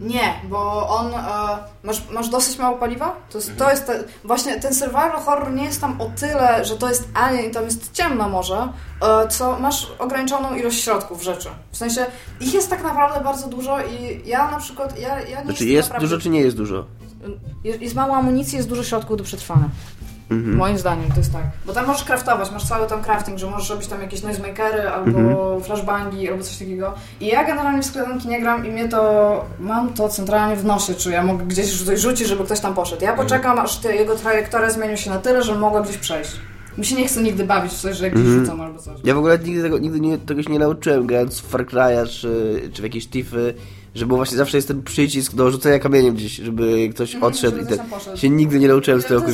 Nie, 0.00 0.34
bo 0.44 0.88
on. 0.88 1.14
E, 1.14 1.18
masz, 1.82 2.10
masz 2.10 2.28
dosyć 2.28 2.58
mało 2.58 2.78
paliwa? 2.78 3.16
To 3.30 3.38
jest, 3.38 3.56
to 3.56 3.70
jest 3.70 3.86
te, 3.86 4.04
właśnie 4.24 4.60
ten 4.60 4.74
survival 4.74 5.10
horror 5.24 5.52
nie 5.52 5.64
jest 5.64 5.80
tam 5.80 6.00
o 6.00 6.10
tyle, 6.20 6.64
że 6.64 6.76
to 6.76 6.88
jest 6.88 7.08
alien 7.14 7.50
i 7.50 7.50
tam 7.50 7.64
jest 7.64 7.92
ciemno 7.92 8.28
może, 8.28 8.68
e, 9.02 9.28
co 9.28 9.58
masz 9.58 9.92
ograniczoną 9.98 10.54
ilość 10.54 10.80
środków 10.84 11.22
rzeczy. 11.22 11.48
W 11.72 11.76
sensie 11.76 12.06
ich 12.40 12.54
jest 12.54 12.70
tak 12.70 12.82
naprawdę 12.82 13.20
bardzo 13.24 13.48
dużo 13.48 13.80
i 13.80 14.22
ja 14.28 14.50
na 14.50 14.58
przykład. 14.58 14.98
Ja, 15.00 15.20
ja 15.20 15.38
nie 15.38 15.44
Znaczy 15.44 15.64
jest 15.64 15.88
naprawdę, 15.88 16.08
dużo 16.08 16.22
czy 16.22 16.28
nie 16.28 16.40
jest 16.40 16.56
dużo? 16.56 16.84
jest, 17.64 17.80
jest 17.80 17.94
mało 17.94 18.16
amunicji, 18.16 18.56
jest 18.56 18.68
dużo 18.68 18.84
środków 18.84 19.16
do 19.16 19.24
przetrwania. 19.24 19.68
Moim 20.30 20.78
zdaniem 20.78 21.10
to 21.10 21.16
jest 21.16 21.32
tak. 21.32 21.42
Bo 21.66 21.72
tam 21.72 21.86
możesz 21.86 22.04
craftować, 22.04 22.50
masz 22.52 22.64
cały 22.68 22.86
tam 22.86 23.02
crafting, 23.02 23.38
że 23.38 23.50
możesz 23.50 23.70
robić 23.70 23.86
tam 23.86 24.00
jakieś 24.00 24.22
noisemakery 24.22 24.88
albo 24.88 25.60
flashbangi 25.60 26.28
albo 26.30 26.42
coś 26.44 26.56
takiego. 26.58 26.94
I 27.20 27.26
ja 27.26 27.44
generalnie 27.44 27.82
w 27.82 27.86
sklepanki 27.86 28.28
nie 28.28 28.40
gram 28.40 28.66
i 28.66 28.70
mnie 28.70 28.88
to, 28.88 29.44
mam 29.60 29.92
to 29.92 30.08
centralnie 30.08 30.56
w 30.56 30.64
nosie, 30.64 30.94
czy 30.94 31.10
ja 31.10 31.22
mogę 31.22 31.44
gdzieś 31.44 31.82
coś 31.84 32.00
rzucić, 32.00 32.28
żeby 32.28 32.44
ktoś 32.44 32.60
tam 32.60 32.74
poszedł. 32.74 33.04
Ja 33.04 33.12
poczekam, 33.12 33.58
aż 33.58 33.76
te, 33.76 33.96
jego 33.96 34.16
trajektoria 34.16 34.70
zmieni 34.70 34.98
się 34.98 35.10
na 35.10 35.18
tyle, 35.18 35.42
że 35.42 35.54
mogła 35.54 35.80
gdzieś 35.82 35.96
przejść. 35.96 36.30
Mi 36.78 36.84
się 36.86 36.96
nie 36.96 37.06
chce 37.08 37.22
nigdy 37.22 37.44
bawić 37.44 37.72
w 37.72 37.80
coś, 37.80 37.96
że 37.96 38.10
gdzieś 38.10 38.26
rzucam 38.26 38.60
albo 38.60 38.78
coś. 38.78 38.98
Ja 39.04 39.14
w 39.14 39.18
ogóle 39.18 39.38
nigdy, 39.38 39.62
tego, 39.62 39.78
nigdy 39.78 40.00
nie, 40.00 40.18
tego 40.18 40.42
się 40.42 40.52
nie 40.52 40.58
nauczyłem 40.58 41.06
grając 41.06 41.40
w 41.40 41.46
Far 41.48 41.66
Cry'a 41.66 42.08
czy, 42.08 42.60
czy 42.72 42.82
w 42.82 42.84
jakieś 42.84 43.08
Tiffy, 43.08 43.54
że 43.94 44.06
było 44.06 44.16
właśnie 44.16 44.36
zawsze 44.36 44.58
jest 44.58 44.68
ten 44.68 44.82
przycisk 44.82 45.34
do 45.34 45.50
rzucenia 45.50 45.78
kamieniem 45.78 46.14
gdzieś, 46.14 46.32
żeby 46.36 46.88
ktoś 46.94 47.14
Mhm, 47.14 47.32
odszedł 47.32 47.56
żeby 47.56 47.74
i 47.74 47.76
ten, 47.76 47.86
poszedł. 47.86 48.16
się 48.16 48.30
nigdy 48.30 48.58
nie 48.58 48.68
nauczyłem 48.68 49.02
z 49.02 49.04
tego 49.04 49.20
dla 49.20 49.30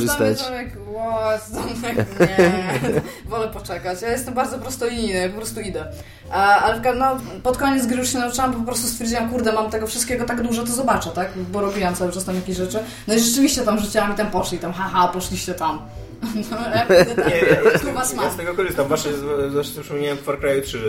korzystać. 0.97 1.63
Tomek? 1.75 2.07
Tomek, 2.17 2.37
nie. 2.37 3.01
Wolę 3.29 3.47
poczekać. 3.47 4.01
Ja 4.01 4.11
jestem 4.11 4.33
bardzo 4.33 4.59
prostolinijny, 4.59 5.29
po 5.29 5.35
prostu 5.35 5.59
idę. 5.59 5.85
Ale 6.31 6.95
no, 6.95 7.17
pod 7.43 7.57
koniec 7.57 7.85
gry 7.85 7.97
już 7.97 8.11
się 8.11 8.19
nauczyłam, 8.19 8.53
po 8.53 8.59
prostu 8.59 8.87
stwierdziłam, 8.87 9.29
kurde, 9.29 9.53
mam 9.53 9.69
tego 9.69 9.87
wszystkiego 9.87 10.25
tak 10.25 10.41
dużo, 10.41 10.63
to 10.63 10.71
zobaczę, 10.71 11.09
tak? 11.09 11.29
Bo 11.51 11.61
robiłam 11.61 11.95
cały 11.95 12.11
czas 12.11 12.25
tam 12.25 12.35
jakieś 12.35 12.57
rzeczy. 12.57 12.79
No 13.07 13.13
i 13.13 13.19
rzeczywiście 13.19 13.61
tam 13.61 13.79
rzuciłam 13.79 14.13
i 14.13 14.15
tam 14.15 14.31
poszli, 14.31 14.59
tam 14.59 14.73
haha, 14.73 15.07
poszliście 15.07 15.53
tam. 15.53 15.79
No, 16.21 16.57
tam. 16.57 16.87
Nie, 17.29 17.35
ja, 17.37 17.71
ja, 17.73 17.79
Tu 17.79 17.93
was 17.93 18.13
ja 18.13 18.31
z 18.31 18.35
tego 18.35 18.53
korzystam. 18.53 18.87
Właśnie, 18.87 19.11
z- 19.13 19.49
zwłaszcza 19.51 19.81
przypomniałem 19.81 20.17
w 20.17 20.21
Far 20.21 20.39
Cry 20.39 20.61
3, 20.61 20.79
że 20.79 20.85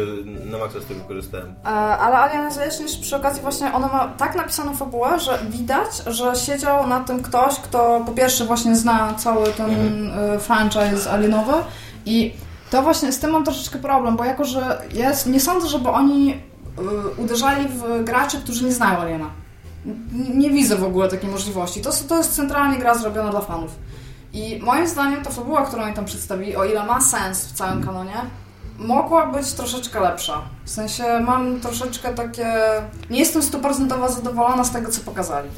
na 0.51 0.59
maksa 0.59 0.81
z 0.81 0.85
tego 0.85 1.01
korzystałem. 1.09 1.55
E, 1.65 1.69
Ale 1.69 2.17
Alien 2.19 2.49
Isolation 2.51 2.87
przy 3.03 3.17
okazji 3.17 3.43
właśnie 3.43 3.73
ona 3.73 3.87
ma 3.89 4.09
tak 4.09 4.37
napisaną 4.37 4.77
fabułę, 4.77 5.21
że 5.21 5.39
widać, 5.51 5.89
że 6.07 6.33
siedział 6.37 6.87
na 6.87 7.01
tym 7.01 7.23
ktoś, 7.23 7.55
kto 7.61 8.03
po 8.07 8.13
pierwsze 8.13 8.45
właśnie 8.45 8.77
zna 8.77 9.15
cały 9.15 9.47
ten 9.53 9.71
e, 10.11 10.39
franchise 10.39 11.11
alienowy 11.11 11.53
i 12.07 12.35
to 12.71 12.83
właśnie 12.83 13.13
z 13.13 13.19
tym 13.19 13.31
mam 13.31 13.45
troszeczkę 13.45 13.79
problem, 13.79 14.17
bo 14.17 14.25
jako, 14.25 14.45
że 14.45 14.83
jest, 14.93 15.27
nie 15.27 15.41
sądzę, 15.41 15.69
żeby 15.69 15.89
oni 15.89 16.33
e, 16.33 17.23
uderzali 17.23 17.69
w 17.69 18.05
graczy, 18.05 18.39
którzy 18.41 18.65
nie 18.65 18.73
znają 18.73 18.99
Aliena. 18.99 19.31
N- 19.87 20.09
Nie 20.39 20.51
widzę 20.51 20.77
w 20.77 20.85
ogóle 20.85 21.09
takiej 21.09 21.31
możliwości. 21.31 21.81
To, 21.81 21.91
to 22.09 22.17
jest 22.19 22.35
centralnie 22.37 22.79
gra 22.79 22.95
zrobiona 22.95 23.31
dla 23.31 23.41
fanów. 23.41 23.71
I 24.33 24.61
moim 24.63 24.89
zdaniem 24.89 25.23
ta 25.23 25.31
fabuła, 25.31 25.67
którą 25.67 25.83
oni 25.83 25.95
tam 25.95 26.05
przedstawili, 26.05 26.57
o 26.57 26.65
ile 26.65 26.87
ma 26.87 27.01
sens 27.01 27.47
w 27.47 27.53
całym 27.53 27.85
kanonie, 27.85 28.15
mogła 28.79 29.27
być 29.27 29.53
troszeczkę 29.53 30.01
lepsza. 30.01 30.43
W 30.65 30.71
sensie 30.71 31.21
mam 31.27 31.61
troszeczkę 31.61 32.15
takie... 32.15 32.47
Nie 33.11 33.19
jestem 33.19 33.43
stuprocentowo 33.43 34.09
zadowolona 34.09 34.65
z 34.65 34.71
tego, 34.71 34.91
co 34.91 35.01
pokazali. 35.01 35.49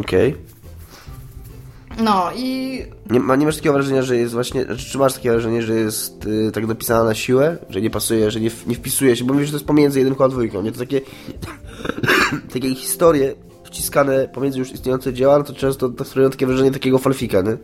Okej. 0.00 0.36
No 1.98 2.30
i... 2.36 2.78
Nie, 3.10 3.20
ma, 3.20 3.36
nie 3.36 3.46
masz 3.46 3.56
takiego 3.56 3.72
wrażenia, 3.72 4.02
że 4.02 4.16
jest 4.16 4.34
właśnie, 4.34 4.66
czy 4.76 4.98
masz 4.98 5.14
takie 5.14 5.30
wrażenie, 5.30 5.62
że 5.62 5.74
jest 5.74 6.26
y, 6.26 6.50
tak 6.52 6.66
dopisana 6.66 7.04
na 7.04 7.14
siłę, 7.14 7.56
że 7.70 7.80
nie 7.80 7.90
pasuje, 7.90 8.30
że 8.30 8.40
nie, 8.40 8.50
nie 8.66 8.74
wpisuje 8.74 9.16
się, 9.16 9.24
bo 9.24 9.34
mówisz, 9.34 9.48
że 9.48 9.52
to 9.52 9.56
jest 9.56 9.66
pomiędzy 9.66 9.98
jedynką 9.98 10.24
a 10.24 10.28
dwójką, 10.28 10.62
nie? 10.62 10.72
To 10.72 10.78
takie, 10.78 11.00
takie 12.52 12.74
historie 12.74 13.34
wciskane 13.64 14.28
pomiędzy 14.28 14.58
już 14.58 14.72
istniejące 14.72 15.12
dzieła, 15.12 15.38
no 15.38 15.44
to 15.44 15.52
często 15.52 15.88
to 15.88 16.04
sprawia 16.04 16.30
takie 16.30 16.46
wrażenie 16.46 16.70
takiego 16.70 16.98
falfika, 16.98 17.40
nie? 17.40 17.56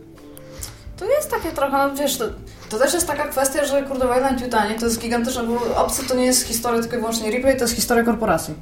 Trochę, 1.61 1.77
no 1.77 1.95
wiesz, 1.95 2.17
to, 2.17 2.25
to 2.69 2.77
też 2.79 2.93
jest 2.93 3.07
taka 3.07 3.27
kwestia, 3.27 3.65
że 3.65 3.83
kurde, 3.83 4.07
Wayland 4.07 4.41
Yutani 4.41 4.75
to 4.75 4.85
jest 4.85 5.01
gigantyczne, 5.01 5.43
bo 5.43 5.75
Obcy 5.75 6.07
to 6.07 6.15
nie 6.15 6.25
jest 6.25 6.47
historia 6.47 6.81
tylko 6.81 6.95
i 6.95 6.99
wyłącznie 6.99 7.31
replay, 7.31 7.55
to 7.57 7.63
jest 7.63 7.75
historia 7.75 8.03
korporacji, 8.03 8.53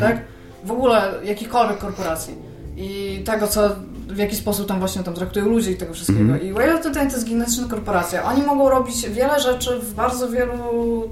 tak? 0.00 0.20
W 0.64 0.70
ogóle 0.70 1.12
jakichkolwiek 1.24 1.78
korporacji. 1.78 2.34
I 2.76 3.22
tego, 3.26 3.48
co, 3.48 3.70
w 4.08 4.16
jaki 4.16 4.36
sposób 4.36 4.68
tam 4.68 4.78
właśnie 4.78 5.02
tam 5.02 5.14
traktują 5.14 5.46
ludzi 5.46 5.70
i 5.70 5.76
tego 5.76 5.94
wszystkiego. 5.94 6.36
I 6.36 6.52
Wayland 6.52 6.84
Yutani 6.84 7.10
to 7.10 7.16
jest 7.16 7.28
gigantyczna 7.28 7.68
korporacja. 7.68 8.24
Oni 8.24 8.42
mogą 8.42 8.70
robić 8.70 9.08
wiele 9.08 9.40
rzeczy 9.40 9.78
w 9.78 9.94
bardzo 9.94 10.28
wielu 10.28 10.54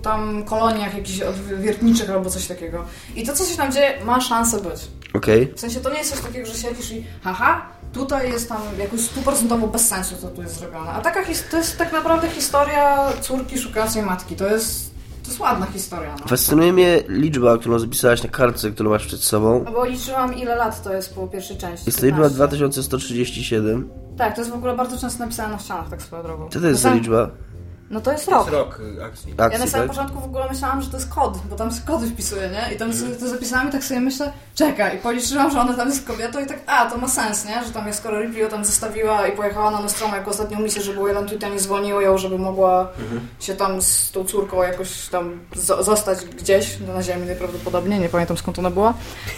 tam 0.03 0.45
koloniach 0.45 0.95
jakichś 0.95 1.21
odwiertniczych 1.21 2.11
albo 2.11 2.31
coś 2.31 2.47
takiego. 2.47 2.85
I 3.17 3.27
to, 3.27 3.33
co 3.33 3.45
się 3.45 3.57
tam 3.57 3.73
dzieje, 3.73 4.05
ma 4.05 4.21
szansę 4.21 4.61
być. 4.61 4.81
Okej. 5.15 5.53
W 5.57 5.61
sensie 5.61 5.81
to 5.81 5.91
nie 5.91 5.99
jest 5.99 6.11
coś 6.11 6.21
takiego, 6.21 6.47
że 6.47 6.55
siedzisz 6.55 6.93
i 6.93 7.05
haha, 7.25 7.67
tutaj 7.93 8.33
jest 8.33 8.49
tam 8.49 8.61
jakoś 8.79 9.01
stuprocentowo 9.01 9.67
bez 9.67 9.89
sensu, 9.89 10.15
co 10.21 10.29
tu 10.29 10.43
jest 10.43 10.59
zrobione. 10.59 10.91
A 10.91 11.01
taka 11.01 11.21
to 11.51 11.57
jest 11.57 11.79
tak 11.79 11.93
naprawdę 11.93 12.29
historia 12.29 13.13
córki 13.21 13.59
szukającej 13.59 14.03
matki. 14.03 14.37
To 14.37 14.47
jest, 14.47 14.92
jest 15.33 15.41
ładna 15.41 15.67
historia. 15.67 16.15
No. 16.21 16.27
Fascynuje 16.27 16.73
mnie 16.73 17.03
liczba, 17.09 17.59
którą 17.59 17.79
zapisałaś 17.79 18.23
na 18.23 18.29
kartce, 18.29 18.71
którą 18.71 18.91
masz 18.91 19.07
przed 19.07 19.21
sobą. 19.21 19.63
No 19.65 19.73
bo 19.73 19.85
liczyłam 19.85 20.35
ile 20.35 20.57
lat 20.57 20.83
to 20.83 20.93
jest 20.93 21.15
po 21.15 21.27
pierwszej 21.27 21.57
części. 21.57 21.85
Jest 21.87 22.01
to 22.01 22.07
liczba 22.07 22.23
15. 22.23 22.37
2137. 22.37 23.91
Tak, 24.17 24.35
to 24.35 24.41
jest 24.41 24.51
w 24.51 24.55
ogóle 24.55 24.77
bardzo 24.77 24.99
często 24.99 25.19
napisane 25.19 25.53
na 25.53 25.59
ścianach, 25.59 25.91
tak 25.91 26.03
swoją 26.03 26.23
drogą. 26.23 26.49
Co 26.49 26.61
to 26.61 26.67
jest 26.67 26.81
za 26.81 26.95
liczba? 26.95 27.31
No 27.93 28.01
to 28.01 28.13
jest 28.13 28.27
To 28.27 28.37
jest 28.39 28.51
rok. 28.51 28.59
rok 28.69 28.81
y, 28.99 29.05
akcji. 29.05 29.31
Ja 29.31 29.37
na 29.37 29.45
Akcji, 29.55 29.71
samym 29.71 29.89
tak? 29.89 29.97
początku 29.97 30.21
w 30.21 30.25
ogóle 30.25 30.49
myślałam, 30.51 30.83
że 30.83 30.91
to 30.91 30.97
jest 30.97 31.09
kod, 31.15 31.39
bo 31.51 31.57
tam 31.57 31.71
się 31.71 31.81
kody 31.87 32.07
wpisuje, 32.07 32.49
nie? 32.51 32.75
I 32.75 32.79
tam 32.79 32.93
sobie 32.95 33.15
to 33.17 33.29
zapisałam 33.29 33.69
i 33.69 33.73
tak 33.73 33.85
sobie 33.85 34.01
myślę, 34.01 34.33
czekaj, 34.55 34.97
i 34.97 34.99
policzyłam, 35.01 35.51
że 35.51 35.61
ona 35.61 35.75
tam 35.75 35.89
jest 35.89 36.07
kobietą 36.07 36.41
i 36.41 36.47
tak, 36.47 36.59
a, 36.67 36.91
to 36.91 36.99
ma 36.99 37.09
sens, 37.09 37.45
nie? 37.45 37.65
Że 37.65 37.71
tam 37.71 37.87
jest, 37.87 37.99
skoro 37.99 38.21
Ripley 38.23 38.43
ją 38.43 38.49
tam 38.49 38.65
zostawiła 38.65 39.27
i 39.29 39.37
pojechała 39.37 39.71
na 39.71 39.81
Nostromo 39.81 40.17
jako 40.17 40.31
ostatnią 40.31 40.59
misję, 40.61 40.83
żeby 40.83 41.01
Wayland 41.03 41.31
tutaj 41.31 41.51
nie 41.53 41.61
zwolniło 41.61 42.01
ją, 42.01 42.19
żeby 42.19 42.39
mogła 42.39 42.89
się 43.41 43.55
tam 43.57 43.83
z 43.83 44.11
tą 44.11 44.25
córką 44.25 44.63
jakoś 44.63 45.09
tam 45.09 45.41
zo- 45.57 45.83
zostać 45.83 46.25
gdzieś 46.25 46.79
na 46.95 47.03
ziemi 47.03 47.27
najprawdopodobniej, 47.27 48.01
nie 48.01 48.09
pamiętam 48.09 48.37
skąd 48.37 48.59
ona 48.59 48.71
była, 48.71 48.95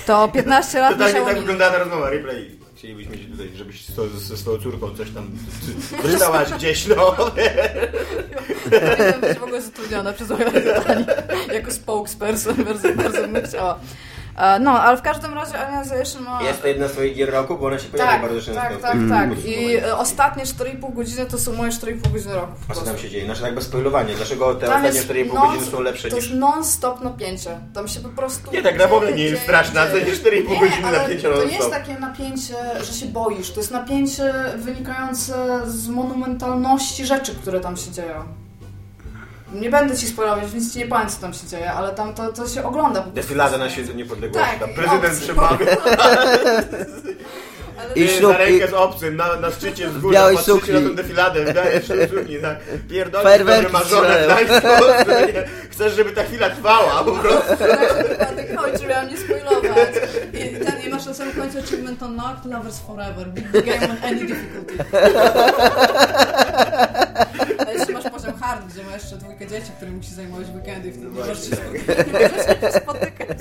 to 0.07 0.29
15 0.29 0.81
lat 0.81 0.93
Totalnie 0.93 1.13
musiało 1.13 1.27
tak 1.27 1.35
minąć. 1.35 1.47
wyglądała 1.53 1.73
ta 1.73 1.79
rozmowa, 1.79 2.11
replay. 2.11 2.64
Chcielibyśmy 2.85 3.19
się 3.19 3.25
tutaj, 3.25 3.51
żebyś 3.55 3.87
z, 3.87 4.13
ze 4.13 4.37
swoją 4.37 4.59
córką 4.59 4.97
coś 4.97 5.11
tam 5.11 5.31
rysować 6.03 6.53
gdzieś, 6.53 6.87
no. 6.87 7.13
Powinnam 7.13 9.21
być 9.21 9.39
w 9.39 9.43
ogóle 9.43 9.63
zatrudniona 9.63 10.13
przez 10.13 10.31
Yutani 10.31 11.05
jako 11.55 11.73
spokesperson, 11.73 12.65
bardzo, 12.65 12.95
bardzo 12.95 13.29
bym 13.29 13.43
chciała. 13.43 13.81
E, 14.37 14.59
No, 14.59 14.71
ale 14.83 14.97
w 14.97 15.03
każdym 15.03 15.35
razie 15.35 15.59
Alienization 15.59 16.23
ma... 16.25 16.43
Jest 16.43 16.63
to 16.63 16.69
jedna 16.69 16.89
z 16.89 16.93
twoich 16.93 17.15
gier 17.17 17.31
roku, 17.33 17.57
bo 17.59 17.67
ona 17.67 17.79
się 17.79 17.89
pojawia 17.89 18.11
Tak, 18.13 18.23
bardzo 18.23 18.41
często. 18.41 18.61
tak, 18.63 18.77
tak, 18.81 18.93
tym 18.93 19.09
tak. 19.11 19.29
I 19.31 19.35
podsumowaniu. 19.35 19.79
e, 19.87 19.97
ostatnie 19.97 20.45
4,5 20.45 20.95
godziny 20.95 21.27
to 21.27 21.39
są 21.39 21.53
moje 21.53 21.71
4,5 21.71 22.13
godziny 22.13 22.35
roku. 22.35 22.53
A 22.69 22.75
co 22.75 22.81
tam 22.81 22.99
się 22.99 23.11
dzieje? 23.11 23.25
Znaczy 23.25 23.41
tak 23.43 23.55
bez 23.55 23.65
spoilowania. 23.65 24.15
Dlaczego 24.17 24.55
te 24.55 24.67
Tam 24.67 24.77
ostatnie 24.77 24.99
jest 24.99 25.09
4,5 25.11 25.35
non- 25.35 25.47
godziny 25.49 25.67
są 25.71 25.81
lepsze 25.81 26.09
To 26.09 26.17
niż... 26.17 26.25
jest 26.25 26.37
non-stop 26.41 27.01
napięcie. 27.01 27.59
Tam 27.75 27.89
się 27.89 28.01
po 28.01 28.09
prostu... 28.09 28.51
Nie, 28.53 28.63
tak 28.63 28.79
na 28.79 28.87
w 28.87 28.93
ogóle 28.93 29.13
nie 29.13 29.25
jest 29.25 29.43
straszna, 29.43 29.87
to 29.87 29.97
jest 29.97 30.23
4,5 30.25 30.49
Nie, 30.51 30.61
godziny 30.61 30.87
ale 30.87 30.99
napięcia 30.99 31.29
To 31.29 31.35
nie 31.35 31.41
non-stop. 31.41 31.59
jest 31.61 31.71
takie 31.71 31.99
napięcie, 32.01 32.55
że 32.83 32.93
się 32.93 33.07
boisz. 33.07 33.51
To 33.51 33.61
jest 33.61 33.71
napięcie 33.71 34.35
wynikające 34.57 35.61
z 35.67 35.89
monumentalności 35.89 37.07
rzeczy, 37.07 37.35
które 37.35 37.61
tam 37.61 37.77
się 37.77 37.91
dzieją. 37.91 38.25
Nie 39.55 39.71
będę 39.71 39.97
ci 39.97 40.07
spoilować, 40.07 40.51
więc 40.51 40.73
ci 40.73 40.79
nie 40.79 40.87
powiem, 40.87 41.09
co 41.09 41.21
tam 41.21 41.35
się 41.35 41.47
dzieje, 41.47 41.73
ale 41.73 41.95
tam 41.95 42.15
to, 42.15 42.33
to 42.33 42.49
się 42.49 42.65
ogląda. 42.65 43.01
po 43.01 43.11
prostu. 43.11 43.15
Defilada 43.15 43.59
na 43.59 43.71
świecie 43.71 43.95
niepodległości. 43.95 44.51
Tak, 44.61 44.75
prezydent 44.75 45.19
przemawia 45.21 45.67
I 47.97 48.09
ślub, 48.09 48.33
za 48.33 48.39
rękę 48.39 48.65
i- 48.67 48.69
z 48.69 48.73
obcym, 48.73 49.17
na, 49.17 49.37
na 49.37 49.51
szczycie 49.51 49.91
z 49.91 49.99
góry, 49.99 50.17
patrzycie 50.17 50.43
sukni. 50.43 50.75
na 50.75 50.81
tę 50.81 50.95
defiladę, 50.95 51.53
daje 51.53 51.81
sukni, 51.83 52.37
tak. 52.43 52.57
Pierdolę, 52.91 53.39
spokój, 54.59 55.33
nie? 55.35 55.45
Chcesz, 55.71 55.93
żeby 55.95 56.13
ta 56.13 56.23
chwila 56.25 56.51
trwała, 56.51 57.05
po 57.05 57.13
prostu. 57.13 57.57
tak 58.37 58.57
kończy, 58.57 58.87
miałam 58.89 59.09
nie 59.11 59.17
spoilować. 59.17 59.89
I 60.33 60.65
ten, 60.65 60.81
i 60.87 60.89
masz 60.89 61.07
na 61.07 61.15
samym 61.15 61.35
końcu 61.35 61.59
achievement 61.59 62.03
unlocked, 62.03 62.45
lovers 62.53 62.79
forever, 62.79 63.27
beat 63.29 63.53
the 63.53 63.63
game 63.63 63.85
on 63.93 63.97
any 64.05 64.21
difficulty. 64.27 64.75
A 67.59 67.93
masz 67.93 68.04
hard, 68.45 68.73
gdzie 68.73 68.85
masz 68.85 68.95
jeszcze 68.95 69.17
dwójkę 69.17 69.47
dzieci, 69.47 69.73
którymi 69.77 69.97
musisz 69.97 70.13
zajmować 70.13 70.47
w 70.47 70.57
weekendy 70.57 70.89
i 70.89 70.93
wtedy 70.93 71.11
spotykać. 71.11 71.49
Nie 72.07 72.13
możesz 72.13 72.47
się 72.61 72.81
spotykać. 72.81 73.39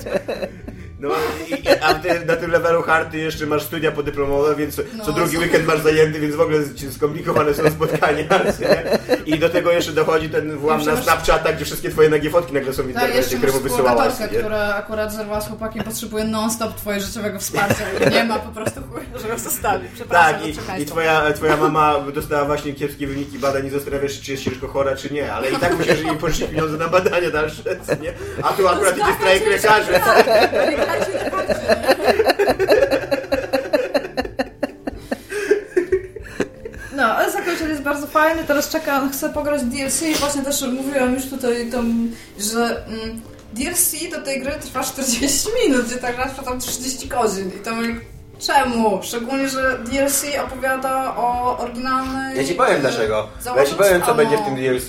No 1.03 1.09
i, 1.49 1.53
i, 1.53 1.69
a 1.81 1.93
ty 1.93 2.25
na 2.25 2.35
tym 2.35 2.51
levelu 2.51 2.81
hardy 2.81 3.17
jeszcze 3.17 3.45
masz 3.45 3.63
studia 3.63 3.91
podyplomowe, 3.91 4.55
więc 4.55 4.75
co 4.75 4.81
No, 4.97 5.11
drugi 5.11 5.33
co- 5.35 5.39
weekend 5.41 5.65
masz 5.67 5.79
zajęty, 5.79 6.19
więc 6.19 6.35
w 6.35 6.41
ogóle 6.41 6.59
skomplikowane 6.91 7.53
są 7.53 7.69
spotkania. 7.69 8.23
nie? 8.59 8.83
I 9.25 9.39
do 9.39 9.49
tego 9.49 9.71
jeszcze 9.71 9.91
dochodzi 9.91 10.29
ten 10.29 10.57
włam 10.57 10.85
na 10.85 10.91
masz- 10.95 11.03
Snapchata, 11.03 11.53
gdzie 11.53 11.65
wszystkie 11.65 11.89
twoje 11.89 12.09
nagie 12.09 12.29
fotki 12.29 12.53
nagle 12.53 12.73
są 12.73 12.83
w 12.83 12.93
Tak, 12.93 13.03
internecie, 13.03 13.37
które 13.37 13.51
masz 13.51 13.61
mu 13.61 13.69
wysyłałaś. 13.69 14.13
nie? 14.19 14.27
która 14.39 14.75
akurat 14.75 15.13
zerwała 15.13 15.41
z 15.41 15.47
chłopakiem, 15.47 15.83
potrzebuje 15.83 16.23
non-stop 16.23 16.75
twojego 16.75 17.05
życiowego 17.05 17.39
wsparcia 17.39 17.85
i 18.07 18.11
nie 18.13 18.23
ma 18.23 18.39
po 18.39 18.51
prostu 18.51 18.81
żeby 19.21 19.39
zostawić. 19.39 19.91
Przepraszam 19.95 20.33
Tak, 20.67 20.79
i, 20.79 20.81
i 20.81 20.85
twoja, 20.85 21.33
twoja 21.33 21.57
mama 21.57 21.95
dostała 22.13 22.45
właśnie 22.45 22.73
kiepskie 22.73 23.07
wyniki 23.07 23.39
badań 23.39 23.65
i 23.67 23.69
zastanawiasz 23.69 24.11
się, 24.13 24.21
czy 24.21 24.31
jest 24.31 24.43
ciężko 24.43 24.67
chora, 24.67 24.95
czy 24.95 25.13
nie, 25.13 25.33
ale 25.33 25.51
i 25.51 25.55
tak 25.57 25.77
musisz 25.77 26.01
jej 26.01 26.17
pożyczyć 26.17 26.49
pieniądze 26.49 26.77
na 26.77 26.87
badania 26.87 27.29
dalsze, 27.31 27.63
nie? 28.01 28.13
A 28.43 28.53
tu 28.53 28.67
akurat 28.67 28.97
idzie 28.97 29.13
strajk 29.19 29.47
lekarzy. 29.47 29.91
Na 30.99 31.29
karcie. 31.29 31.55
No, 36.95 37.03
ale 37.03 37.31
zakończenie 37.31 37.69
jest 37.69 37.81
bardzo 37.81 38.07
fajny. 38.07 38.43
Teraz 38.43 38.69
czekam, 38.69 39.11
chcę 39.11 39.29
pograć 39.29 39.61
w 39.61 39.65
DLC 39.69 40.01
i 40.01 40.15
właśnie 40.15 40.41
też 40.41 40.61
mówiłam 40.61 41.13
już 41.13 41.25
tutaj 41.25 41.69
tam, 41.71 42.09
że 42.39 42.85
mm, 42.87 43.21
DLC 43.53 43.95
do 44.11 44.21
tej 44.21 44.41
gry 44.41 44.51
trwa 44.61 44.83
40 44.83 45.49
minut, 45.63 45.85
gdzie 45.85 45.95
tak 45.95 46.17
raz 46.17 46.31
tam 46.45 46.59
30 46.59 47.07
godzin. 47.07 47.47
I 47.49 47.63
to 47.63 47.71
mówię, 47.75 47.95
czemu? 48.39 48.99
Szczególnie, 49.03 49.49
że 49.49 49.79
DLC 49.79 50.25
opowiada 50.45 51.15
o 51.17 51.57
oryginalnej... 51.57 52.37
Ja 52.37 52.43
ci 52.43 52.55
powiem 52.55 52.81
dlaczego. 52.81 53.27
Ja 53.55 53.65
ci 53.65 53.75
powiem, 53.75 54.01
co 54.01 54.07
samo- 54.07 54.17
będzie 54.17 54.37
w 54.37 54.45
tym 54.45 54.55
DLC. 54.55 54.87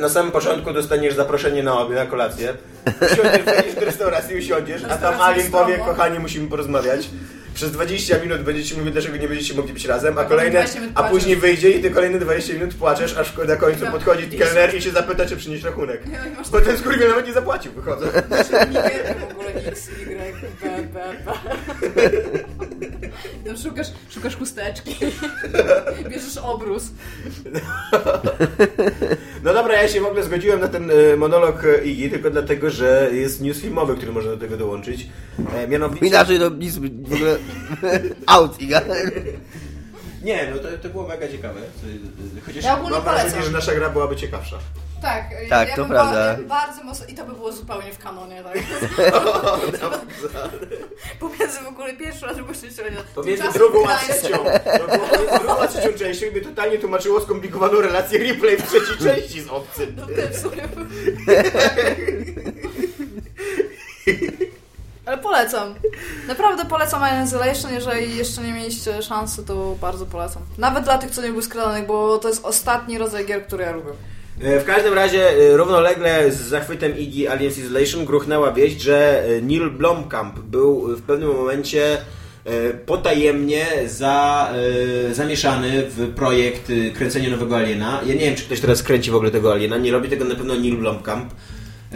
Na 0.00 0.08
samym 0.08 0.32
początku 0.32 0.72
dostaniesz 0.72 1.14
zaproszenie 1.14 1.62
na 1.62 1.80
obie, 1.80 1.94
na 1.94 2.06
kolację. 2.06 2.54
Usiądziesz, 3.12 3.42
wejdziesz 3.44 3.74
do 3.74 3.80
restauracji, 3.80 4.38
usiądziesz, 4.38 4.84
a 4.84 4.96
tam 4.96 5.20
Alien 5.20 5.50
powie, 5.50 5.78
kochani, 5.78 6.18
musimy 6.18 6.48
porozmawiać. 6.48 7.08
Przez 7.56 7.70
20 7.70 8.18
minut 8.18 8.42
będziecie 8.42 8.76
mówić, 8.76 8.92
dlaczego 8.92 9.16
nie 9.16 9.28
będziecie 9.28 9.54
mogli 9.54 9.72
być 9.72 9.84
razem, 9.84 10.18
a 10.18 10.24
kolejne, 10.24 10.50
20 10.50 10.80
minut 10.80 10.94
a 10.98 11.02
później 11.02 11.36
wyjdzie 11.36 11.70
i 11.70 11.82
ty 11.82 11.90
kolejne 11.90 12.18
20 12.18 12.52
minut 12.52 12.74
płaczesz, 12.74 13.16
aż 13.16 13.36
na 13.48 13.56
końcu 13.56 13.80
Tak. 13.80 13.92
podchodzi 13.92 14.34
I 14.34 14.38
kelner 14.38 14.74
i 14.74 14.82
się 14.82 14.90
zapyta, 14.90 15.26
czy 15.26 15.36
przynieść 15.36 15.64
rachunek. 15.64 16.02
Masz 16.36 16.50
Bo 16.50 16.60
ten 16.60 16.78
skurwiel 16.78 17.08
nawet 17.08 17.26
nie 17.26 17.32
zapłacił, 17.32 17.72
wychodzę. 17.72 18.06
Nigerię 18.68 19.14
w 19.28 19.32
ogóle 19.32 19.48
X, 19.48 19.88
Y, 19.88 20.34
B, 20.62 20.68
B, 20.92 21.14
B. 21.24 21.32
No, 23.46 23.56
szukasz, 23.56 23.86
szukasz 24.08 24.36
chusteczki. 24.36 24.96
Bierzesz 26.10 26.36
obrus. 26.42 26.84
No 29.44 29.54
dobra, 29.54 29.82
ja 29.82 29.88
się 29.88 30.00
w 30.00 30.06
ogóle 30.06 30.22
zgodziłem 30.22 30.60
na 30.60 30.68
ten 30.68 30.90
e, 30.90 31.16
monolog 31.16 31.64
e, 31.64 31.84
Iggy, 31.84 32.10
tylko 32.10 32.30
dlatego, 32.30 32.70
że 32.70 33.10
jest 33.12 33.40
news 33.40 33.60
filmowy, 33.60 33.96
który 33.96 34.12
można 34.12 34.30
do 34.30 34.36
tego 34.36 34.56
dołączyć. 34.56 35.06
E, 35.54 35.68
mianowicie... 35.68 36.06
Inaczej 36.06 36.38
to 36.38 36.48
nic 36.48 36.76
w 36.78 37.14
ogóle... 37.14 37.36
Out, 38.26 38.60
Iga. 38.60 38.82
Nie, 40.22 40.50
no 40.50 40.58
to, 40.58 40.68
to 40.82 40.88
było 40.88 41.08
mega 41.08 41.28
ciekawe. 41.28 41.60
Chociaż 42.46 42.64
Ja 42.64 42.74
ogólnie 42.74 42.90
mam 42.96 43.02
wrażenie, 43.02 43.24
polecam. 43.30 43.42
że 43.42 43.50
nasza 43.58 43.74
gra 43.74 43.90
byłaby 43.90 44.16
ciekawsza. 44.16 44.58
Tak, 45.02 45.24
Tak, 45.48 45.68
ja 45.68 45.76
to 45.76 45.82
bym 45.82 45.90
prawda. 45.90 46.12
Ba, 46.14 46.26
ja 46.30 46.36
bym 46.36 46.48
bardzo 46.48 46.84
mocno, 46.84 47.06
I 47.06 47.14
to 47.14 47.24
by 47.24 47.32
było 47.32 47.52
zupełnie 47.52 47.92
w 47.92 47.98
kanonie, 47.98 48.42
tak? 48.42 48.58
Pomiędzy 51.20 51.58
w 51.64 51.68
ogóle 51.68 51.92
pierwszą 51.96 52.26
a 52.26 52.34
drugą 52.34 52.52
częścią. 52.52 52.82
Pomiędzy 53.14 53.42
Tymczasem 53.42 53.52
drugą 53.52 53.88
a 53.88 53.96
Gdańsk- 53.96 54.20
trzecią. 54.20 54.36
Bo 54.44 54.98
pomiędzy 54.98 55.38
drugą 55.38 55.58
a 55.60 55.68
trzecią 55.68 55.92
częścią 55.98 56.26
by 56.34 56.40
totalnie 56.40 56.78
tłumaczyło 56.78 57.20
skomplikowaną 57.20 57.80
relację 57.80 58.18
replay 58.18 58.56
w 58.56 58.62
trzeciej 58.68 58.96
części 58.98 59.42
z 59.42 59.48
obcym. 59.48 59.96
No 59.96 60.06
ty 60.06 60.28
w 60.28 60.36
sumie. 60.36 60.62
Ale 65.06 65.18
polecam. 65.18 65.74
Naprawdę 66.28 66.64
polecam 66.64 67.02
Alien 67.02 67.24
Isolation. 67.26 67.72
Jeżeli 67.74 68.16
jeszcze 68.16 68.42
nie 68.42 68.52
mieliście 68.52 69.02
szansy, 69.02 69.44
to 69.44 69.76
bardzo 69.80 70.06
polecam. 70.06 70.42
Nawet 70.58 70.84
dla 70.84 70.98
tych, 70.98 71.10
co 71.10 71.22
nie 71.22 71.28
były 71.30 71.42
skradanych, 71.42 71.86
bo 71.86 72.18
to 72.18 72.28
jest 72.28 72.44
ostatni 72.44 72.98
rodzaj 72.98 73.26
gier, 73.26 73.46
który 73.46 73.64
ja 73.64 73.72
lubię. 73.72 73.90
E, 74.42 74.60
W 74.60 74.64
każdym 74.64 74.94
razie 74.94 75.30
e, 75.30 75.56
równolegle 75.56 76.32
z 76.32 76.40
zachwytem 76.40 76.98
Iggy 76.98 77.30
Aliens 77.30 77.58
Isolation 77.58 78.04
gruchnęła 78.04 78.52
wieść, 78.52 78.80
że 78.80 79.24
e, 79.24 79.40
Neil 79.42 79.70
Blomkamp 79.70 80.38
był 80.38 80.96
w 80.96 81.02
pewnym 81.02 81.28
momencie 81.36 81.96
e, 82.44 82.70
potajemnie 82.74 83.66
za, 83.86 84.48
e, 85.10 85.14
zamieszany 85.14 85.82
w 85.88 86.14
projekt 86.14 86.70
e, 86.70 86.90
kręcenia 86.90 87.30
nowego 87.30 87.56
Aliena. 87.56 88.00
Ja 88.06 88.14
nie 88.14 88.20
wiem, 88.20 88.34
czy 88.36 88.44
ktoś 88.44 88.60
teraz 88.60 88.82
kręci 88.82 89.10
w 89.10 89.14
ogóle 89.14 89.30
tego 89.30 89.52
Aliena. 89.52 89.76
Nie 89.76 89.92
robi 89.92 90.08
tego 90.08 90.24
na 90.24 90.34
pewno 90.34 90.54
Neil 90.54 90.76
Blomkamp. 90.76 91.32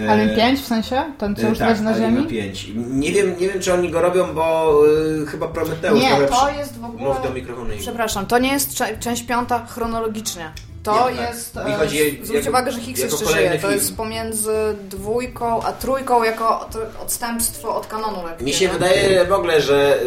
E, 0.07 0.11
Alien 0.11 0.37
5 0.37 0.61
w 0.61 0.67
sensie? 0.67 1.03
Ten, 1.19 1.37
co 1.37 1.43
e, 1.43 1.49
już 1.49 1.59
tak, 1.59 1.69
leży 1.69 1.83
na 1.83 1.91
Aliena 1.91 2.17
ziemi? 2.17 2.27
5. 2.27 2.67
Nie 2.77 3.13
wiem, 3.13 3.35
nie 3.41 3.49
wiem, 3.49 3.61
czy 3.61 3.73
oni 3.75 3.91
go 3.91 4.01
robią, 4.03 4.35
bo 4.35 4.75
e, 5.23 5.27
chyba 5.27 5.49
Prometeusz 5.49 6.01
Nie, 6.01 6.11
to 6.11 6.37
przy- 6.37 6.59
jest 6.59 6.79
w 6.81 6.85
ogóle... 6.85 7.05
Mów 7.05 7.23
do 7.23 7.31
mikrofonu. 7.31 7.71
Przepraszam, 7.79 8.27
to 8.27 8.39
nie 8.39 8.53
jest 8.53 8.83
część 9.01 9.23
piąta 9.23 9.67
chronologicznie. 9.67 10.51
To 10.83 11.11
Nie, 11.11 11.17
tak. 11.17 11.31
jest. 11.31 11.57
Mi 11.67 11.73
chodzi 11.73 12.13
jako- 12.13 12.27
zwróć 12.27 12.47
uwagę, 12.49 12.73
że 12.73 12.81
Higgs 12.81 13.01
jako 13.03 13.15
jeszcze 13.17 13.33
żyje. 13.33 13.51
To 13.51 13.59
film. 13.59 13.73
jest 13.73 13.97
pomiędzy 13.97 14.53
dwójką 14.89 15.63
a 15.63 15.73
trójką 15.73 16.23
jako 16.25 16.61
od, 16.61 16.77
odstępstwo 17.03 17.77
od 17.77 17.87
kanonu 17.87 18.17
lekkiego. 18.23 18.45
Mi 18.45 18.53
się 18.53 18.69
wydaje 18.69 19.25
w 19.27 19.33
ogóle, 19.33 19.61
że 19.61 19.99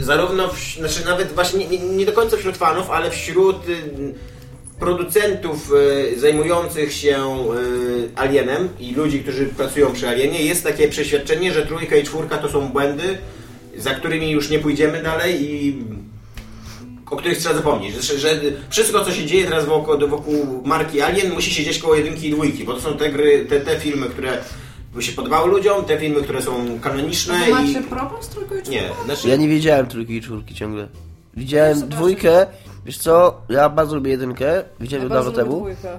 zarówno, 0.00 0.48
w, 0.48 0.74
znaczy 0.78 1.04
nawet 1.04 1.32
właśnie 1.32 1.58
nie, 1.66 1.78
nie, 1.78 1.78
nie 1.78 2.06
do 2.06 2.12
końca 2.12 2.36
wśród 2.36 2.56
fanów, 2.56 2.90
ale 2.90 3.10
wśród 3.10 3.56
producentów 4.80 5.72
y, 6.14 6.20
zajmujących 6.20 6.92
się 6.92 7.16
y, 7.16 8.08
Alienem 8.16 8.68
i 8.80 8.94
ludzi, 8.94 9.20
którzy 9.20 9.46
pracują 9.46 9.92
przy 9.92 10.08
Alienie, 10.08 10.42
jest 10.44 10.64
takie 10.64 10.88
przeświadczenie, 10.88 11.52
że 11.52 11.66
trójka 11.66 11.96
i 11.96 12.04
czwórka 12.04 12.38
to 12.38 12.48
są 12.48 12.68
błędy, 12.68 13.18
za 13.76 13.94
którymi 13.94 14.30
już 14.30 14.50
nie 14.50 14.58
pójdziemy 14.58 15.02
dalej 15.02 15.42
i 15.42 15.82
o 17.10 17.16
których 17.16 17.38
trzeba 17.38 17.54
zapomnieć. 17.54 17.94
Że, 17.94 18.18
że 18.18 18.40
wszystko, 18.70 19.04
co 19.04 19.12
się 19.12 19.26
dzieje 19.26 19.44
teraz 19.44 19.66
wokół, 19.66 20.08
wokół 20.08 20.62
marki 20.64 21.00
Alien, 21.00 21.32
musi 21.32 21.54
się 21.54 21.64
dziać 21.64 21.78
koło 21.78 21.94
jedynki 21.94 22.28
i 22.28 22.30
dwójki, 22.30 22.64
bo 22.64 22.74
to 22.74 22.80
są 22.80 22.96
te 22.96 23.10
gry, 23.10 23.46
te, 23.48 23.60
te 23.60 23.80
filmy, 23.80 24.06
które 24.06 24.38
się 25.00 25.12
podobały 25.12 25.50
ludziom, 25.50 25.84
te 25.84 25.98
filmy, 25.98 26.22
które 26.22 26.42
są 26.42 26.80
kanoniczne 26.80 27.34
A 27.34 27.38
wy 27.38 27.50
i... 27.50 27.52
macie 27.52 27.82
problem 27.82 28.22
z 28.22 28.28
trójką 28.28 28.54
i 28.54 28.58
czwórką? 28.58 28.70
Nie, 28.70 28.90
znaczy... 29.04 29.28
Ja 29.28 29.36
nie 29.36 29.48
wiedziałem 29.48 29.86
trójki 29.86 30.12
i 30.14 30.20
czwórki 30.20 30.54
ciągle. 30.54 30.88
Widziałem 31.36 31.88
dwójkę, 31.88 32.46
wiesz 32.88 32.98
co, 32.98 33.40
ja 33.48 33.68
bardzo 33.68 33.94
lubię 33.96 34.10
jedynkę, 34.10 34.64
widziałem 34.80 35.04
ją 35.04 35.08
Ja 35.08 35.14
dawno 35.16 35.32
temu. 35.32 35.56
dwójkę. 35.56 35.98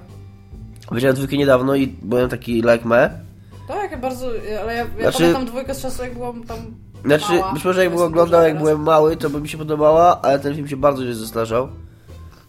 Widziałem 0.91 1.15
dwójkę 1.15 1.37
niedawno 1.37 1.75
i 1.75 1.87
byłem 1.87 2.29
taki 2.29 2.53
like 2.53 2.81
me. 2.85 3.19
Tak, 3.67 3.91
ja 3.91 3.97
bardzo. 3.97 4.27
Ale 4.61 4.75
ja, 4.75 4.85
ja 4.97 5.01
Znaczy- 5.01 5.17
pamiętam 5.17 5.45
dwójkę 5.45 5.75
z 5.75 5.81
czasu, 5.81 6.03
jak 6.03 6.13
byłam 6.13 6.43
tam. 6.43 6.57
Znaczy, 7.05 7.33
mała. 7.33 7.53
być 7.53 7.65
może 7.65 7.79
jak 7.83 7.89
bym 7.89 7.99
Jestem 7.99 8.11
oglądał, 8.13 8.43
jak 8.43 8.57
byłem 8.57 8.81
mały, 8.83 9.17
to 9.17 9.29
by 9.29 9.41
mi 9.41 9.49
się 9.49 9.57
podobała, 9.57 10.21
ale 10.21 10.39
ten 10.39 10.55
film 10.55 10.67
się 10.67 10.77
bardzo 10.77 11.03
źle 11.03 11.15
zestarzał. 11.15 11.67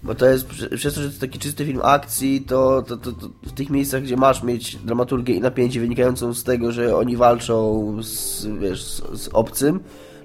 Bo 0.03 0.14
to 0.14 0.26
jest, 0.26 0.47
przez 0.76 0.95
to, 0.95 1.01
że 1.01 1.07
to 1.07 1.11
jest 1.11 1.20
taki 1.20 1.38
czysty 1.38 1.66
film 1.66 1.80
akcji, 1.82 2.41
to, 2.41 2.82
to, 2.82 2.97
to, 2.97 3.12
to 3.12 3.28
w 3.43 3.53
tych 3.53 3.70
miejscach, 3.70 4.03
gdzie 4.03 4.16
masz 4.16 4.43
mieć 4.43 4.76
dramaturgię 4.76 5.34
i 5.34 5.41
napięcie 5.41 5.80
wynikającą 5.80 6.34
z 6.34 6.45
tego, 6.45 6.72
że 6.72 6.97
oni 6.97 7.16
walczą 7.16 7.97
z, 8.03 8.47
wiesz, 8.61 8.82
z, 8.84 9.22
z 9.22 9.28
obcym, 9.32 9.80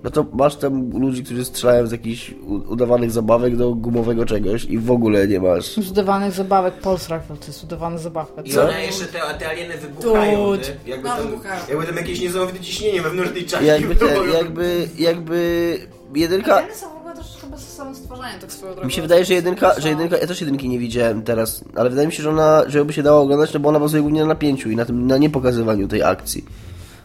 no 0.05 0.11
to 0.11 0.25
masz 0.33 0.55
tam 0.55 0.99
ludzi, 0.99 1.23
którzy 1.23 1.45
strzelają 1.45 1.87
z 1.87 1.91
jakichś 1.91 2.33
udawanych 2.69 3.11
zabawek 3.11 3.55
do 3.57 3.73
gumowego 3.75 4.25
czegoś 4.25 4.65
i 4.65 4.77
w 4.79 4.91
ogóle 4.91 5.27
nie 5.27 5.39
masz. 5.39 5.65
Z 5.65 5.91
udawanych 5.91 6.31
zabawek 6.31 6.73
Rifle, 6.85 7.37
to 7.39 7.47
jest 7.47 7.63
udawana 7.63 7.97
zabawka. 7.97 8.41
I 8.41 8.51
Co? 8.51 8.63
one 8.63 8.85
jeszcze 8.85 9.05
te, 9.05 9.19
te 9.39 9.49
alieny 9.49 9.77
wybuchają? 9.77 10.51
Jakby, 10.85 11.09
No, 11.09 11.15
tam, 11.15 11.27
wybuchają. 11.27 11.61
jakby 11.69 11.85
tam 11.85 11.95
jakieś 11.95 12.21
niesamowite 12.21 12.59
ciśnienie 12.59 13.01
wewnętrznej 13.01 13.45
czaszki. 13.45 13.67
Jakby, 13.67 13.95
było. 13.95 14.11
te, 14.11 14.37
jakby, 14.37 14.87
jakby 14.97 15.77
jedynka... 16.15 16.57
Alieny 16.57 16.75
są 16.75 16.89
w 16.93 16.97
ogóle 16.97 17.15
troszeczkę 17.15 17.47
bez 17.47 17.77
tak 18.41 18.51
swoją 18.51 18.71
drogą. 18.73 18.87
Mi 18.87 18.93
się 18.93 19.01
wydaje, 19.01 19.25
że 19.25 19.33
jedynka, 19.33 19.79
że 19.79 19.89
jedynka, 19.89 20.17
ja 20.17 20.27
też 20.27 20.41
jedynki 20.41 20.69
nie 20.69 20.79
widziałem 20.79 21.21
teraz, 21.21 21.63
ale 21.75 21.89
wydaje 21.89 22.07
mi 22.07 22.13
się, 22.13 22.23
że 22.23 22.29
ona, 22.29 22.63
żeby 22.67 22.93
się 22.93 23.03
dało 23.03 23.21
oglądać, 23.21 23.53
no 23.53 23.59
bo 23.59 23.69
ona 23.69 23.79
bazuje 23.79 24.01
głównie 24.01 24.21
na 24.21 24.27
napięciu 24.27 24.69
i 24.69 24.75
na 24.75 24.85
tym, 24.85 25.07
na 25.07 25.17
niepokazywaniu 25.17 25.87
tej 25.87 26.03
akcji. 26.03 26.45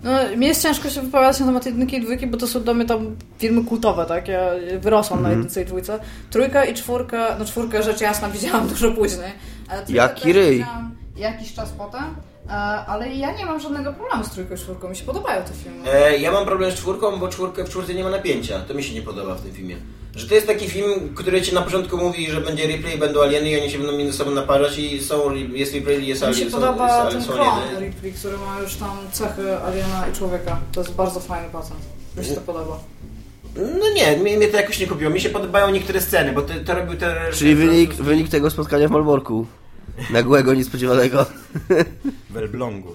No, 0.02 0.10
mi 0.36 0.46
jest 0.46 0.62
ciężko 0.62 0.90
się 0.90 1.00
wypowiadać 1.02 1.40
na 1.40 1.46
temat 1.46 1.66
jedynki 1.66 1.96
i 1.96 2.00
dwójki, 2.00 2.26
bo 2.26 2.36
to 2.36 2.46
są 2.46 2.60
dla 2.60 2.74
mnie 2.74 2.84
tam 2.84 3.16
filmy 3.38 3.64
kultowe, 3.64 4.06
tak? 4.06 4.28
Ja 4.28 4.40
wyrosłam 4.80 5.18
Mhm. 5.18 5.22
na 5.22 5.38
jedynce 5.38 5.62
i 5.62 5.64
dwójce. 5.64 6.00
Trójka 6.30 6.64
i 6.64 6.74
czwórkę, 6.74 7.26
no 7.38 7.44
czwórkę 7.44 7.82
rzecz 7.82 8.00
jasna 8.00 8.28
widziałam 8.28 8.68
dużo 8.74 8.90
później. 8.92 9.30
Jaki 9.88 10.32
ryj. 10.32 10.58
widziałam 10.58 10.94
Jakiś 11.16 11.54
czas 11.54 11.70
potem, 11.78 12.04
e, 12.48 12.50
ale 12.86 13.14
ja 13.14 13.32
nie 13.36 13.46
mam 13.46 13.60
żadnego 13.60 13.92
problemu 13.92 14.24
z 14.24 14.30
trójką 14.30 14.54
i 14.54 14.58
czwórką, 14.58 14.88
mi 14.88 14.96
się 14.96 15.04
podobają 15.04 15.42
te 15.42 15.52
filmy. 15.52 15.92
E, 15.92 16.18
ja 16.18 16.32
mam 16.32 16.46
problem 16.46 16.70
z 16.70 16.74
czwórką, 16.74 17.18
bo 17.18 17.28
czwórkę, 17.28 17.64
w 17.64 17.68
czwórce 17.68 17.94
nie 17.94 18.04
ma 18.04 18.10
napięcia. 18.10 18.60
To 18.60 18.74
mi 18.74 18.82
się 18.82 18.94
nie 18.94 19.02
podoba 19.02 19.34
w 19.34 19.40
tym 19.40 19.52
filmie. 19.52 19.76
Że 20.20 20.28
to 20.28 20.34
jest 20.34 20.46
taki 20.46 20.68
film, 20.68 21.14
który 21.14 21.42
ci 21.42 21.54
na 21.54 21.62
początku 21.62 21.96
mówi, 21.96 22.30
że 22.30 22.40
będzie 22.40 22.66
replay, 22.66 22.98
będą 22.98 23.22
alieny 23.22 23.50
i 23.50 23.60
oni 23.60 23.70
się 23.70 23.78
będą 23.78 23.96
między 23.96 24.12
sobą 24.12 24.30
naparzać 24.30 24.78
i 24.78 25.00
są, 25.00 25.34
jest 25.34 25.74
replay, 25.74 26.06
jest 26.06 26.22
Mi 26.22 26.26
alien, 26.26 26.44
się 26.44 26.50
są, 26.50 26.60
podoba 26.60 27.04
są, 27.04 27.10
ten 27.10 27.22
są 27.22 27.32
klon 27.32 27.48
alieny. 27.48 27.86
Ripley, 27.86 28.12
który 28.12 28.38
ma 28.38 28.60
już 28.62 28.74
tam 28.74 28.98
cechy 29.12 29.58
aliena 29.58 30.08
i 30.12 30.16
człowieka. 30.16 30.60
To 30.72 30.80
jest 30.80 30.94
bardzo 30.94 31.20
fajny 31.20 31.48
pacjent. 31.50 31.80
Mi 32.16 32.24
się 32.24 32.34
to 32.34 32.40
podoba. 32.40 32.78
No 33.56 33.92
nie, 33.94 34.16
mnie, 34.16 34.36
mnie 34.36 34.48
to 34.48 34.56
jakoś 34.56 34.80
nie 34.80 34.86
kupiło. 34.86 35.10
Mi 35.10 35.20
się 35.20 35.30
podobają 35.30 35.70
niektóre 35.70 36.00
sceny, 36.00 36.32
bo 36.32 36.42
to, 36.42 36.54
to 36.66 36.74
robił 36.74 36.96
ten... 36.96 37.14
Czyli 37.32 37.54
wynik, 37.54 37.94
wynik 37.94 38.28
tego 38.28 38.50
spotkania 38.50 38.88
w 38.88 38.90
Malborku. 38.90 39.46
Nagłego, 40.10 40.54
niespodziewanego. 40.54 41.26
W 42.30 42.36
Elblągu. 42.36 42.94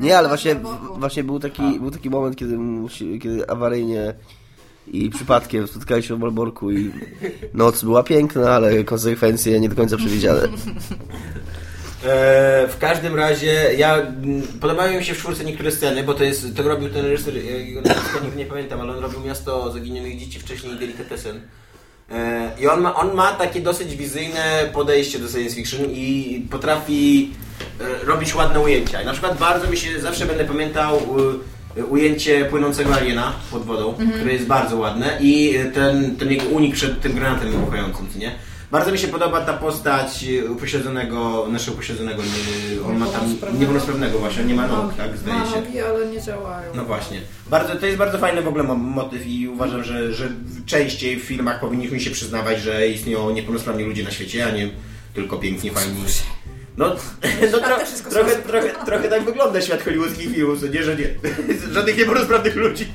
Nie, 0.00 0.18
ale 0.18 0.28
właśnie, 0.28 0.56
właśnie 0.98 1.24
był, 1.24 1.40
taki, 1.40 1.80
był 1.80 1.90
taki 1.90 2.10
moment, 2.10 2.36
kiedy, 2.36 2.58
kiedy 3.22 3.50
awaryjnie 3.50 4.14
i 4.92 5.10
przypadkiem 5.10 5.66
spotkali 5.66 6.02
się 6.02 6.16
w 6.16 6.18
Malborku 6.18 6.70
i 6.70 6.90
noc 7.54 7.82
była 7.82 8.02
piękna, 8.02 8.50
ale 8.50 8.84
konsekwencje 8.84 9.60
nie 9.60 9.68
do 9.68 9.76
końca 9.76 9.96
przewidziane. 9.96 10.48
E, 12.04 12.68
w 12.68 12.78
każdym 12.78 13.14
razie, 13.14 13.52
ja 13.76 13.96
mm, 13.96 14.42
podobają 14.60 14.98
mi 14.98 15.04
się 15.04 15.14
w 15.14 15.18
czwórce 15.18 15.44
niektóre 15.44 15.70
sceny, 15.70 16.02
bo 16.02 16.14
to 16.14 16.24
jest, 16.24 16.56
to 16.56 16.62
robił 16.62 16.88
ten 16.88 17.06
reżyser, 17.06 17.36
jego 17.36 17.80
nazwiska 17.80 18.20
nie, 18.20 18.36
nie 18.36 18.46
pamiętam, 18.46 18.80
ale 18.80 18.96
on 18.96 18.98
robił 18.98 19.20
Miasto 19.20 19.72
Zaginionych 19.72 20.18
Dzieci 20.18 20.40
wcześniej 20.40 20.74
i 20.74 20.78
Delikatesen. 20.78 21.40
E, 22.10 22.50
I 22.60 22.66
on 22.66 22.80
ma, 22.80 22.94
on 22.94 23.14
ma 23.14 23.32
takie 23.32 23.60
dosyć 23.60 23.96
wizyjne 23.96 24.70
podejście 24.72 25.18
do 25.18 25.28
science 25.28 25.56
fiction 25.56 25.84
i 25.90 26.46
potrafi 26.50 27.32
e, 27.80 28.04
robić 28.04 28.34
ładne 28.34 28.60
ujęcia. 28.60 29.02
I 29.02 29.06
na 29.06 29.12
przykład 29.12 29.38
bardzo 29.38 29.70
mi 29.70 29.76
się, 29.76 30.00
zawsze 30.00 30.26
będę 30.26 30.44
pamiętał 30.44 30.96
e, 30.96 31.00
ujęcie 31.84 32.44
płynącego 32.44 32.94
aliena 32.94 33.32
pod 33.50 33.64
wodą, 33.64 33.94
które 34.18 34.32
jest 34.32 34.46
bardzo 34.46 34.76
ładne 34.76 35.18
i 35.20 35.54
ten, 35.74 36.16
ten 36.16 36.30
jego 36.30 36.44
unik 36.44 36.74
przed 36.74 37.00
tym 37.00 37.12
granatem 37.14 37.50
wybuchającym, 37.52 38.06
nie? 38.16 38.32
Bardzo 38.70 38.92
mi 38.92 38.98
się 38.98 39.08
podoba 39.08 39.40
ta 39.40 39.52
postać 39.52 40.24
upośledzonego, 40.50 41.46
naszego 41.50 41.72
upośledzonego, 41.74 42.22
nie- 42.22 42.86
on 42.88 42.98
ma 42.98 43.06
tam 43.06 43.36
Niepełnosprawnego. 43.58 44.18
właśnie, 44.18 44.44
nie 44.44 44.54
ma 44.54 44.66
nóg, 44.66 44.94
tak, 44.96 45.16
zdaje 45.16 45.38
Ma 45.38 45.46
się. 45.46 45.60
nogi, 45.60 45.80
ale 45.80 46.06
nie 46.06 46.22
działają. 46.22 46.72
No 46.74 46.84
właśnie. 46.84 47.20
Bardzo, 47.50 47.76
to 47.76 47.86
jest 47.86 47.98
bardzo 47.98 48.18
fajny 48.18 48.42
w 48.42 48.48
ogóle 48.48 48.64
mo- 48.64 48.74
motyw 48.74 49.26
i 49.26 49.48
uważam, 49.48 49.84
że, 49.84 50.12
że 50.12 50.28
częściej 50.66 51.16
w 51.16 51.22
filmach 51.22 51.60
powinniśmy 51.60 52.00
się 52.00 52.10
przyznawać, 52.10 52.60
że 52.60 52.88
istnieją 52.88 53.30
niepełnosprawni 53.30 53.84
ludzie 53.84 54.02
na 54.04 54.10
świecie, 54.10 54.46
a 54.46 54.50
nie 54.50 54.70
tylko 55.14 55.36
piękni, 55.36 55.70
fajni. 55.70 55.94
No, 56.76 56.96
no 57.52 57.58
tro, 57.66 57.76
też 57.76 57.90
jest 57.90 58.10
trochę, 58.10 58.36
trochę, 58.36 58.68
trochę 58.86 59.08
tak 59.08 59.24
wygląda 59.24 59.60
świat 59.60 59.82
hollywoodzkich 59.82 60.34
filmów, 60.34 60.60
co 60.60 60.66
nie, 60.66 60.82
że 60.82 60.96
nie. 60.96 61.08
Żadnych 61.74 61.98
niepełnosprawnych 61.98 62.56
ludzi. 62.56 62.86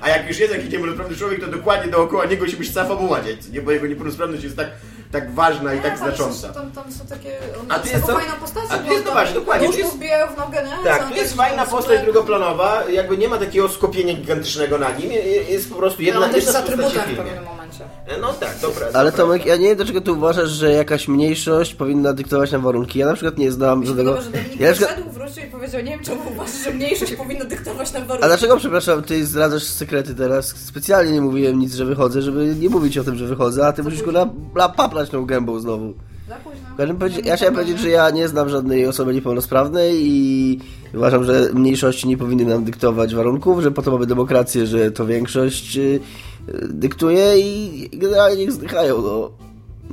A 0.00 0.08
jak 0.08 0.28
już 0.28 0.38
jest 0.38 0.54
jakiś 0.54 0.70
niepełnosprawny 0.70 1.16
człowiek, 1.16 1.40
to 1.40 1.46
dokładnie 1.46 1.90
dookoła 1.90 2.24
niego 2.24 2.48
się 2.48 2.56
musi 2.56 2.72
cała 2.72 2.88
fabuła 2.88 3.22
dziać, 3.22 3.48
nie? 3.52 3.62
Bo 3.62 3.72
jego 3.72 3.86
niepełnosprawność 3.86 4.44
jest 4.44 4.56
tak, 4.56 4.68
tak 5.12 5.34
ważna 5.34 5.74
i 5.74 5.80
tak 5.80 5.98
tam 5.98 6.08
znacząca. 6.08 6.48
Są, 6.48 6.54
tam, 6.54 6.70
tam 6.70 6.92
są 6.92 7.06
takie... 7.06 7.30
On 7.60 7.66
A 7.68 7.78
tu 7.78 7.88
jest 7.88 8.06
to- 8.06 8.12
fajną 8.14 8.32
postacią. 8.40 8.66
a 8.70 8.78
tu 8.78 8.84
bo 8.86 8.92
jest, 8.92 9.04
no 9.06 9.12
właśnie, 9.12 9.34
dokładnie, 9.34 9.66
nóżką 9.66 9.82
jest- 9.82 9.96
wbijają 9.96 10.26
w 10.26 10.36
nogę, 10.36 10.62
nie? 10.62 10.84
Tak, 10.90 11.08
tu 11.08 11.14
jest 11.14 11.34
fajna 11.34 11.66
postać 11.66 12.00
drugoplanowa, 12.04 12.82
jakby 12.92 13.16
nie 13.18 13.28
ma 13.28 13.38
takiego 13.38 13.68
skopienia 13.68 14.14
gigantycznego 14.14 14.78
na 14.78 14.90
nim, 14.90 15.12
je- 15.12 15.22
jest 15.42 15.70
po 15.70 15.76
prostu 15.76 15.98
No, 16.02 16.06
jedna, 16.06 16.20
on 16.26 16.32
też 16.32 16.44
jedna 16.44 16.58
jest 16.60 16.70
atrybutem 16.70 17.02
w 17.02 17.16
pewnym 17.16 17.44
momencie. 17.44 17.84
No 18.20 18.32
tak, 18.32 18.58
dobra. 18.62 18.86
Ale 18.94 19.12
Tomek, 19.12 19.46
ja 19.46 19.56
nie 19.56 19.66
wiem, 19.68 19.76
dlaczego 19.76 20.00
ty 20.00 20.12
uważasz, 20.12 20.48
że 20.48 20.72
jakaś 20.72 21.08
mniejszość 21.08 21.74
powinna 21.74 22.12
dyktować 22.12 22.52
nam 22.52 22.62
warunki. 22.62 22.98
Ja 22.98 23.06
na 23.06 23.14
przykład 23.14 23.38
nie 23.38 23.52
znam 23.52 23.86
żadnego... 23.86 24.18
Ja 24.60 24.68
na 24.68 24.72
przykład... 24.74 25.00
wrócił 25.12 25.42
i 25.44 25.46
powiedział, 25.46 25.80
nie 25.80 25.90
wiem 25.90 26.04
czemu 26.04 26.20
uważasz, 26.32 26.64
że 26.64 26.70
mniejszość 26.70 27.14
powinna 27.14 27.44
dyktować 27.44 27.92
nam 27.92 28.02
warunki. 28.06 28.24
A 28.24 28.28
dlaczego, 28.28 28.56
przepraszam, 28.56 29.02
ty 29.02 29.26
zdradzasz 29.26 29.62
sekrety 29.62 30.14
teraz? 30.14 30.46
Specjalnie 30.48 31.12
nie 31.12 31.20
mówiłem 31.20 31.58
nic, 31.58 31.74
że 31.74 31.84
wychodzę, 31.84 32.22
żeby 32.22 32.54
nie 32.60 32.68
mówić 32.68 32.98
o 32.98 33.04
tym, 33.04 33.16
że 33.16 33.26
wychodzę, 33.26 33.66
a 33.66 33.72
ty 33.72 33.82
musisz 33.82 34.02
go 34.02 34.12
na, 34.12 34.28
na 34.54 34.68
tą 35.08 35.26
gębą 35.26 35.60
znowu. 35.60 35.94
Za 36.28 36.36
późno. 36.36 37.18
Ja 37.24 37.36
chciałem 37.36 37.54
wiem, 37.54 37.62
powiedzieć, 37.62 37.78
że 37.82 37.88
ja 37.88 38.10
nie 38.10 38.28
znam 38.28 38.48
żadnej 38.48 38.86
osoby 38.86 39.14
niepełnosprawnej 39.14 39.96
i 40.06 40.58
uważam, 40.94 41.24
że 41.24 41.50
mniejszości 41.54 42.08
nie 42.08 42.16
powinny 42.16 42.44
nam 42.44 42.64
dyktować 42.64 43.14
warunków, 43.14 43.62
że 43.62 43.70
po 43.70 43.82
to 43.82 43.90
mamy 43.90 44.06
demokrację, 44.06 44.66
że 44.66 44.90
to 44.90 45.06
większość 45.06 45.76
y, 45.76 45.80
y, 45.80 46.68
dyktuje 46.68 47.40
i 47.40 47.90
generalnie 47.92 48.36
niech 48.36 48.52
zdychają, 48.52 49.02
no. 49.02 49.30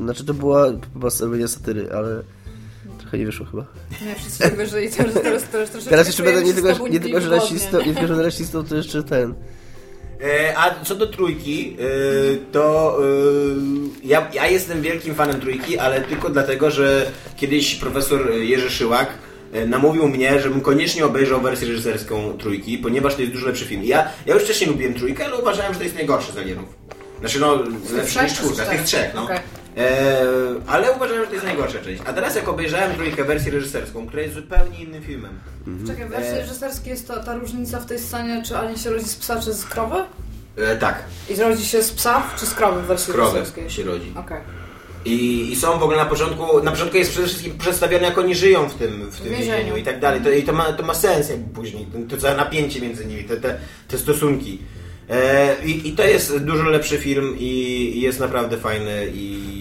Znaczy 0.04 0.26
to 0.26 0.34
była 0.34 0.66
chyba 0.94 1.08
robienie 1.20 1.48
satyry, 1.48 1.90
ale 1.94 2.22
trochę 2.98 3.18
nie 3.18 3.26
wyszło 3.26 3.46
chyba. 3.46 3.66
Nie, 4.06 4.16
wszyscy 4.16 4.40
tak 4.40 4.58
wierzyli, 4.58 4.90
teraz, 4.90 5.14
teraz, 5.14 5.44
teraz, 5.44 5.70
teraz, 5.70 5.86
Teraz 5.86 6.08
jeszcze 6.08 6.24
będę 6.24 6.44
nie 6.44 6.54
tylko, 6.54 6.88
nie 6.88 7.00
tylko 7.00 7.22
że 7.22 7.30
niewygodnie. 7.30 7.36
rasistą, 7.40 7.78
nie 7.78 7.94
tylko 7.96 8.16
że 8.16 8.24
rasistą, 8.24 8.64
to 8.64 8.76
jeszcze 8.76 9.04
ten. 9.04 9.34
E, 10.22 10.58
a 10.58 10.84
co 10.84 10.96
do 10.96 11.08
trójki, 11.08 11.78
e, 11.80 12.52
to 12.52 12.98
e, 13.00 14.08
ja, 14.08 14.28
ja 14.34 14.48
jestem 14.48 14.82
wielkim 14.82 15.16
fanem 15.16 15.42
trójki, 15.42 15.78
ale 15.80 16.02
tylko 16.02 16.30
dlatego, 16.30 16.72
że 16.72 17.12
kiedyś 17.36 17.76
profesor 17.76 18.32
Jerzy 18.32 18.70
Szyłak 18.70 19.10
namówił 19.68 20.08
mnie, 20.08 20.40
żebym 20.40 20.62
koniecznie 20.62 21.06
obejrzał 21.06 21.42
wersję 21.42 21.68
reżyserską 21.68 22.38
trójki, 22.38 22.78
ponieważ 22.78 23.16
to 23.16 23.22
jest 23.22 23.34
dużo 23.34 23.48
lepszy 23.48 23.66
film. 23.66 23.84
Ja, 23.84 24.10
ja 24.26 24.34
już 24.34 24.44
wcześniej 24.44 24.70
lubiłem 24.70 24.94
trójkę, 24.94 25.26
ale 25.26 25.38
uważałem, 25.38 25.74
że 25.74 25.80
to 25.80 25.84
jest 25.84 25.96
najgorszy 25.96 26.32
z 26.32 26.38
alienów. 26.38 26.66
Znaczy 27.20 27.40
no, 27.40 27.64
lepszy 27.94 28.24
niż 28.24 28.34
czwórka, 28.34 28.66
tych 28.66 28.82
trzech, 28.82 29.12
no. 29.16 29.24
Okej. 29.24 29.40
E, 29.78 30.26
ale 30.68 30.92
uważałem, 30.92 31.22
że 31.22 31.28
to 31.28 31.34
jest 31.34 31.46
najgorsza 31.46 31.80
część. 31.80 32.02
A 32.06 32.14
teraz 32.14 32.36
jak 32.36 32.48
obejrzałem 32.48 32.96
trójkę 32.96 33.24
wersję 33.24 33.52
reżyserską, 33.52 34.08
która 34.08 34.22
jest 34.22 34.36
zupełnie 34.36 34.84
innym 34.84 35.04
filmem. 35.04 35.40
Czekaj, 35.88 36.06
w 36.06 36.10
wersji 36.10 36.34
E. 36.34 36.40
reżyserskiej 36.42 36.92
jest 36.92 37.08
ta, 37.08 37.24
ta 37.24 37.36
różnica 37.36 37.80
w 37.80 37.86
tej 37.86 38.00
scenie, 38.00 38.44
czy 38.46 38.58
Alien 38.58 38.78
się 38.78 38.90
rodzi 38.90 39.06
z 39.06 39.16
psa, 39.16 39.42
czy 39.42 39.54
z 39.54 39.66
krowy? 39.66 39.96
E, 40.58 40.76
tak, 40.78 41.04
I 41.30 41.36
rodzi 41.36 41.66
się 41.66 41.84
z 41.84 41.92
psa, 41.92 42.24
czy 42.40 42.46
z 42.46 42.54
krowy 42.54 42.82
w 42.82 42.86
wersji 42.86 43.14
krowy 43.14 43.40
reżyserskiej? 43.40 43.70
się 43.70 43.84
rodzi. 43.84 44.14
Okej. 44.16 44.38
I, 45.06 45.52
I 45.52 45.56
są 45.56 45.80
w 45.80 45.84
ogóle 45.84 45.98
na 45.98 46.06
początku, 46.06 46.64
na 46.64 46.72
początku 46.72 46.98
jest 46.98 47.12
przede 47.12 47.28
wszystkim 47.28 47.58
przedstawione, 47.58 48.04
jak 48.04 48.18
oni 48.18 48.36
żyją 48.36 48.70
w 48.70 48.74
tym, 48.74 49.10
w 49.12 49.20
tym 49.22 49.32
więzieniu. 49.32 49.78
i 49.78 49.84
tak 49.84 50.00
dalej. 50.00 50.22
To, 50.22 50.32
I 50.32 50.44
to 50.44 50.54
ma, 50.54 50.74
to 50.74 50.84
ma 50.84 50.94
sens 50.94 51.30
jakby 51.30 51.56
później, 51.56 51.86
to, 51.86 52.16
to 52.16 52.22
całe 52.22 52.38
napięcie 52.38 52.82
między 52.82 53.06
nimi, 53.06 53.24
te, 53.24 53.38
te, 53.38 53.58
te 53.88 53.98
stosunki. 53.98 54.60
E, 55.10 55.56
i, 55.66 55.88
I 55.88 55.92
to 55.92 56.04
jest 56.04 56.38
dużo 56.38 56.64
lepszy 56.64 56.98
film 56.98 57.36
i, 57.40 57.44
i 57.96 58.02
jest 58.02 58.20
naprawdę 58.20 58.58
fajny 58.58 59.08
i 59.14 59.57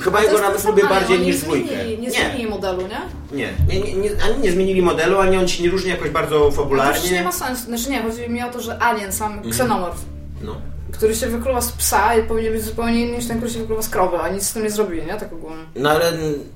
chyba 0.00 0.18
To 0.18 0.24
jego 0.24 0.38
nawet 0.40 0.64
lubię 0.64 0.82
bardziej 0.88 1.18
niż 1.18 1.36
nie 1.36 1.42
dwójkę. 1.42 1.68
zmienili- 1.74 1.98
Nie 1.98 2.10
zmienili 2.10 2.46
modelu, 2.50 2.82
nie? 2.82 3.00
nie, 3.38 3.52
nie, 3.68 3.80
nie, 3.80 3.94
nie, 3.94 4.10
ani 4.24 4.42
nie 4.42 4.52
zmienili 4.52 4.82
modelu, 4.82 5.18
ani 5.18 5.36
on 5.36 5.48
się 5.48 5.62
nie 5.62 5.70
różni 5.70 5.90
jakoś 5.90 6.10
bardzo 6.10 6.38
To 6.38 6.44
już 6.46 6.54
fabularnie. 6.54 7.10
nie 7.10 7.22
ma 7.22 7.32
sensu. 7.32 7.64
Znaczy 7.64 7.90
nie, 7.90 8.02
chodzi 8.02 8.30
mi 8.30 8.42
o 8.42 8.50
to, 8.50 8.60
że 8.60 8.82
Alien 8.82 9.12
sam, 9.12 9.32
Mhm. 9.32 9.50
ksenomorf, 9.52 9.96
No. 10.42 10.56
który 10.92 11.14
się 11.16 11.26
wykluwa 11.26 11.60
z 11.60 11.72
psa 11.72 12.14
i 12.16 12.22
powinien 12.22 12.52
być 12.52 12.62
zupełnie 12.62 13.06
inny 13.06 13.16
niż 13.16 13.26
ten, 13.28 13.36
który 13.38 13.52
się 13.52 13.58
wykluwa 13.58 13.82
z 13.82 13.88
krowy, 13.88 14.16
a 14.18 14.28
nic 14.28 14.42
z 14.46 14.52
tym 14.52 14.62
nie 14.62 14.70
zrobili, 14.70 15.06
nie? 15.06 15.14
Tak 15.14 15.32
ogólnie. 15.32 15.64
No 15.76 15.90
ale, 15.90 16.12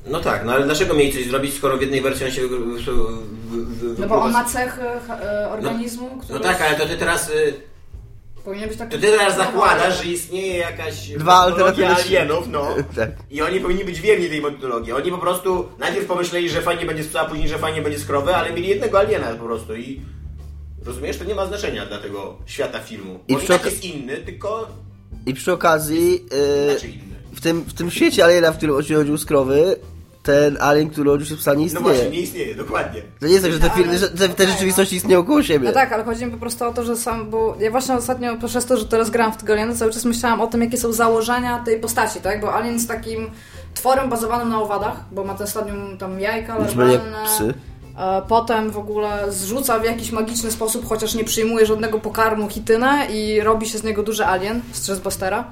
no 0.06 0.20
tak, 0.20 0.44
no 0.44 0.52
ale 0.52 0.64
dlaczego 0.64 0.94
mieli 0.94 1.12
coś 1.12 1.26
zrobić, 1.28 1.54
skoro 1.54 1.76
w 1.76 1.80
jednej 1.80 2.00
wersji 2.00 2.26
on 2.26 2.32
się 2.32 2.40
wy, 2.42 2.48
wy, 2.48 2.64
wy, 2.64 3.64
wy, 3.64 4.00
No 4.02 4.08
bo 4.08 4.22
on 4.22 4.32
ma 4.32 4.44
cechy 4.44 4.82
e, 5.22 5.50
organizmu, 5.50 6.10
który 6.20 6.38
No 6.38 6.44
tak, 6.44 6.62
ale 6.62 6.76
to 6.76 6.86
ty 6.86 6.96
teraz... 6.96 7.30
Y, 7.30 7.54
powinien 8.46 8.68
być 8.68 8.78
taki... 8.78 8.90
To 8.96 8.98
ty 9.02 9.06
teraz 9.06 9.36
zakładasz, 9.36 10.02
że 10.02 10.10
istnieje 10.10 10.56
jakaś 10.56 11.08
Dwa 11.08 11.46
alternatywne- 11.46 12.04
alienów, 12.04 12.48
no. 12.48 12.74
Tak. 12.96 13.10
I 13.30 13.42
oni 13.42 13.60
powinni 13.60 13.84
być 13.84 14.00
wierni 14.00 14.28
tej 14.28 14.42
metodologii. 14.42 14.92
Oni 14.92 15.10
po 15.10 15.18
prostu 15.18 15.68
najpierw 15.78 16.06
pomyśleli, 16.06 16.50
że 16.50 16.62
fajnie 16.62 16.86
będzie 16.86 17.04
z 17.04 17.08
psa, 17.08 17.24
później, 17.24 17.48
że 17.48 17.58
fajnie 17.58 17.82
będzie 17.82 17.98
z 17.98 18.06
krowy, 18.06 18.34
ale 18.36 18.52
mieli 18.52 18.68
jednego 18.68 18.98
aliena 18.98 19.34
po 19.34 19.44
prostu 19.44 19.76
i... 19.76 20.00
Rozumiesz? 20.84 21.18
To 21.18 21.24
nie 21.24 21.34
ma 21.34 21.46
znaczenia 21.46 21.86
dla 21.86 21.98
tego 21.98 22.38
świata 22.46 22.80
filmu. 22.80 23.20
I 23.28 23.32
Bo 23.32 23.38
i, 23.38 23.42
przy 23.42 23.48
tak 23.52 23.64
jest 23.64 23.84
inny, 23.84 24.16
tylko... 24.16 24.68
I 25.26 25.34
przy 25.34 25.52
okazji, 25.52 26.12
yy, 26.12 26.70
Znaczy 26.70 26.86
inny. 26.88 27.16
w, 27.34 27.40
tym, 27.40 27.60
w 27.62 27.74
tym 27.74 27.90
świecie 27.90 28.24
aliena, 28.24 28.52
w 28.52 28.56
którym 28.56 28.76
rodził 28.76 29.16
z 29.18 29.24
krowy, 29.24 29.76
ten 30.26 30.56
alien, 30.60 30.90
który 30.90 31.10
rodził 31.10 31.26
się 31.26 31.34
z 31.34 31.38
psa, 31.38 31.50
nie 31.50 31.56
No 31.58 31.64
istnieje. 31.66 31.84
właśnie, 31.84 32.10
nie 32.10 32.20
istnieje, 32.20 32.54
dokładnie. 32.54 33.02
To 33.20 33.26
nie 33.26 33.32
jest 33.32 33.44
tak, 33.44 33.52
że 33.52 33.58
te, 33.60 33.66
No, 33.66 33.72
ale- 33.88 33.98
że 33.98 34.08
te, 34.08 34.28
te 34.28 34.46
rzeczywistości 34.46 34.96
istnieją 34.96 35.24
koło 35.24 35.42
siebie. 35.42 35.68
No 35.68 35.74
tak, 35.74 35.92
ale 35.92 36.04
chodzi 36.04 36.24
mi 36.26 36.30
po 36.32 36.38
prostu 36.38 36.64
o 36.64 36.72
to, 36.72 36.84
że 36.84 36.96
sam, 36.96 37.30
bo 37.30 37.56
ja 37.60 37.70
właśnie 37.70 37.94
ostatnio 37.94 38.36
przez 38.46 38.66
to, 38.66 38.76
że 38.76 38.84
teraz 38.84 39.10
gram 39.10 39.32
w 39.32 39.36
tego 39.36 39.52
Aliena, 39.52 39.74
cały 39.74 39.92
czas 39.92 40.04
myślałam 40.04 40.40
o 40.40 40.46
tym, 40.46 40.60
jakie 40.62 40.76
są 40.76 40.92
założenia 40.92 41.58
tej 41.64 41.80
postaci, 41.80 42.20
tak? 42.20 42.40
Bo 42.40 42.54
Alien 42.54 42.74
jest 42.74 42.88
takim 42.88 43.30
tworem 43.74 44.08
bazowanym 44.10 44.48
na 44.48 44.62
owadach, 44.62 44.96
bo 45.12 45.24
ma 45.24 45.34
ten 45.34 45.46
stadium 45.46 45.98
tam 45.98 46.20
jajka 46.20 46.58
larwalne. 46.58 46.98
psy. 47.24 47.54
E, 47.98 48.22
Potem 48.28 48.70
w 48.70 48.78
ogóle 48.78 49.32
zrzuca 49.32 49.78
w 49.78 49.84
jakiś 49.84 50.12
magiczny 50.12 50.50
sposób, 50.50 50.88
chociaż 50.88 51.14
nie 51.14 51.24
przyjmuje 51.24 51.66
żadnego 51.66 51.98
pokarmu 52.00 52.48
hitynę 52.48 53.06
i 53.10 53.40
robi 53.40 53.68
się 53.68 53.78
z 53.78 53.84
niego 53.84 54.02
duży 54.02 54.26
alien 54.26 54.60
z 54.72 54.86
Chessbustera. 54.86 55.44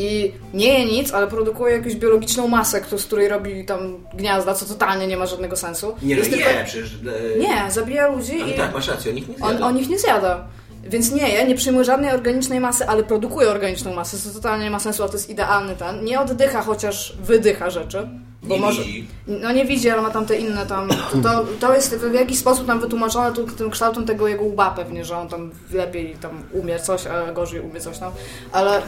I 0.00 0.32
nie 0.54 0.78
je 0.78 0.84
nic, 0.84 1.12
ale 1.14 1.26
produkuje 1.26 1.76
jakąś 1.76 1.94
biologiczną 1.94 2.48
masę, 2.48 2.80
z 2.96 3.04
której 3.04 3.28
robi 3.28 3.64
tam 3.64 4.04
gniazda, 4.14 4.54
co 4.54 4.66
totalnie 4.66 5.06
nie 5.06 5.16
ma 5.16 5.26
żadnego 5.26 5.56
sensu. 5.56 5.94
Nie, 6.02 6.14
no 6.14 6.18
Jest 6.18 6.30
nie, 6.30 6.36
tylko- 6.36 6.50
przecież... 6.64 6.94
e, 7.34 7.38
Nie, 7.38 7.70
zabija 7.70 8.06
ludzi 8.08 8.42
Ale 8.42 8.50
i 8.52 8.54
tak, 8.56 8.74
masz 8.74 8.88
rację, 8.88 9.10
on 9.12 9.18
ich 9.18 9.28
nie 9.28 9.34
on, 9.34 9.50
zjada. 9.50 9.66
on 9.66 9.78
ich 9.78 9.88
nie 9.88 9.98
zjada. 9.98 10.44
Więc 10.84 11.12
nie 11.12 11.28
je, 11.28 11.46
nie 11.46 11.54
przyjmuje 11.54 11.84
żadnej 11.84 12.10
organicznej 12.10 12.60
masy, 12.60 12.86
ale 12.88 13.02
produkuje 13.04 13.50
organiczną 13.50 13.94
masę, 13.94 14.18
co 14.18 14.30
totalnie 14.30 14.64
nie 14.64 14.70
ma 14.70 14.78
sensu, 14.80 15.04
a 15.04 15.08
to 15.08 15.12
jest 15.12 15.30
idealny 15.30 15.76
ten. 15.76 16.04
Nie 16.04 16.20
oddycha, 16.20 16.62
chociaż 16.62 17.16
wydycha 17.22 17.70
rzeczy. 17.70 18.08
Bo 18.42 18.54
Nie 18.54 18.60
może, 18.60 18.82
widzi. 18.82 19.08
No 19.26 19.52
nie 19.52 19.64
widzi, 19.64 19.90
ale 19.90 20.02
ma 20.02 20.10
tam 20.10 20.26
te 20.26 20.36
inne 20.36 20.66
tam. 20.66 20.88
To, 21.22 21.44
to 21.60 21.74
jest 21.74 21.96
w 21.96 22.14
jakiś 22.14 22.38
sposób 22.38 22.66
tam 22.66 22.80
wytłumaczone 22.80 23.32
tu, 23.32 23.46
tym 23.46 23.70
kształtem 23.70 24.06
tego 24.06 24.28
jego 24.28 24.44
łba 24.44 24.70
pewnie, 24.70 25.04
że 25.04 25.18
on 25.18 25.28
tam 25.28 25.50
lepiej 25.72 26.16
tam 26.20 26.42
umie 26.52 26.80
coś, 26.80 27.06
a 27.06 27.32
gorzej 27.32 27.60
umie 27.60 27.80
coś 27.80 27.98
tam. 27.98 28.12
Ale 28.52 28.76
e, 28.76 28.82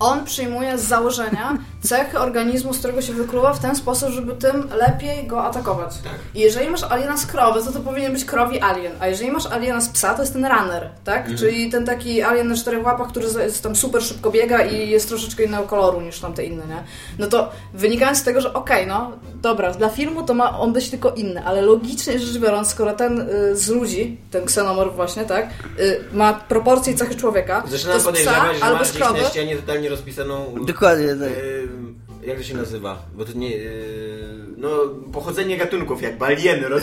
on 0.00 0.24
przyjmuje 0.24 0.78
z 0.78 0.82
założenia 0.82 1.58
cechy 1.82 2.18
organizmu, 2.18 2.74
z 2.74 2.78
którego 2.78 3.02
się 3.02 3.12
wykluwa 3.12 3.52
w 3.52 3.60
ten 3.60 3.76
sposób, 3.76 4.10
żeby 4.10 4.34
tym 4.34 4.68
lepiej 4.78 5.26
go 5.26 5.44
atakować. 5.44 5.98
Tak. 5.98 6.12
I 6.34 6.40
jeżeli 6.40 6.70
masz 6.70 6.82
aliena 6.82 7.16
z 7.16 7.26
krowy, 7.26 7.64
to 7.64 7.72
to 7.72 7.80
powinien 7.80 8.12
być 8.12 8.24
krowi 8.24 8.60
alien. 8.60 8.92
A 9.00 9.06
jeżeli 9.06 9.30
masz 9.30 9.46
aliena 9.46 9.80
z 9.80 9.88
psa, 9.88 10.14
to 10.14 10.22
jest 10.22 10.32
ten 10.32 10.44
runner, 10.44 10.90
tak? 11.04 11.18
Mhm. 11.18 11.38
Czyli 11.38 11.70
ten 11.70 11.86
taki 11.86 12.22
alien 12.22 12.48
na 12.48 12.56
czterech 12.56 12.84
łapach, 12.84 13.08
który 13.08 13.26
jest 13.42 13.62
tam 13.62 13.76
super 13.76 14.02
szybko 14.02 14.30
biega 14.30 14.64
i 14.64 14.90
jest 14.90 15.08
troszeczkę 15.08 15.44
innego 15.44 15.62
koloru 15.62 16.00
niż 16.00 16.20
tamte 16.20 16.44
inne, 16.44 16.66
nie? 16.66 16.84
No 17.18 17.26
to 17.26 17.50
wynikając 17.74 18.23
z 18.24 18.26
tego, 18.26 18.40
że 18.40 18.52
okej, 18.52 18.86
no 18.86 19.12
dobra, 19.42 19.70
dla 19.72 19.88
filmu 19.88 20.22
to 20.22 20.34
ma 20.34 20.58
on 20.58 20.72
być 20.72 20.90
tylko 20.90 21.10
inny, 21.10 21.44
ale 21.44 21.62
logicznie 21.62 22.18
rzecz 22.18 22.38
biorąc, 22.38 22.68
skoro 22.68 22.92
ten 22.92 23.20
y, 23.20 23.56
z 23.56 23.68
ludzi, 23.68 24.16
ten 24.30 24.44
ksenomorf 24.44 24.94
właśnie, 24.94 25.24
tak, 25.24 25.48
y, 25.80 26.00
ma 26.12 26.32
proporcje 26.32 26.92
i 26.92 26.96
cechy 26.96 27.14
człowieka, 27.14 27.62
Zaczynam 27.68 27.94
to 27.94 28.00
z 28.00 28.02
psa 28.02 28.10
podejrzewać, 28.10 28.58
że 28.58 28.64
albo 28.64 28.78
masz 28.78 28.86
z 28.88 28.90
gdzieś 28.90 29.02
krowy, 29.02 29.22
na 29.22 29.28
ścianie 29.28 29.56
totalnie 29.56 29.88
rozpisaną... 29.88 30.54
Dokładnie, 30.66 31.08
tak. 31.08 31.28
Ym, 31.64 31.98
jak 32.22 32.36
to 32.38 32.42
się 32.42 32.56
nazywa? 32.56 33.02
Bo 33.14 33.24
to 33.24 33.32
nie... 33.32 33.50
Yy, 33.56 34.44
no, 34.56 34.68
pochodzenie 35.12 35.56
gatunków, 35.56 36.02
jakby 36.02 36.24
alieny 36.24 36.68
roz, 36.68 36.82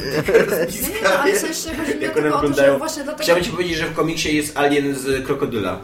rozpiska. 0.49 0.93
Nie, 0.93 1.01
nie, 1.01 1.09
ale 1.09 1.33
w 1.33 1.37
sensie 1.37 1.69
chodzi 1.77 1.91
mi 1.97 1.99
o 1.99 2.01
jak 2.01 2.13
to, 2.13 2.19
one 2.19 2.29
o 2.29 2.31
to, 2.31 2.37
że 2.37 2.47
wyglądają. 2.47 2.77
właśnie 2.77 3.03
dlatego- 3.03 3.23
Chciałbym 3.23 3.45
ci 3.45 3.51
powiedzieć, 3.51 3.77
że 3.77 3.85
w 3.85 3.93
komiksie 3.93 4.35
jest 4.37 4.57
alien 4.57 4.95
z 4.95 5.25
krokodyla. 5.25 5.79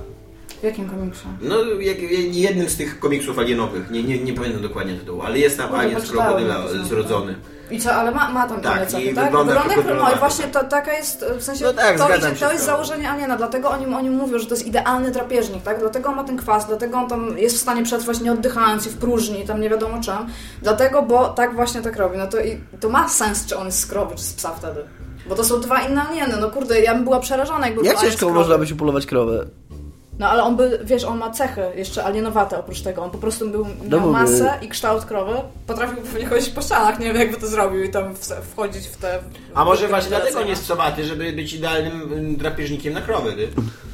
W 0.60 0.64
jakim 0.64 0.89
komiksie? 0.89 1.26
No, 1.41 1.55
jak, 1.80 1.97
jednym 2.36 2.70
z 2.70 2.78
tych 2.78 2.99
komiksów 2.99 3.39
alienowych. 3.39 3.91
Nie, 3.91 4.03
nie, 4.03 4.20
nie 4.24 4.34
pamiętam 4.34 4.62
dokładnie 4.62 4.93
tytułu, 4.93 5.22
ale 5.22 5.39
jest 5.39 5.58
tam 5.58 5.70
Może 5.70 5.82
alien 5.82 6.01
z 6.01 6.12
krokodyla 6.12 6.55
zrodzony. 6.84 7.36
I 7.72 7.80
co, 7.80 7.93
ale 7.93 8.12
ma, 8.12 8.30
ma 8.32 8.47
tam 8.47 8.62
Tak, 8.62 8.88
cechy, 8.88 9.03
i 9.03 9.16
tak? 9.16 9.26
wygląda 9.26 9.55
krokodylowa. 9.62 10.10
No 10.10 10.16
i 10.16 10.20
właśnie 10.20 10.45
to, 10.45 10.64
taka 10.64 10.93
jest, 10.93 11.26
w 11.38 11.43
sensie, 11.43 11.66
No 11.66 11.74
tak, 11.74 11.97
to, 11.97 12.18
idzie, 12.18 12.32
to 12.32 12.51
jest 12.51 12.66
założenie 12.66 13.12
aliena, 13.12 13.38
dlatego 13.38 13.70
oni, 13.70 13.86
oni 13.86 14.10
mówią, 14.10 14.39
że 14.39 14.45
to 14.45 14.53
jest 14.53 14.68
idealny 14.68 15.12
drapieżnik, 15.12 15.64
tak? 15.64 15.80
Dlatego 15.80 16.10
on 16.10 16.16
ma 16.16 16.24
ten 16.24 16.38
kwas, 16.38 16.68
dlatego 16.68 16.97
on 16.97 17.10
tam 17.10 17.38
jest 17.38 17.55
w 17.55 17.60
stanie 17.60 17.84
przetrwać 17.84 18.22
nie 18.22 18.32
oddychając 18.32 18.88
i 18.88 18.89
w 18.89 18.97
próżni, 18.97 19.45
tam 19.45 19.62
nie 19.62 19.70
wiadomo 19.70 20.01
czym. 20.01 20.14
Dlatego, 20.62 21.01
bo 21.01 21.30
tak 21.30 21.55
właśnie 21.55 21.82
tak 21.82 21.97
robi. 21.97 22.18
No 22.18 22.28
to, 22.28 22.39
i, 22.39 22.62
to 22.80 22.89
ma 22.89 23.10
sens, 23.10 23.45
czy 23.45 23.58
on 23.58 23.66
jest 23.66 23.80
z 23.80 23.86
krowy, 23.86 24.16
czy 24.16 24.24
z 24.24 24.34
psa 24.34 24.51
wtedy. 24.51 24.80
Bo 25.30 25.36
to 25.36 25.43
są 25.43 25.62
dwa 25.62 25.82
inne 25.82 26.08
alieny, 26.08 26.34
no 26.41 26.49
kurde, 26.49 26.82
ja 26.82 26.95
bym 26.95 27.03
była 27.03 27.20
przerażona, 27.20 27.68
jakby 27.68 27.86
Jak 27.86 27.99
ciężko 28.01 28.30
można 28.30 28.58
by 28.58 28.68
się 28.68 28.76
polować 28.76 29.05
krowę? 29.05 29.45
No 30.20 30.30
ale 30.30 30.43
on 30.43 30.55
by, 30.55 30.80
wiesz, 30.84 31.03
on 31.03 31.18
ma 31.18 31.32
cechy 31.32 31.61
jeszcze 31.76 32.05
alienowate 32.05 32.59
oprócz 32.59 32.82
tego. 32.82 33.03
On 33.03 33.09
po 33.11 33.18
prostu 33.18 33.49
był, 33.49 33.65
No 33.84 33.97
miał 33.97 34.05
bo- 34.07 34.11
masę 34.11 34.53
i 34.61 34.68
kształt 34.70 35.05
krowy. 35.05 35.34
Potrafił 35.68 35.97
pewnie 36.03 36.26
chodzić 36.26 36.49
po 36.49 36.61
ścianach, 36.61 36.99
nie 36.99 37.05
wiem 37.07 37.15
jakby 37.18 37.38
to 37.38 37.47
zrobił 37.47 37.84
i 37.84 37.89
tam 37.89 38.15
w, 38.15 38.20
wchodzić 38.53 38.88
w 38.88 38.97
te... 38.97 39.20
A 39.55 39.65
może 39.65 39.88
właśnie 39.88 40.09
dlatego 40.09 40.41
nie 40.43 40.49
jest 40.49 40.63
psowaty, 40.63 41.03
żeby 41.05 41.32
być 41.34 41.53
idealnym 41.53 42.01
mm, 42.01 42.36
drapieżnikiem 42.38 42.93
na 42.93 43.01
krowy, 43.01 43.34
ty? 43.34 43.47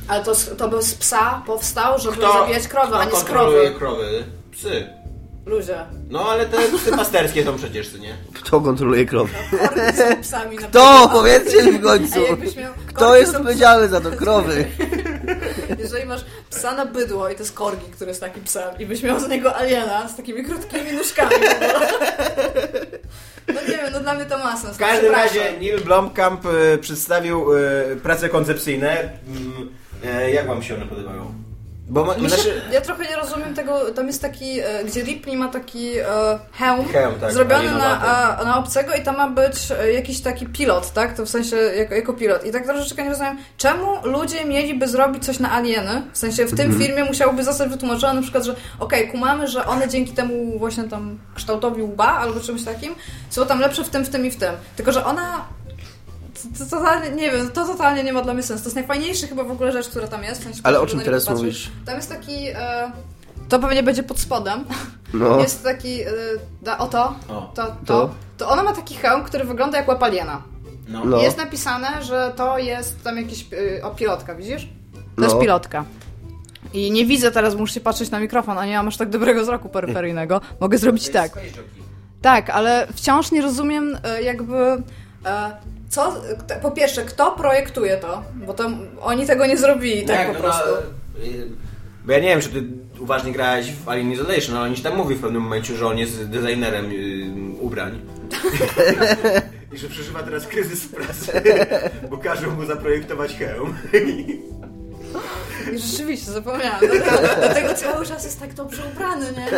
Ale 0.07 0.23
to, 0.23 0.31
to 0.57 0.69
by 0.69 0.81
z 0.83 0.95
psa 0.95 1.43
powstał, 1.45 1.99
żeby 1.99 2.17
Kto, 2.17 2.33
zabijać 2.33 2.67
krowy, 2.67 2.87
kto 2.87 2.99
a 2.99 3.05
nie 3.05 3.11
z 3.11 3.13
kontroluje 3.13 3.71
krowy. 3.71 3.79
krowy? 4.03 4.23
Psy. 4.51 4.87
Ludzie. 5.45 5.75
No 6.09 6.25
ale 6.29 6.45
te 6.45 6.57
psy 6.77 6.91
pasterskie 6.97 7.43
są 7.43 7.55
przecież, 7.57 7.89
co 7.89 7.97
nie? 7.97 8.13
Kto 8.33 8.61
kontroluje 8.61 9.05
krowę? 9.05 9.33
Korki 9.51 9.97
są 9.97 10.21
psami 10.21 10.55
na 10.55 10.67
Kto? 10.67 11.09
Powiedzcie 11.13 11.63
mi 11.63 11.71
w 11.71 11.81
końcu! 11.83 12.19
Kto 12.87 13.15
jest 13.15 13.35
odpowiedzialny 13.35 13.87
za 13.89 14.01
to? 14.01 14.11
Krowy. 14.11 14.65
Jeżeli 15.79 16.05
masz 16.05 16.21
psa 16.49 16.75
na 16.75 16.85
bydło 16.85 17.29
i 17.29 17.33
to 17.33 17.39
jest 17.39 17.53
korgi, 17.53 17.85
który 17.91 18.09
jest 18.09 18.21
takim 18.21 18.43
psem 18.43 18.79
i 18.79 18.85
byś 18.85 19.03
miał 19.03 19.19
z 19.19 19.29
niego 19.29 19.55
aliena 19.55 20.07
z 20.07 20.15
takimi 20.15 20.43
krótkimi 20.43 20.91
nóżkami 20.91 21.35
ogóle. 21.35 21.89
No 23.47 23.61
nie 23.61 23.77
wiem, 23.77 23.93
no 23.93 23.99
dla 23.99 24.13
mnie 24.13 24.25
to 24.25 24.37
ma 24.37 24.57
sens. 24.57 24.75
W 24.75 24.79
każdym 24.79 25.11
razie 25.11 25.53
Neil 25.59 25.81
Blomkamp 25.81 26.45
e, 26.45 26.77
przedstawił 26.77 27.45
e, 27.53 27.95
prace 27.95 28.29
koncepcyjne. 28.29 29.09
Mm, 29.27 29.69
e, 30.05 30.31
jak 30.31 30.47
wam 30.47 30.63
się 30.63 30.75
one 30.75 30.85
podobają? 30.85 31.42
Bo 31.89 32.05
ma, 32.05 32.13
się, 32.13 32.19
znaczy, 32.29 32.61
ja 32.71 32.81
trochę 32.81 33.03
nie 33.09 33.15
rozumiem 33.15 33.55
tego, 33.55 33.91
tam 33.91 34.07
jest 34.07 34.21
taki, 34.21 34.59
e, 34.59 34.83
gdzie 34.85 35.01
Ripley 35.03 35.37
ma 35.37 35.47
taki 35.47 35.97
e, 35.99 36.05
hełm, 36.51 36.85
Hełm, 36.87 37.15
tak, 37.19 37.33
zrobiony 37.33 37.71
na, 37.71 38.01
a, 38.01 38.43
na 38.43 38.57
obcego 38.57 38.93
i 38.93 39.01
tam 39.01 39.17
ma 39.17 39.29
być 39.29 39.55
e, 39.79 39.91
jakiś 39.93 40.21
taki 40.21 40.45
pilot, 40.45 40.91
tak? 40.93 41.13
To 41.17 41.25
w 41.25 41.29
sensie 41.29 41.55
jako, 41.55 41.95
jako 41.95 42.13
pilot. 42.13 42.45
I 42.45 42.51
tak 42.51 42.65
troszeczkę 42.65 43.03
nie 43.03 43.09
rozumiem, 43.09 43.37
czemu 43.57 43.85
ludzie 44.03 44.45
mieliby 44.45 44.87
zrobić 44.87 45.25
coś 45.25 45.39
na 45.39 45.51
alieny? 45.51 46.01
W 46.13 46.17
sensie 46.17 46.45
w 46.45 46.55
tym 46.55 46.65
Mhm. 46.71 46.81
filmie 46.81 47.03
musiałoby 47.03 47.43
zostać 47.43 47.69
wytłumaczone 47.69 48.13
na 48.13 48.21
przykład, 48.21 48.43
że 48.43 48.55
okej, 48.79 49.07
kumamy, 49.11 49.47
że 49.47 49.65
one 49.65 49.89
dzięki 49.89 50.11
temu 50.11 50.59
właśnie 50.59 50.83
tam 50.83 51.19
kształtowi 51.35 51.81
łba 51.81 52.07
albo 52.07 52.39
czymś 52.39 52.63
takim 52.63 52.95
są 53.29 53.45
tam 53.45 53.59
lepsze 53.59 53.83
w 53.83 53.89
tym, 53.89 54.05
w 54.05 54.09
tym 54.09 54.25
i 54.25 54.31
w 54.31 54.35
tym. 54.37 54.53
Tylko, 54.75 54.91
że 54.91 55.05
ona 55.05 55.45
to, 56.43 56.65
to 56.65 56.77
totalnie, 56.77 57.09
nie 57.11 57.31
wiem, 57.31 57.49
to 57.51 57.65
totalnie 57.67 58.03
nie 58.03 58.13
ma 58.13 58.21
dla 58.21 58.33
mnie 58.33 58.43
sensu. 58.43 58.63
To 58.63 58.67
jest 58.67 58.75
najfajniejszy 58.75 59.27
chyba 59.27 59.43
w 59.43 59.51
ogóle 59.51 59.71
rzecz, 59.71 59.89
która 59.89 60.07
tam 60.07 60.23
jest. 60.23 60.41
W 60.41 60.43
sensie, 60.43 60.61
Ale 60.63 60.79
o 60.81 60.85
czym 60.87 60.99
teraz 60.99 61.29
mówisz? 61.29 61.71
Tam 61.85 61.95
jest 61.95 62.09
taki. 62.09 62.47
E, 62.47 62.91
to 63.49 63.59
pewnie 63.59 63.83
będzie 63.83 64.03
pod 64.03 64.19
spodem. 64.19 64.65
No. 65.13 65.39
Jest 65.41 65.63
taki. 65.63 66.01
E, 66.01 66.07
da, 66.61 66.77
o 66.77 66.87
to, 66.87 67.15
O. 67.29 67.51
to, 67.55 67.65
to. 67.65 67.73
To. 67.85 68.09
To 68.37 68.49
ona 68.49 68.63
ma 68.63 68.73
taki 68.73 68.95
hełm, 68.95 69.23
który 69.23 69.43
wygląda 69.43 69.77
jak 69.77 69.87
łap 69.87 70.03
aliena. 70.03 70.41
no. 70.87 71.05
No. 71.05 71.19
I 71.19 71.23
jest 71.23 71.37
napisane, 71.37 72.03
że 72.03 72.33
to 72.35 72.57
jest 72.57 73.03
tam 73.03 73.17
jakiś. 73.17 73.45
E, 73.79 73.83
o, 73.83 73.91
pilotka, 73.91 74.35
widzisz? 74.35 74.65
To 74.93 74.99
No. 75.17 75.23
jest 75.23 75.39
pilotka. 75.39 75.85
I 76.73 76.91
nie 76.91 77.05
widzę 77.05 77.31
teraz, 77.31 77.55
muszę 77.55 77.73
się 77.73 77.79
patrzeć 77.81 78.11
na 78.11 78.19
mikrofon, 78.19 78.57
a 78.57 78.65
nie 78.65 78.77
mam 78.77 78.87
aż 78.87 78.97
tak 78.97 79.09
dobrego 79.09 79.41
wzroku 79.43 79.69
peryferyjnego. 79.69 80.41
Mogę 80.61 80.77
zrobić 80.77 81.09
tak. 81.09 81.31
Tak, 82.21 82.49
ale 82.49 82.87
wciąż 82.93 83.31
nie 83.31 83.41
rozumiem 83.41 83.97
e, 84.03 84.21
jakby 84.21 84.55
e, 85.25 85.51
co, 85.93 86.21
po 86.61 86.71
pierwsze, 86.71 87.05
kto 87.05 87.31
projektuje 87.31 87.97
to, 87.97 88.23
bo 88.33 88.53
to 88.53 88.71
oni 89.01 89.27
tego 89.27 89.45
nie 89.45 89.57
zrobili 89.57 90.05
tak 90.05 90.27
po 90.27 90.33
no, 90.33 90.39
prostu. 90.39 90.69
no, 90.69 91.25
y, 91.25 91.47
bo 92.05 92.11
ja 92.11 92.19
nie 92.19 92.27
wiem, 92.27 92.41
czy 92.41 92.49
ty 92.49 92.63
uważnie 92.99 93.31
grałeś 93.31 93.73
w 93.73 93.89
Alien 93.89 94.11
Isolation, 94.11 94.57
ale 94.57 94.69
on 94.69 94.75
się 94.75 94.83
tam 94.83 94.97
mówi 94.97 95.15
w 95.15 95.21
pewnym 95.21 95.41
momencie, 95.41 95.75
że 95.75 95.87
on 95.87 95.97
jest 95.97 96.23
designerem 96.29 96.91
y, 96.91 97.59
ubrań. 97.59 98.01
I 99.73 99.77
że 99.77 99.89
przeżywa 99.89 100.23
teraz 100.23 100.47
kryzys 100.47 100.83
w 100.83 100.89
pracy, 100.89 101.31
bo 102.09 102.17
każą 102.17 102.51
mu 102.51 102.65
zaprojektować 102.65 103.33
hełm. 103.33 103.75
I 105.71 105.79
rzeczywiście, 105.79 106.31
zapomniałam. 106.31 106.79
Dlatego, 106.79 107.17
dlatego 107.37 107.73
cały 107.73 108.05
czas 108.05 108.23
jest 108.23 108.39
tak 108.39 108.53
dobrze 108.53 108.81
ubrany, 108.93 109.25
nie? 109.31 109.47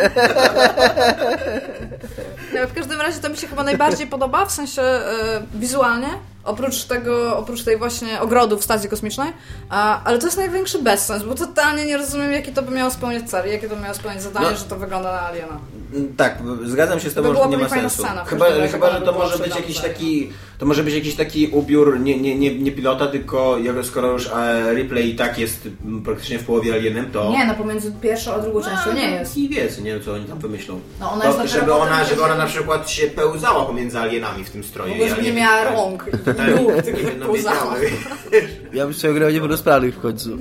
No, 2.54 2.66
w 2.68 2.72
każdym 2.72 3.00
razie 3.00 3.20
to 3.20 3.28
mi 3.28 3.36
się 3.36 3.46
chyba 3.46 3.62
najbardziej 3.64 4.06
podoba, 4.06 4.46
w 4.46 4.52
sensie 4.52 4.82
e, 4.82 5.42
wizualnie, 5.54 6.08
oprócz 6.46 6.84
tego, 6.84 7.36
oprócz 7.38 7.62
tej 7.62 7.76
właśnie 7.78 8.20
ogrodu 8.20 8.58
w 8.58 8.64
stacji 8.64 8.88
kosmicznej, 8.90 9.32
a, 9.70 10.04
ale 10.04 10.18
to 10.18 10.26
jest 10.26 10.36
największy 10.38 10.78
bezsens, 10.82 11.22
bo 11.22 11.34
totalnie 11.34 11.86
nie 11.86 11.96
rozumiem, 11.96 12.32
jaki 12.32 12.52
to 12.52 12.62
by 12.62 12.74
miało 12.74 12.90
spełniać 12.90 13.30
cel, 13.30 13.50
jakie 13.52 13.68
to 13.68 13.76
miało 13.76 13.94
spełniać 13.94 14.22
zadanie, 14.22 14.46
No. 14.50 14.56
że 14.56 14.64
to 14.64 14.76
wygląda 14.76 15.12
na 15.12 15.20
aliena. 15.28 15.58
Tak, 16.16 16.38
zgadzam 16.64 17.00
się 17.00 17.10
z 17.10 17.14
tobą, 17.14 17.34
To 17.34 17.42
że 17.44 17.48
nie 17.48 17.58
ma 17.58 17.68
sensu. 17.68 18.02
scena, 18.04 18.24
chyba, 18.24 18.48
razie, 18.48 18.68
chyba, 18.68 18.90
że 18.92 19.00
to 19.00 19.12
by 19.12 19.18
może 19.18 19.38
być 19.38 19.56
jakiś 19.56 19.78
taki, 19.78 20.30
to 20.58 20.66
może 20.66 20.84
być 20.84 20.94
jakiś 20.94 21.14
taki 21.16 21.46
ubiór 21.48 22.00
nie, 22.00 22.20
nie, 22.20 22.38
nie, 22.38 22.58
nie 22.58 22.72
pilota, 22.72 23.06
tylko 23.06 23.58
jak- 23.58 23.84
skoro 23.86 24.12
już 24.12 24.26
e, 24.26 24.74
Ripley 24.74 25.10
i 25.10 25.16
tak 25.16 25.38
jest 25.38 25.68
mm, 25.84 26.02
praktycznie 26.02 26.38
w 26.38 26.44
połowie 26.44 26.74
alienem, 26.74 27.10
to... 27.10 27.30
Nie, 27.30 27.44
no 27.46 27.54
pomiędzy 27.54 27.92
pierwszą 27.92 28.34
a 28.34 28.38
drugą 28.38 28.62
częścią 28.62 28.92
nie 28.94 29.10
jest. 29.10 29.36
I 29.36 29.48
wie, 29.48 29.68
co 29.68 29.80
nie 29.80 29.90
wiem, 29.94 30.02
co 30.02 30.12
oni 30.12 30.24
tam 30.24 30.38
wymyślą. 30.38 30.80
No, 31.00 31.12
ona 31.12 31.24
to, 31.32 31.42
jest 31.42 31.54
żeby, 31.54 31.74
ona, 31.74 32.04
żeby 32.04 32.16
że- 32.20 32.24
ona 32.26 32.34
na 32.34 32.46
przykład 32.46 32.90
się 32.90 33.06
pełzała 33.06 33.64
pomiędzy 33.64 33.98
alienami 33.98 34.44
w 34.44 34.50
tym 34.50 34.64
stroju. 34.64 34.94
Żeby 35.08 35.22
nie 35.22 35.32
miała 35.32 35.64
tak. 35.64 35.72
rąk 35.74 36.04
i 36.36 36.38
Tak, 36.38 36.56
nóg, 36.60 36.82
tylko 36.82 37.00
żeby 37.00 37.16
no 37.18 37.26
pełzała. 37.26 37.74
wiedziały. 37.78 37.90
Ja 38.72 38.84
bym 38.84 38.94
sobie 38.94 39.14
grał 39.14 39.30
niepełnosprawnych 39.30 39.94
w 39.94 40.00
końcu. 40.00 40.38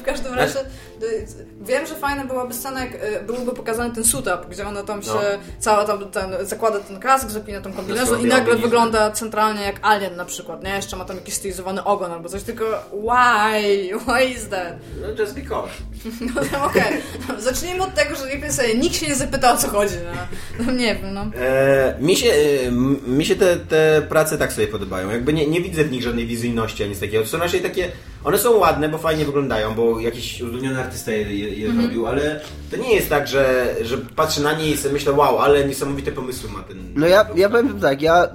W 0.00 0.02
każdym 0.02 0.34
razie 0.34 0.60
y, 0.60 1.26
wiem, 1.68 1.86
że 1.86 1.94
fajna 1.94 2.24
byłaby 2.24 2.54
scena, 2.54 2.84
jak 2.84 2.94
y, 2.94 3.22
byłby 3.26 3.52
pokazany 3.52 3.94
ten 3.94 4.04
suit-up, 4.04 4.38
gdzie 4.50 4.66
ona 4.66 4.82
tam 4.82 5.02
się, 5.02 5.10
No. 5.14 5.20
cała 5.58 5.84
tam 5.84 6.10
ten, 6.10 6.30
zakłada 6.42 6.80
ten 6.80 7.00
kask, 7.00 7.30
zapina 7.30 7.60
tą 7.60 7.72
kombinezon 7.72 8.20
i 8.20 8.24
nagle 8.24 8.56
wygląda 8.56 9.10
centralnie 9.10 9.62
jak 9.62 9.76
alien 9.82 10.16
na 10.16 10.24
przykład, 10.24 10.64
nie? 10.64 10.70
Jeszcze 10.70 10.96
ma 10.96 11.04
tam 11.04 11.16
jakiś 11.16 11.34
stylizowany 11.34 11.84
ogon 11.84 12.12
albo 12.12 12.28
coś, 12.28 12.42
tylko 12.42 12.64
why? 12.92 13.90
Why 13.98 14.24
is 14.24 14.48
that? 14.48 14.74
No 15.00 15.08
just 15.22 15.34
because. 15.34 15.68
No 16.34 16.40
to 16.52 16.64
okej, 16.64 17.02
zacznijmy 17.38 17.82
od 17.82 17.94
tego, 17.94 18.16
że 18.16 18.36
nikt 18.36 18.52
sobie, 18.52 18.74
nikt 18.74 18.96
się 18.96 19.06
nie 19.06 19.14
zapytał 19.14 19.54
o 19.54 19.56
co 19.56 19.68
chodzi, 19.68 19.94
no. 20.58 20.64
no 20.66 20.72
nie 20.72 20.94
wiem, 20.94 21.14
no. 21.14 21.20
E, 21.40 21.94
mi 22.00 22.16
się, 22.16 22.30
e, 22.32 22.70
mi 23.10 23.24
się 23.24 23.36
te, 23.36 23.56
te 23.56 24.02
prace 24.08 24.38
tak 24.38 24.52
sobie 24.52 24.66
podobają. 24.68 25.10
Jakby 25.10 25.32
nie, 25.32 25.46
nie 25.46 25.60
widzę 25.60 25.84
w 25.84 25.90
nich 25.90 26.02
żadnej 26.02 26.26
wizyjności 26.26 26.82
ani 26.82 26.90
nic 26.90 27.00
takiego. 27.00 27.24
To 27.24 27.30
są 27.30 27.38
raczej 27.38 27.60
takie. 27.60 27.88
One 28.24 28.38
są 28.38 28.56
ładne, 28.56 28.88
bo 28.88 28.98
fajnie 28.98 29.24
wyglądają, 29.24 29.74
bo 29.74 30.00
jakiś 30.00 30.40
uzdolniony 30.42 30.80
artysta 30.80 31.12
je, 31.12 31.38
je, 31.38 31.48
je 31.48 31.66
Mhm. 31.66 31.82
zrobił, 31.82 32.06
ale 32.06 32.40
to 32.70 32.76
nie 32.76 32.94
jest 32.94 33.08
tak, 33.08 33.28
że, 33.28 33.74
że 33.82 33.98
patrzę 33.98 34.40
na 34.40 34.52
nie 34.52 34.70
i 34.70 34.76
sobie 34.76 34.92
myślę, 34.92 35.12
wow, 35.12 35.38
ale 35.38 35.64
niesamowite 35.68 36.12
pomysły 36.12 36.50
ma 36.50 36.62
ten. 36.62 36.76
No 36.94 37.06
ja, 37.06 37.26
ja 37.36 37.48
powiem 37.48 37.80
tak, 37.80 38.02
ja 38.02 38.26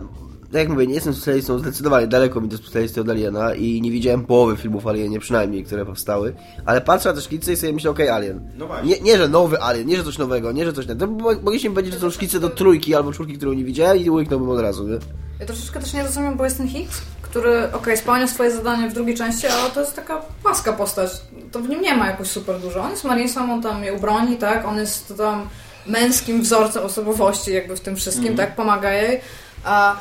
tak 0.52 0.60
jak 0.62 0.70
mówię, 0.70 0.88
nie 0.88 0.94
jestem 0.94 1.14
specjalistą, 1.14 1.60
zdecydowanie 1.60 2.08
daleko 2.08 2.42
mi 2.42 2.48
do 2.50 2.58
specjalisty 2.58 3.02
od 3.02 3.10
Aliena 3.10 3.54
i 3.56 3.82
nie 3.82 3.92
widziałem 3.92 4.26
połowy 4.26 4.58
filmów 4.58 4.88
Alienie, 4.88 5.20
przynajmniej, 5.20 5.64
które 5.64 5.86
powstały, 5.86 6.34
ale 6.66 6.82
patrzę 6.82 7.10
na 7.10 7.16
te 7.16 7.22
szkice 7.22 7.54
i 7.54 7.56
sobie 7.56 7.74
myślę, 7.74 7.92
okej, 7.92 8.10
Alien. 8.10 8.52
No 8.58 8.68
właśnie. 8.68 8.90
Nie, 8.90 9.00
nie, 9.02 9.18
że 9.18 9.28
nowy 9.28 9.62
Alien, 9.62 9.88
nie, 9.88 9.98
że 9.98 10.04
coś 10.04 10.18
nowego, 10.18 10.52
nie, 10.52 10.66
że 10.66 10.74
coś. 10.74 10.86
To 11.00 11.08
mo- 11.08 11.42
mogliście 11.44 11.70
mi 11.70 11.76
powiedzieć, 11.76 11.94
że 11.94 12.00
są 12.00 12.10
szkice 12.10 12.40
do 12.40 12.50
trójki 12.50 12.96
albo 12.96 13.12
czwórki, 13.14 13.34
którą 13.34 13.54
nie 13.54 13.64
widziałem 13.64 13.98
i 13.98 14.10
łyknąłbym 14.10 14.50
od 14.50 14.60
razu, 14.60 14.88
nie? 14.88 14.98
Ja 15.40 15.46
troszeczkę 15.46 15.80
też 15.80 15.94
nie 15.94 16.04
rozumiem, 16.04 16.38
bo 16.38 16.44
jest 16.44 16.58
ten 16.58 16.68
Hicks, 16.68 17.02
który, 17.34 17.72
okej, 17.74 17.98
spełnia 17.98 18.28
swoje 18.28 18.52
zadanie 18.52 18.90
w 18.90 18.94
drugiej 18.94 19.16
części, 19.16 19.48
ale 19.48 19.70
to 19.70 19.80
jest 19.80 19.96
taka 19.96 20.22
płaska 20.44 20.74
postać. 20.74 21.12
To 21.52 21.60
w 21.60 21.70
nim 21.70 21.82
nie 21.82 21.96
ma 21.96 22.08
jakoś 22.08 22.28
super 22.28 22.60
dużo. 22.60 22.82
On 22.82 22.92
jest 22.92 23.04
Marinesem, 23.04 23.52
on 23.52 23.62
tam 23.62 23.84
je 23.84 23.94
ubroni, 23.94 24.38
tak? 24.38 24.66
On 24.66 24.78
jest 24.78 25.14
tam 25.18 25.50
męskim 25.88 26.42
wzorcem 26.42 26.84
osobowości 26.84 27.54
jakby 27.54 27.76
w 27.76 27.80
tym 27.80 27.96
wszystkim, 27.96 28.36
tak? 28.38 28.56
Pomaga 28.56 28.92
jej. 28.92 29.22
A 29.64 29.96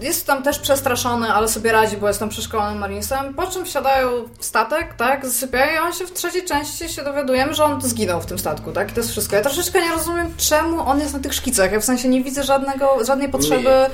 jest 0.00 0.26
tam 0.26 0.42
też 0.42 0.58
przestraszony, 0.58 1.32
ale 1.32 1.48
sobie 1.48 1.72
radzi, 1.72 1.96
bo 1.96 2.08
jest 2.08 2.20
tam 2.20 2.28
przeszkolonym 2.28 2.78
marinesem. 2.78 3.34
Po 3.34 3.46
czym 3.46 3.64
wsiadają 3.64 4.08
w 4.38 4.44
statek, 4.44 4.94
tak, 4.94 5.26
zasypiają 5.26 5.72
i 5.72 5.78
on 5.86 5.92
się 5.92 6.06
w 6.06 6.12
trzeciej 6.12 6.44
części 6.44 6.88
się 6.88 7.04
dowiadujemy, 7.04 7.54
że 7.54 7.64
on 7.64 7.80
zginął 7.80 8.20
w 8.20 8.26
tym 8.26 8.38
statku, 8.38 8.72
tak, 8.72 8.90
i 8.90 8.94
to 8.94 9.00
jest 9.00 9.10
wszystko. 9.10 9.36
Ja 9.36 9.42
troszeczkę 9.42 9.80
nie 9.82 9.90
rozumiem, 9.90 10.34
czemu 10.36 10.80
on 10.80 11.00
jest 11.00 11.12
na 11.14 11.18
tych 11.20 11.34
szkicach. 11.34 11.72
Ja 11.72 11.80
w 11.80 11.84
sensie 11.84 12.08
nie 12.08 12.24
widzę 12.24 12.44
żadnego, 12.44 13.04
żadnej 13.04 13.28
potrzeby 13.28 13.70
e, 13.70 13.88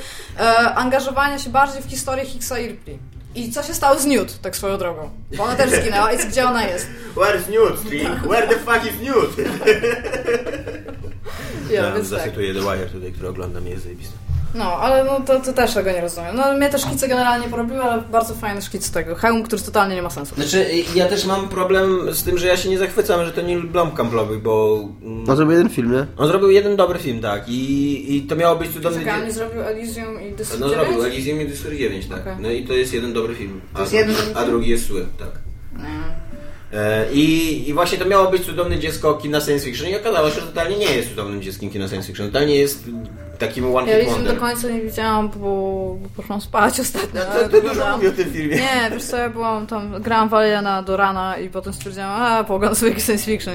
angażowania 0.75 1.39
się 1.39 1.51
bardziej 1.51 1.83
w 1.83 1.87
historię 1.91 2.25
Higgsa 2.25 2.59
i 2.59 2.69
Ripley. 2.69 2.99
I 3.35 3.53
co 3.53 3.63
się 3.63 3.75
stało 3.75 3.99
z 3.99 4.07
Newt, 4.07 4.41
tak 4.43 4.57
swoją 4.57 4.79
drogą? 4.79 5.11
Bo 5.37 5.45
ona 5.45 5.55
też 5.57 5.71
zginęła 5.71 6.13
i 6.13 6.19
gdzie 6.19 6.49
ona 6.49 6.65
jest? 6.67 6.87
Where's 7.17 7.51
Newt, 7.51 7.81
String? 7.81 8.09
Where 8.19 8.49
the 8.49 8.55
fuck 8.55 8.85
is 8.95 9.01
Newt? 9.01 9.31
Ja, 11.71 11.83
Ja 11.83 11.93
więc 11.93 12.11
tak. 12.11 12.19
zacytuję 12.19 12.55
The 12.55 12.61
Wire 12.61 12.87
tutaj, 12.87 13.13
który 13.13 13.29
oglądam, 13.29 13.67
jest 13.67 13.83
zajebisty. 13.83 14.15
No, 14.57 14.65
ale 14.73 15.05
no 15.05 15.21
to, 15.21 15.41
to 15.41 15.53
też 15.53 15.75
tego 15.75 15.91
nie 15.93 16.01
rozumiem. 16.01 16.37
No 16.37 16.55
mnie 16.55 16.69
te 16.71 16.79
szkice 16.79 17.09
generalnie 17.09 17.49
porobiły, 17.49 17.83
ale 17.83 18.03
bardzo 18.03 18.35
fajny 18.35 18.63
szkic 18.63 18.91
tego. 18.91 19.15
Hełm, 19.15 19.43
który 19.43 19.63
totalnie 19.63 19.95
nie 19.95 20.03
ma 20.03 20.11
sensu. 20.11 20.35
Znaczy, 20.35 20.67
ja 20.95 21.07
też 21.09 21.25
mam 21.25 21.49
problem 21.49 22.15
z 22.15 22.23
tym, 22.25 22.39
że 22.39 22.47
ja 22.47 22.57
się 22.57 22.69
nie 22.69 22.79
zachwycam, 22.79 23.25
że 23.25 23.33
to 23.33 23.43
Neil 23.43 23.63
Blomkamp 23.63 24.13
robi, 24.13 24.37
bo... 24.39 24.79
mm, 25.03 25.25
No 25.25 25.37
zrobił 25.37 25.53
jeden 25.53 25.71
film, 25.71 25.93
nie? 25.93 26.07
On 26.17 26.29
zrobił 26.29 26.51
jeden 26.51 26.77
dobry 26.77 26.99
film, 26.99 27.21
tak, 27.21 27.49
i, 27.49 28.17
i 28.17 28.23
to 28.23 28.37
miało 28.37 28.57
być 28.57 28.71
cudowny... 28.73 28.99
Czekaj, 28.99 29.21
dzie- 29.21 29.27
nie 29.27 29.33
zrobił 29.33 29.63
Elysium 29.63 30.23
i 30.23 30.33
District 30.33 30.61
No 30.61 30.69
9? 30.69 30.87
zrobił 30.89 31.05
Elysium 31.05 31.41
i 31.41 31.47
District 31.47 31.79
9, 31.79 32.07
tak. 32.07 32.21
Okej. 32.21 32.35
No 32.41 32.51
i 32.51 32.65
to 32.65 32.73
jest 32.73 32.93
jeden 32.95 33.13
dobry 33.13 33.35
film. 33.35 33.61
A, 33.75 33.81
jest 33.81 33.93
jeden 33.93 34.17
a 34.35 34.45
drugi 34.45 34.71
jest 34.71 34.87
zły, 34.87 35.07
tak. 35.19 35.29
E, 36.73 37.13
I, 37.13 37.69
I 37.69 37.73
właśnie 37.75 37.99
to 37.99 38.05
miało 38.05 38.31
być 38.31 38.43
cudowne 38.45 38.79
dziecko 38.79 39.15
kina 39.15 39.41
science 39.41 39.65
fiction 39.65 39.89
i 39.91 39.97
okazało 39.97 40.31
się, 40.31 40.41
że 40.41 40.47
totalnie 40.47 40.77
nie 40.77 40.97
jest 40.97 41.09
cudownym 41.09 41.43
dzieckiem 41.43 41.71
kina 41.71 41.89
science 41.89 42.07
fiction. 42.07 42.27
Totalnie 42.27 42.55
jest 42.57 42.85
takim 43.39 43.75
one 43.77 43.91
Ja 43.91 43.97
Elysium 43.97 44.25
do 44.25 44.37
końca 44.37 44.69
nie 44.69 44.81
widziałam, 44.81 45.29
bo, 45.29 45.37
bo 46.03 46.09
poszłam 46.17 46.41
spać 46.41 46.81
ostatnio. 46.87 47.21
No, 47.21 47.33
to, 47.33 47.41
to 47.41 47.49
dużo 47.49 47.59
oglądałam. 47.59 47.95
mówi 47.95 48.09
o 48.09 48.13
tym 48.13 48.31
filmie. 48.33 48.57
Nie, 48.57 48.91
wiesz 48.91 49.05
co, 49.05 49.17
ja 49.17 49.29
byłam 49.31 49.67
tam, 49.67 50.03
grałam 50.03 50.29
Valiana 50.29 50.83
do 50.83 50.97
rana 50.97 51.37
i 51.39 51.49
potem 51.51 51.73
stwierdziłam, 51.73 52.23
a 52.23 52.45
pooglądam 52.45 52.77
sobie 52.77 52.91
jakiś 52.91 53.05
science 53.05 53.25
fiction. 53.25 53.55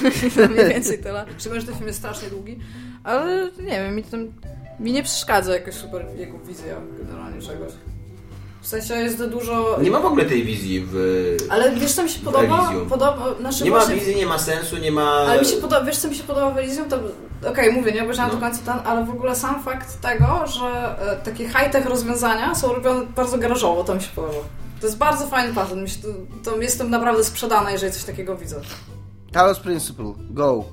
Mniej 0.52 0.68
więcej 0.68 0.98
tyle. 0.98 1.24
Szczególnie, 1.38 1.60
że 1.60 1.66
ten 1.66 1.76
film 1.76 1.86
jest 1.86 1.98
strasznie 1.98 2.28
długi, 2.28 2.58
ale 3.04 3.50
nie 3.58 3.70
wiem, 3.70 3.94
mi, 3.96 4.02
ten, 4.02 4.32
mi 4.80 4.92
nie 4.92 5.02
przeszkadza 5.02 5.54
jakoś 5.54 5.74
super 5.74 6.06
jego 6.16 6.38
wizja 6.38 6.74
generalnie 6.98 7.42
czegoś. 7.42 7.72
W 8.62 8.66
sensie 8.66 8.94
jest 8.94 9.18
za 9.18 9.26
dużo... 9.26 9.78
Nie 9.82 9.90
ma 9.90 10.00
w 10.00 10.04
ogóle 10.06 10.24
tej 10.24 10.44
wizji 10.44 10.86
w... 10.90 10.96
Ale 11.50 11.70
wiesz 11.76 11.92
co 11.92 12.02
mi 12.02 12.10
się 12.10 12.20
podoba? 12.20 12.68
Elysium. 12.68 12.88
podoba 12.88 13.34
znaczy 13.40 13.64
Nie 13.64 13.70
ma 13.70 13.76
właśnie, 13.76 13.94
wizji, 13.94 14.16
nie 14.16 14.26
ma 14.26 14.38
sensu, 14.38 14.76
nie 14.76 14.92
ma... 14.92 15.10
Ale 15.10 15.40
mi 15.40 15.46
się 15.46 15.56
podoba, 15.56 15.84
wiesz 15.84 15.96
co 15.98 16.08
mi 16.08 16.14
się 16.14 16.22
podoba 16.24 16.50
w 16.50 16.58
Elysium? 16.58 16.88
To, 16.88 16.98
okej, 17.50 17.72
mówię, 17.72 17.92
nie 17.92 18.02
obejrzałam 18.02 18.30
No. 18.30 18.36
do 18.36 18.46
końca 18.46 18.72
ten, 18.72 18.86
ale 18.86 19.04
w 19.04 19.10
ogóle 19.10 19.36
sam 19.36 19.62
fakt 19.62 20.00
tego, 20.00 20.44
że 20.46 20.96
e, 21.12 21.16
takie 21.24 21.44
high-tech 21.48 21.86
rozwiązania 21.86 22.54
są 22.54 22.72
robione 22.72 23.06
bardzo 23.06 23.38
garażowo, 23.38 23.84
to 23.84 23.94
mi 23.94 24.00
się 24.02 24.08
podoba. 24.16 24.38
To 24.80 24.86
jest 24.86 24.98
bardzo 24.98 25.26
fajny 25.26 25.54
patent, 25.54 25.82
mi 25.82 25.90
się, 25.90 25.98
to, 26.02 26.50
to 26.50 26.56
jestem 26.62 26.90
naprawdę 26.90 27.24
sprzedana, 27.24 27.70
jeżeli 27.70 27.92
coś 27.92 28.04
takiego 28.04 28.36
widzę. 28.36 28.60
Talos 29.32 29.58
Principle, 29.60 30.12
go. 30.30 30.64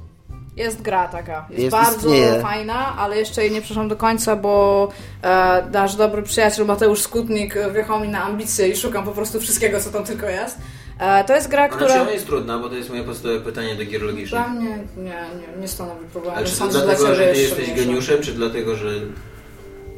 Jest 0.60 0.82
gra 0.82 1.08
taka, 1.08 1.46
jest, 1.50 1.64
Jest, 1.64 1.72
bardzo 1.72 1.98
istnieje. 1.98 2.42
fajna, 2.42 2.96
ale 2.98 3.18
jeszcze 3.18 3.42
jej 3.44 3.52
nie 3.52 3.62
przeszłam 3.62 3.88
do 3.88 3.96
końca, 3.96 4.36
bo 4.36 4.88
e, 5.24 5.64
nasz 5.72 5.96
dobry 5.96 6.24
przyjaciel 6.24 6.66
Mateusz 6.66 7.02
Skutnik 7.02 7.56
wjechał 7.74 8.00
mi 8.00 8.08
na 8.10 8.24
ambicje 8.24 8.68
i 8.68 8.76
szukam 8.78 9.06
po 9.06 9.12
prostu 9.12 9.40
wszystkiego, 9.40 9.80
co 9.80 9.90
tam 9.90 10.04
tylko 10.04 10.26
jest. 10.26 10.58
E, 11.00 11.24
to 11.24 11.36
jest 11.36 11.48
gra, 11.48 11.66
Ona 11.66 11.76
która... 11.76 11.96
która... 11.96 12.12
jest 12.12 12.26
trudna, 12.26 12.60
bo 12.60 12.70
to 12.70 12.76
jest 12.76 12.90
moje 12.90 13.04
podstawowe 13.04 13.40
pytanie 13.40 13.76
do 13.76 13.86
gier 13.86 14.02
logicznych. 14.02 14.42
Dla 14.42 14.48
mnie 14.48 14.78
nie, 14.98 15.04
nie, 15.04 15.62
nie 15.62 15.68
stanowi 15.68 16.06
problemu. 16.06 16.38
Ale 16.38 16.46
czy 16.46 16.52
to 16.52 16.58
Sądzę, 16.58 16.82
dlatego, 16.82 17.06
dla 17.06 17.16
że 17.16 17.22
ty 17.24 17.40
jest 17.40 17.58
jesteś 17.58 17.74
geniuszem, 17.76 18.22
czy 18.22 18.32
dlatego, 18.34 18.76
że 18.76 18.90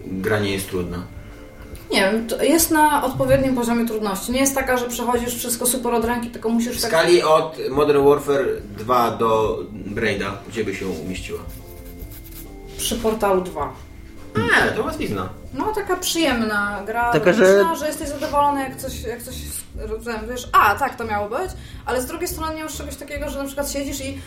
gra 0.06 0.40
nie 0.40 0.52
jest 0.52 0.70
trudna? 0.70 0.98
Nie 1.92 2.02
wiem, 2.02 2.28
to 2.28 2.44
jest 2.44 2.72
na 2.72 3.04
odpowiednim 3.04 3.56
poziomie 3.56 3.86
trudności. 3.88 4.32
Nie 4.32 4.40
jest 4.40 4.56
taka, 4.56 4.78
że 4.78 4.88
przechodzisz 4.90 5.36
wszystko 5.36 5.66
super 5.66 5.94
od 5.94 6.06
ręki, 6.06 6.30
tylko 6.30 6.50
musisz 6.50 6.78
W 6.78 6.82
tak... 6.82 6.92
skali 6.92 7.24
od 7.24 7.58
Modern 7.70 8.06
Warfare 8.06 8.46
2 8.78 9.12
do 9.12 9.60
Braida, 9.72 10.38
gdzie 10.50 10.64
by 10.64 10.76
się 10.76 10.88
umieściła? 10.88 11.40
Przy 12.78 12.96
portalu 12.96 13.42
2. 13.42 13.74
Nie, 14.38 14.72
to 14.72 14.84
łatwizna. 14.84 15.30
No, 15.54 15.72
taka 15.76 15.96
przyjemna 15.96 16.84
gra, 16.86 17.12
Taka, 17.12 17.34
że- 17.34 17.76
że... 17.80 17.88
jesteś 17.88 18.10
zadowolony, 18.10 18.62
jak 18.64 18.76
coś, 18.78 19.02
jak 19.02 19.24
coś 19.24 19.36
rozumiem, 19.76 20.22
wiesz, 20.30 20.50
a, 20.52 20.76
tak, 20.76 20.96
to 20.96 21.04
miało 21.06 21.30
być, 21.30 21.52
ale 21.86 22.02
z 22.02 22.06
drugiej 22.06 22.28
strony 22.28 22.56
nie 22.56 22.64
masz 22.64 22.78
czegoś 22.78 22.96
takiego, 22.96 23.30
że 23.30 23.38
na 23.40 23.46
przykład 23.46 23.72
siedzisz 23.72 24.02
i 24.06 24.22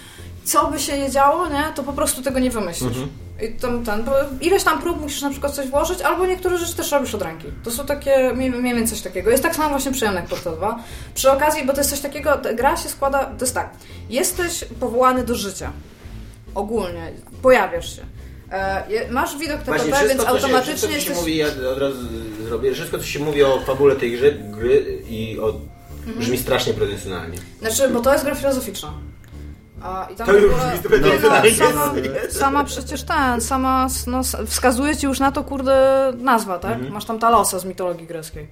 co 0.44 0.70
by 0.70 0.78
się 0.78 0.98
nie 0.98 1.10
działo, 1.10 1.48
nie, 1.48 1.64
to 1.74 1.82
po 1.82 1.92
prostu 1.92 2.22
tego 2.22 2.38
nie 2.38 2.50
wymyślisz. 2.50 2.96
I 3.42 3.52
tam, 3.52 3.84
ten, 3.84 4.04
bo 4.04 4.12
ileś 4.40 4.64
tam 4.64 4.82
prób 4.82 5.00
musisz 5.00 5.22
na 5.22 5.30
przykład 5.30 5.54
coś 5.54 5.66
włożyć, 5.68 6.00
albo 6.00 6.26
niektóre 6.26 6.58
rzeczy 6.58 6.76
też 6.76 6.92
robisz 6.92 7.14
od 7.14 7.22
ręki. 7.22 7.46
To 7.64 7.70
są 7.70 7.86
takie, 7.86 8.32
mniej, 8.34 8.50
mniej 8.50 8.74
więcej 8.74 8.96
coś 8.96 9.04
takiego. 9.04 9.30
Jest 9.30 9.42
tak 9.42 9.56
samo 9.56 9.68
właśnie 9.68 9.92
przyjemne 9.92 10.20
jak 10.20 10.28
Portal 10.28 10.56
2. 10.56 10.78
Przy 11.14 11.30
okazji, 11.30 11.66
bo 11.66 11.72
to 11.72 11.80
jest 11.80 11.90
coś 11.90 12.00
takiego, 12.00 12.36
ta 12.36 12.52
gra 12.52 12.76
się 12.76 12.88
składa, 12.88 13.24
to 13.24 13.44
jest 13.44 13.54
tak, 13.54 13.70
jesteś 14.10 14.64
powołany 14.80 15.24
do 15.24 15.34
życia. 15.34 15.72
Ogólnie, 16.54 17.12
pojawiasz 17.42 17.96
się. 17.96 18.02
E, 18.50 19.10
masz 19.10 19.38
widok 19.38 19.62
Właśnie, 19.64 19.84
TPP, 19.84 20.08
więc 20.08 20.20
wszystko, 20.20 20.38
się, 20.38 20.44
automatycznie 20.44 20.74
wszystko, 20.74 20.94
jesteś... 20.94 21.16
mówi, 21.16 21.36
ja 21.36 21.46
od 21.72 21.78
razu 21.78 21.98
zrobię, 22.42 22.74
wszystko, 22.74 22.98
co 22.98 23.04
się 23.04 23.18
mówi 23.18 23.42
o 23.42 23.60
fabule 23.60 23.96
tej 23.96 24.18
gry, 24.18 24.38
gry 24.50 25.02
i 25.08 25.38
o... 25.40 25.54
Mhm. 25.98 26.18
brzmi 26.18 26.38
strasznie 26.38 26.74
pretensjonalnie. 26.74 27.38
Znaczy, 27.60 27.88
bo 27.88 28.00
to 28.00 28.12
jest 28.12 28.24
gra 28.24 28.34
filozoficzna. 28.34 28.92
A, 29.84 30.06
i 30.12 30.16
tam 30.16 30.26
To 30.26 30.32
już 30.32 30.52
ogóle- 30.54 31.42
brzmi 31.42 31.58
no, 31.60 31.68
sama, 31.68 31.92
sama 32.30 32.64
przecież 32.64 33.02
ten, 33.02 33.40
sama 33.40 33.86
no, 34.06 34.20
wskazuje 34.46 34.96
ci 34.96 35.06
już 35.06 35.20
na 35.20 35.32
to, 35.32 35.44
kurde, 35.44 36.12
nazwa, 36.18 36.58
tak? 36.58 36.72
Mhm. 36.72 36.92
Masz 36.92 37.04
tam 37.04 37.18
Talosa 37.18 37.58
z 37.58 37.64
mitologii 37.64 38.06
greckiej. 38.06 38.46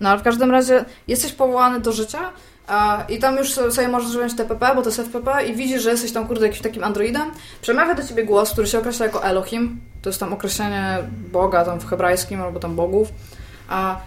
No 0.00 0.08
ale 0.08 0.18
w 0.18 0.22
każdym 0.22 0.50
razie 0.50 0.84
jesteś 1.08 1.32
powołany 1.32 1.80
do 1.80 1.92
życia 1.92 2.30
a, 2.66 3.04
i 3.08 3.18
tam 3.18 3.36
już 3.36 3.52
sobie 3.52 3.88
możesz 3.88 4.10
wziąć 4.10 4.34
TPP, 4.34 4.74
bo 4.74 4.82
to 4.82 4.88
jest 4.88 5.00
FPP 5.00 5.44
i 5.46 5.56
widzisz, 5.56 5.82
że 5.82 5.90
jesteś 5.90 6.12
tam, 6.12 6.26
kurde, 6.26 6.46
jakimś 6.46 6.62
takim 6.62 6.84
androidem. 6.84 7.30
Przemawia 7.62 7.94
do 7.94 8.04
ciebie 8.04 8.24
głos, 8.24 8.50
który 8.50 8.66
się 8.66 8.78
określa 8.78 9.06
jako 9.06 9.24
Elohim. 9.24 9.80
To 10.02 10.08
jest 10.10 10.20
tam 10.20 10.32
określenie 10.32 10.98
Boga 11.32 11.64
tam 11.64 11.80
w 11.80 11.86
hebrajskim 11.86 12.42
albo 12.42 12.60
tam 12.60 12.76
bogów. 12.76 13.08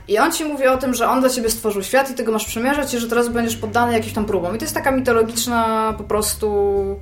I 0.07 0.19
on 0.19 0.31
ci 0.31 0.45
mówi 0.45 0.67
o 0.67 0.77
tym, 0.77 0.93
że 0.93 1.09
on 1.09 1.19
dla 1.19 1.29
ciebie 1.29 1.49
stworzył 1.49 1.83
świat 1.83 2.11
i 2.11 2.13
ty 2.13 2.23
go 2.23 2.31
masz 2.31 2.45
przemierzać 2.45 2.93
i 2.93 2.99
że 2.99 3.07
teraz 3.07 3.29
będziesz 3.29 3.57
poddany 3.57 3.93
jakimś 3.93 4.13
tam 4.13 4.25
próbom. 4.25 4.55
I 4.55 4.57
to 4.57 4.65
jest 4.65 4.75
taka 4.75 4.91
mitologiczna 4.91 5.93
po 5.97 6.03
prostu 6.03 6.99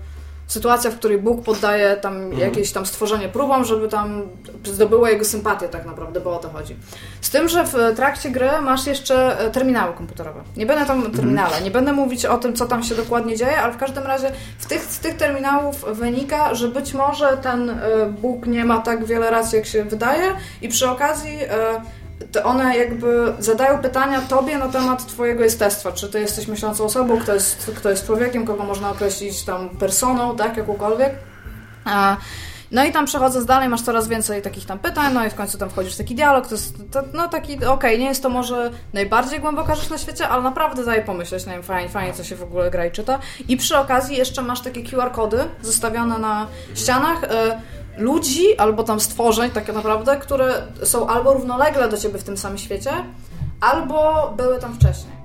sytuacja, 0.49 0.91
w 0.91 0.95
której 0.95 1.17
Bóg 1.17 1.43
poddaje 1.43 1.95
tam 1.95 2.33
jakieś 2.33 2.71
tam 2.71 2.85
stworzenie 2.85 3.29
próbom, 3.29 3.65
żeby 3.65 3.87
tam 3.87 4.21
zdobyło 4.63 5.07
jego 5.07 5.25
sympatię 5.25 5.67
tak 5.67 5.85
naprawdę, 5.85 6.19
bo 6.19 6.35
o 6.35 6.39
to 6.39 6.49
chodzi. 6.49 6.75
Z 7.21 7.29
tym, 7.29 7.49
że 7.49 7.65
w 7.65 7.75
trakcie 7.95 8.29
gry 8.29 8.49
masz 8.61 8.87
jeszcze 8.87 9.39
e, 9.39 9.51
terminały 9.51 9.93
komputerowe. 9.93 10.41
Nie 10.57 10.65
będę 10.65 10.85
tam 10.85 11.11
terminale, 11.11 11.61
nie 11.61 11.71
będę 11.71 11.93
mówić 11.93 12.25
o 12.25 12.37
tym, 12.37 12.53
co 12.53 12.65
tam 12.65 12.83
się 12.83 12.95
dokładnie 12.95 13.37
dzieje, 13.37 13.61
ale 13.61 13.73
w 13.73 13.77
każdym 13.77 14.03
razie 14.03 14.31
w 14.59 14.65
tych, 14.65 14.81
z 14.81 14.99
tych 14.99 15.17
terminałów 15.17 15.85
wynika, 15.91 16.55
że 16.55 16.67
być 16.67 16.93
może 16.93 17.37
ten 17.37 17.69
e, 17.69 17.75
Bóg 18.21 18.45
nie 18.45 18.65
ma 18.65 18.79
tak 18.79 19.05
wiele 19.05 19.31
racji, 19.31 19.55
jak 19.55 19.65
się 19.65 19.83
wydaje 19.83 20.23
i 20.61 20.69
przy 20.69 20.89
okazji 20.89 21.39
e, 21.41 21.81
to 22.31 22.43
one 22.43 22.77
jakby 22.77 23.33
zadają 23.39 23.77
pytania 23.77 24.21
tobie 24.21 24.57
na 24.57 24.67
temat 24.67 25.07
twojego 25.07 25.43
jestestwa. 25.43 25.91
Czy 25.91 26.09
ty 26.09 26.19
jesteś 26.19 26.47
myślącą 26.47 26.83
osobą, 26.83 27.19
kto 27.19 27.33
jest, 27.33 27.71
kto 27.75 27.89
jest 27.89 28.05
człowiekiem, 28.05 28.45
kogo 28.45 28.63
można 28.63 28.89
określić 28.89 29.43
tam 29.43 29.69
personą, 29.69 30.35
tak, 30.35 30.57
jakąkolwiek. 30.57 31.13
No 32.71 32.85
i 32.85 32.91
tam 32.91 33.05
przechodząc 33.05 33.45
dalej 33.45 33.69
masz 33.69 33.81
coraz 33.81 34.07
więcej 34.07 34.41
takich 34.41 34.65
tam 34.65 34.79
pytań, 34.79 35.13
no 35.13 35.25
i 35.25 35.29
w 35.29 35.35
końcu 35.35 35.57
tam 35.57 35.69
wchodzisz 35.69 35.93
w 35.93 35.97
taki 35.97 36.15
dialog, 36.15 36.47
to 36.47 36.55
jest 36.55 36.73
to, 36.91 37.03
no 37.13 37.27
taki, 37.27 37.65
okej, 37.65 37.99
nie 37.99 38.05
jest 38.05 38.23
to 38.23 38.29
może 38.29 38.71
najbardziej 38.93 39.39
głęboka 39.39 39.75
rzecz 39.75 39.89
na 39.89 39.97
świecie, 39.97 40.29
ale 40.29 40.43
naprawdę 40.43 40.85
daje 40.85 41.01
pomyśleć, 41.01 41.45
nie 41.45 41.53
wiem, 41.53 41.63
fajnie, 41.63 41.89
fajnie 41.89 42.13
co 42.13 42.23
się 42.23 42.35
w 42.35 42.43
ogóle 42.43 42.71
gra 42.71 42.85
i 42.85 42.91
czyta. 42.91 43.19
I 43.47 43.57
przy 43.57 43.77
okazji 43.77 44.17
jeszcze 44.17 44.41
masz 44.41 44.61
takie 44.61 44.83
QR-kody 44.83 45.37
zostawione 45.61 46.17
na 46.17 46.47
ścianach, 46.75 47.23
e, 47.23 47.61
ludzi 47.99 48.57
albo 48.57 48.83
tam 48.83 48.99
stworzeń 48.99 49.51
tak 49.51 49.73
naprawdę, 49.73 50.17
które 50.17 50.61
są 50.83 51.07
albo 51.07 51.33
równolegle 51.33 51.89
do 51.89 51.97
ciebie 51.97 52.19
w 52.19 52.23
tym 52.23 52.37
samym 52.37 52.57
świecie, 52.57 52.91
albo 53.61 54.29
były 54.37 54.59
tam 54.59 54.73
wcześniej. 54.73 55.19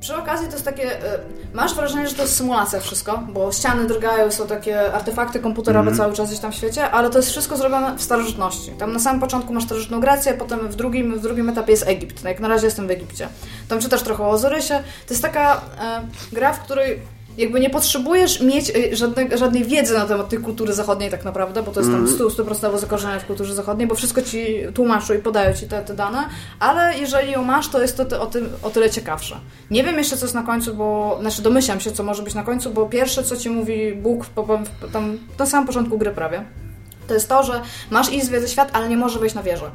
Przy 0.00 0.16
okazji 0.16 0.46
to 0.46 0.52
jest 0.52 0.64
takie, 0.64 1.12
e, 1.12 1.18
masz 1.54 1.74
wrażenie, 1.74 2.08
że 2.08 2.14
to 2.14 2.22
jest 2.22 2.36
symulacja 2.36 2.80
wszystko, 2.80 3.22
bo 3.28 3.52
ściany 3.52 3.86
drgają, 3.86 4.30
są 4.30 4.46
takie 4.46 4.92
artefakty 4.92 5.40
komputerowe 5.40 5.96
cały 5.96 6.14
czas 6.14 6.28
gdzieś 6.28 6.40
tam 6.40 6.52
w 6.52 6.54
świecie, 6.54 6.90
ale 6.90 7.10
to 7.10 7.18
jest 7.18 7.30
wszystko 7.30 7.56
zrobione 7.56 7.96
w 7.96 8.02
starożytności. 8.02 8.70
Tam 8.70 8.92
na 8.92 8.98
samym 8.98 9.20
początku 9.20 9.52
masz 9.52 9.64
starożytną 9.64 10.00
Grecję, 10.00 10.34
potem 10.34 10.68
w 10.68 10.76
drugim, 10.76 11.18
w 11.18 11.20
drugim 11.20 11.48
etapie 11.48 11.70
jest 11.70 11.88
Egipt. 11.88 12.24
No 12.24 12.28
jak 12.28 12.40
na 12.40 12.48
razie 12.48 12.66
jestem 12.66 12.86
w 12.86 12.90
Egipcie. 12.90 13.28
Tam 13.68 13.80
czytasz 13.80 14.02
trochę 14.02 14.24
o 14.24 14.30
Ozyrysie. 14.30 14.74
To 15.06 15.14
jest 15.14 15.22
taka 15.22 15.60
e, 15.80 16.02
gra, 16.32 16.52
w 16.52 16.60
której 16.60 17.00
jakby 17.38 17.60
nie 17.60 17.70
potrzebujesz 17.70 18.40
mieć 18.40 18.70
y, 18.70 18.96
żadnej, 18.96 19.38
żadnej 19.38 19.64
wiedzy 19.64 19.94
na 19.94 20.06
temat 20.06 20.28
tej 20.28 20.38
kultury 20.38 20.72
zachodniej 20.72 21.10
tak 21.10 21.24
naprawdę, 21.24 21.62
bo 21.62 21.72
to 21.72 21.80
jest 21.80 21.92
tam 21.92 22.06
100%, 22.06 22.28
100% 22.28 22.78
zakorzenione 22.78 23.20
w 23.20 23.26
kulturze 23.26 23.54
zachodniej, 23.54 23.88
bo 23.88 23.94
wszystko 23.94 24.22
ci 24.22 24.56
tłumaczą 24.74 25.14
i 25.14 25.18
podają 25.18 25.54
ci 25.54 25.66
te, 25.66 25.82
te 25.82 25.94
dane, 25.94 26.28
ale 26.60 26.98
jeżeli 26.98 27.32
ją 27.32 27.44
masz, 27.44 27.68
to 27.68 27.82
jest 27.82 27.96
to 27.96 28.04
ty, 28.04 28.20
o, 28.20 28.26
tym, 28.26 28.48
o 28.62 28.70
tyle 28.70 28.90
ciekawsze. 28.90 29.36
Nie 29.70 29.84
wiem 29.84 29.98
jeszcze, 29.98 30.16
co 30.16 30.24
jest 30.24 30.34
na 30.34 30.42
końcu, 30.42 30.74
bo, 30.74 31.18
znaczy 31.20 31.42
domyślam 31.42 31.80
się, 31.80 31.92
co 31.92 32.02
może 32.02 32.22
być 32.22 32.34
na 32.34 32.42
końcu, 32.42 32.70
bo 32.70 32.86
pierwsze, 32.86 33.22
co 33.22 33.36
ci 33.36 33.50
mówi 33.50 33.94
Bóg 33.94 34.26
tam 34.92 35.18
na 35.38 35.46
samym 35.46 35.66
początku 35.66 35.98
gry 35.98 36.10
prawie, 36.10 36.44
to 37.08 37.14
jest 37.14 37.28
to, 37.28 37.42
że 37.42 37.60
masz 37.90 38.12
iść 38.12 38.26
zwiedzać 38.26 38.50
świat, 38.50 38.70
ale 38.72 38.88
nie 38.88 38.96
możesz 38.96 39.18
wejść 39.18 39.34
na 39.34 39.42
wieżę. 39.42 39.70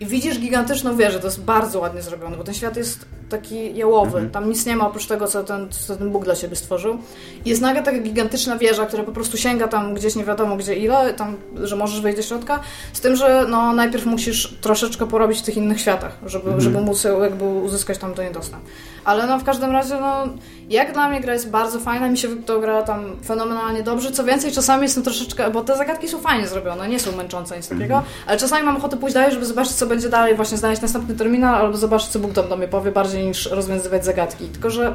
I 0.00 0.06
widzisz 0.06 0.38
gigantyczną 0.38 0.96
wieżę, 0.96 1.20
to 1.20 1.26
jest 1.26 1.42
bardzo 1.42 1.80
ładnie 1.80 2.02
zrobione, 2.02 2.36
bo 2.36 2.44
ten 2.44 2.54
świat 2.54 2.76
jest 2.76 3.06
taki 3.28 3.76
jałowy, 3.76 4.28
tam 4.32 4.48
nic 4.48 4.66
nie 4.66 4.76
ma 4.76 4.86
oprócz 4.86 5.06
tego, 5.06 5.26
co 5.26 5.44
ten, 5.44 5.68
co 5.70 5.96
ten 5.96 6.10
Bóg 6.10 6.24
dla 6.24 6.34
siebie 6.34 6.56
stworzył. 6.56 6.98
I 7.44 7.48
jest 7.48 7.62
nagle 7.62 7.82
taka 7.82 7.98
gigantyczna 7.98 8.58
wieża, 8.58 8.86
która 8.86 9.02
po 9.02 9.12
prostu 9.12 9.36
sięga 9.36 9.68
tam 9.68 9.94
gdzieś 9.94 10.16
nie 10.16 10.24
wiadomo 10.24 10.56
gdzie 10.56 10.74
ile, 10.74 11.14
tam, 11.14 11.36
że 11.62 11.76
możesz 11.76 12.00
wejść 12.00 12.16
do 12.16 12.22
środka, 12.22 12.60
z 12.92 13.00
tym, 13.00 13.16
że 13.16 13.46
no, 13.48 13.72
najpierw 13.72 14.06
musisz 14.06 14.54
troszeczkę 14.60 15.06
porobić 15.06 15.38
w 15.38 15.42
tych 15.42 15.56
innych 15.56 15.80
światach, 15.80 16.18
żeby, 16.26 16.60
żeby 16.60 16.80
móc 16.80 17.04
jakby 17.04 17.44
uzyskać 17.44 17.98
tam 17.98 18.14
niej 18.18 18.32
dostęp. 18.32 18.62
Ale 19.06 19.26
no 19.26 19.38
w 19.38 19.44
każdym 19.44 19.70
razie, 19.70 20.00
no 20.00 20.24
jak 20.68 20.92
dla 20.92 21.08
mnie 21.08 21.20
gra 21.20 21.32
jest 21.32 21.50
bardzo 21.50 21.80
fajna, 21.80 22.08
mi 22.08 22.18
się 22.18 22.42
to 22.42 22.60
gra 22.60 22.82
tam 22.82 23.16
fenomenalnie 23.24 23.82
dobrze. 23.82 24.12
Co 24.12 24.24
więcej, 24.24 24.52
czasami 24.52 24.82
jestem 24.82 25.02
troszeczkę, 25.02 25.50
bo 25.50 25.64
te 25.64 25.76
zagadki 25.76 26.08
są 26.08 26.20
fajnie 26.20 26.48
zrobione, 26.48 26.88
nie 26.88 27.00
są 27.00 27.16
męczące, 27.16 27.56
nic 27.56 27.68
takiego, 27.68 28.02
ale 28.26 28.38
czasami 28.38 28.66
mam 28.66 28.76
ochotę 28.76 28.96
pójść 28.96 29.14
dalej, 29.14 29.32
żeby 29.32 29.46
zobaczyć, 29.46 29.72
co 29.72 29.86
będzie 29.86 30.08
dalej, 30.08 30.36
właśnie 30.36 30.58
znaleźć 30.58 30.82
następny 30.82 31.14
terminal, 31.14 31.54
albo 31.54 31.76
zobaczyć, 31.76 32.08
co 32.08 32.18
Bóg 32.18 32.32
tam 32.32 32.48
do 32.48 32.56
mnie 32.56 32.68
powie, 32.68 32.92
bardziej 32.92 33.26
niż 33.26 33.46
rozwiązywać 33.46 34.04
zagadki. 34.04 34.44
Tylko, 34.44 34.70
że 34.70 34.94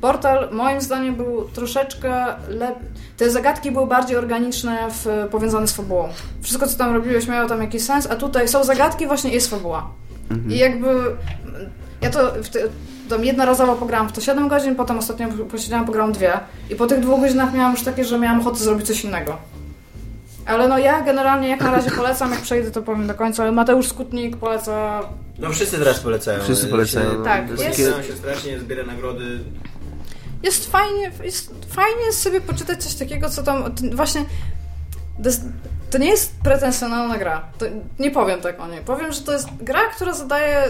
Portal 0.00 0.48
moim 0.52 0.80
zdaniem 0.80 1.14
był 1.14 1.44
troszeczkę 1.54 2.26
lepiej. 2.48 2.88
Te 3.16 3.30
zagadki 3.30 3.70
były 3.70 3.86
bardziej 3.86 4.16
organiczne, 4.16 4.78
w, 4.90 5.28
powiązane 5.30 5.68
z 5.68 5.72
fabułą. 5.72 6.08
Wszystko, 6.42 6.66
co 6.66 6.78
tam 6.78 6.94
robiłeś, 6.94 7.28
miało 7.28 7.48
tam 7.48 7.60
jakiś 7.60 7.82
sens, 7.82 8.08
a 8.10 8.16
tutaj 8.16 8.48
są 8.48 8.64
zagadki, 8.64 9.06
właśnie 9.06 9.30
jest 9.30 9.50
fabuła. 9.50 9.90
I 10.48 10.58
jakby 10.58 10.88
ja 12.00 12.10
to 12.10 12.32
tam 13.10 13.24
jednorazowo 13.24 13.74
pograłam 13.76 14.08
w 14.08 14.12
to 14.12 14.20
7 14.20 14.48
godzin, 14.48 14.76
potem 14.76 14.98
ostatnio 14.98 15.28
posiedziałam, 15.50 15.86
pograłam 15.86 16.12
dwie. 16.12 16.32
I 16.70 16.74
po 16.76 16.86
tych 16.86 17.00
dwóch 17.00 17.20
godzinach 17.20 17.54
miałam 17.54 17.72
już 17.72 17.82
takie, 17.82 18.04
że 18.04 18.18
miałam 18.18 18.40
ochotę 18.40 18.56
zrobić 18.56 18.86
coś 18.86 19.04
innego. 19.04 19.36
Ale 20.46 20.68
no 20.68 20.78
ja 20.78 21.00
generalnie 21.02 21.48
jak 21.48 21.60
na 21.60 21.70
razie 21.70 21.90
polecam, 21.90 22.30
jak 22.30 22.40
przejdę 22.40 22.70
to 22.70 22.82
powiem 22.82 23.06
do 23.06 23.14
końca, 23.14 23.42
ale 23.42 23.52
Mateusz 23.52 23.88
Skutnik 23.88 24.36
poleca... 24.36 25.00
No 25.38 25.50
wszyscy 25.50 25.78
teraz 25.78 26.00
polecają. 26.00 26.42
Wszyscy 26.44 26.66
polecają. 26.66 27.10
Się- 27.10 27.24
Tak, 27.24 27.50
jest- 27.60 27.78
się 27.78 28.16
strasznie, 28.16 28.58
zbiera 28.58 28.84
nagrody. 28.86 29.40
Jest 30.42 30.70
fajnie, 30.70 31.10
jest 31.24 31.52
fajnie 31.68 32.04
jest 32.06 32.22
sobie 32.22 32.40
poczytać 32.40 32.82
coś 32.84 32.94
takiego, 32.94 33.30
co 33.30 33.42
tam 33.42 33.64
właśnie... 33.92 34.24
To, 35.90 35.98
jest, 35.98 36.04
nie 36.04 36.10
jest 36.10 36.34
pretensjonalna 36.44 37.18
gra. 37.18 37.42
To, 37.58 37.66
nie 37.98 38.10
powiem 38.10 38.40
tak 38.40 38.60
o 38.60 38.68
niej. 38.68 38.80
Powiem, 38.80 39.12
że 39.12 39.20
to 39.20 39.32
jest 39.32 39.48
gra, 39.60 39.80
która 39.94 40.12
zadaje, 40.12 40.62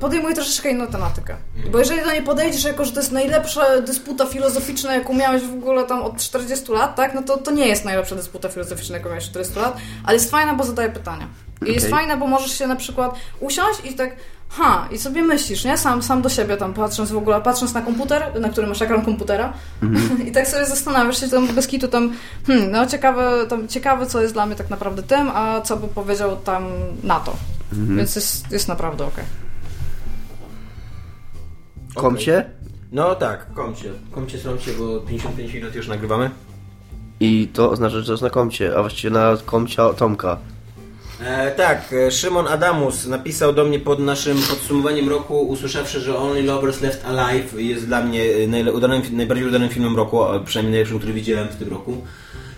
podejmuje 0.00 0.34
troszeczkę 0.34 0.70
inną 0.70 0.86
tematykę. 0.86 1.36
Bo 1.70 1.78
jeżeli 1.78 2.04
do 2.04 2.12
niej 2.12 2.22
podejdziesz 2.22 2.64
jako, 2.64 2.84
że 2.84 2.92
to 2.92 3.00
jest 3.00 3.12
najlepsza 3.12 3.80
dysputa 3.80 4.26
filozoficzna, 4.26 4.94
jaką 4.94 5.14
miałeś 5.14 5.42
w 5.42 5.54
ogóle 5.54 5.84
tam 5.84 6.02
od 6.02 6.16
40 6.16 6.72
lat, 6.72 6.96
tak? 6.96 7.14
No 7.14 7.22
to, 7.22 7.36
to 7.36 7.50
nie 7.50 7.68
jest 7.68 7.84
najlepsza 7.84 8.14
dysputa 8.14 8.48
filozoficzna, 8.48 8.96
jaką 8.96 9.08
miałeś 9.08 9.24
od 9.24 9.30
40 9.30 9.58
lat, 9.58 9.76
ale 10.04 10.14
jest 10.14 10.30
fajna, 10.30 10.54
bo 10.54 10.64
zadaje 10.64 10.90
pytania. 10.90 11.28
I 11.66 11.72
jest 11.72 11.86
Okej. 11.86 11.98
fajna, 11.98 12.16
bo 12.16 12.26
możesz 12.26 12.58
się 12.58 12.66
na 12.66 12.76
przykład 12.76 13.14
usiąść 13.40 13.80
i 13.84 13.94
tak 13.94 14.16
ha, 14.48 14.88
i 14.90 14.98
sobie 14.98 15.22
myślisz, 15.22 15.64
nie? 15.64 15.78
Sam, 15.78 16.02
sam 16.02 16.22
do 16.22 16.28
siebie 16.28 16.56
tam 16.56 16.74
patrząc 16.74 17.10
w 17.10 17.16
ogóle, 17.16 17.40
patrząc 17.40 17.74
na 17.74 17.82
komputer, 17.82 18.40
na 18.40 18.48
którym 18.48 18.68
masz 18.68 18.82
ekran 18.82 19.04
komputera 19.04 19.52
i 20.28 20.32
tak 20.32 20.48
sobie 20.48 20.66
zastanawiasz 20.66 21.20
się 21.20 21.28
tam 21.28 21.46
bez 21.46 21.66
kitu 21.66 21.88
tam, 21.88 22.12
hmm, 22.46 22.70
no 22.70 22.86
ciekawe, 22.86 23.46
tam, 23.48 23.68
ciekawe 23.68 24.06
co 24.06 24.22
jest 24.22 24.34
dla 24.34 24.46
mnie 24.46 24.56
tak 24.56 24.70
naprawdę 24.70 25.02
tym, 25.02 25.30
a 25.34 25.60
co 25.60 25.76
by 25.76 25.88
powiedział 25.88 26.36
tam 26.36 26.66
na 27.02 27.20
to. 27.20 27.36
Więc 27.72 28.16
jest, 28.16 28.52
jest 28.52 28.68
naprawdę 28.68 29.04
okej. 29.04 29.24
Komcie 31.94 32.44
No 32.94 33.14
tak, 33.14 33.52
komcie. 33.54 33.92
Komcie, 34.10 34.38
sromcie, 34.38 34.70
bo 34.78 35.00
55 35.00 35.54
minut 35.54 35.74
już 35.74 35.88
nagrywamy. 35.88 36.30
i 37.20 37.48
to 37.52 37.70
oznacza, 37.70 38.00
że 38.00 38.06
to 38.06 38.12
jest 38.12 38.22
na 38.22 38.30
komcie, 38.30 38.78
a 38.78 38.80
właściwie 38.80 39.14
na 39.14 39.36
komcia 39.46 39.92
Tomka. 39.92 40.38
E, 41.20 41.50
tak, 41.50 41.92
e, 41.92 42.10
Szymon 42.10 42.46
Adamus 42.48 43.06
napisał 43.06 43.52
do 43.52 43.64
mnie 43.64 43.78
pod 43.80 43.98
naszym 43.98 44.36
podsumowaniem 44.38 45.08
roku, 45.08 45.40
usłyszawszy, 45.48 46.00
że 46.00 46.18
Only 46.18 46.42
Lovers 46.42 46.80
Left 46.80 47.06
Alive 47.06 47.54
jest 47.60 47.86
dla 47.86 48.02
mnie 48.04 48.22
e, 48.22 48.46
najle- 48.48 48.72
udanym, 48.72 49.02
najbardziej 49.12 49.46
udanym 49.46 49.68
filmem 49.68 49.96
roku, 49.96 50.22
a 50.22 50.38
przynajmniej 50.40 50.72
najlepszym, 50.72 50.98
który 50.98 51.12
widziałem 51.12 51.48
w 51.48 51.56
tym 51.56 51.68
roku. 51.68 51.96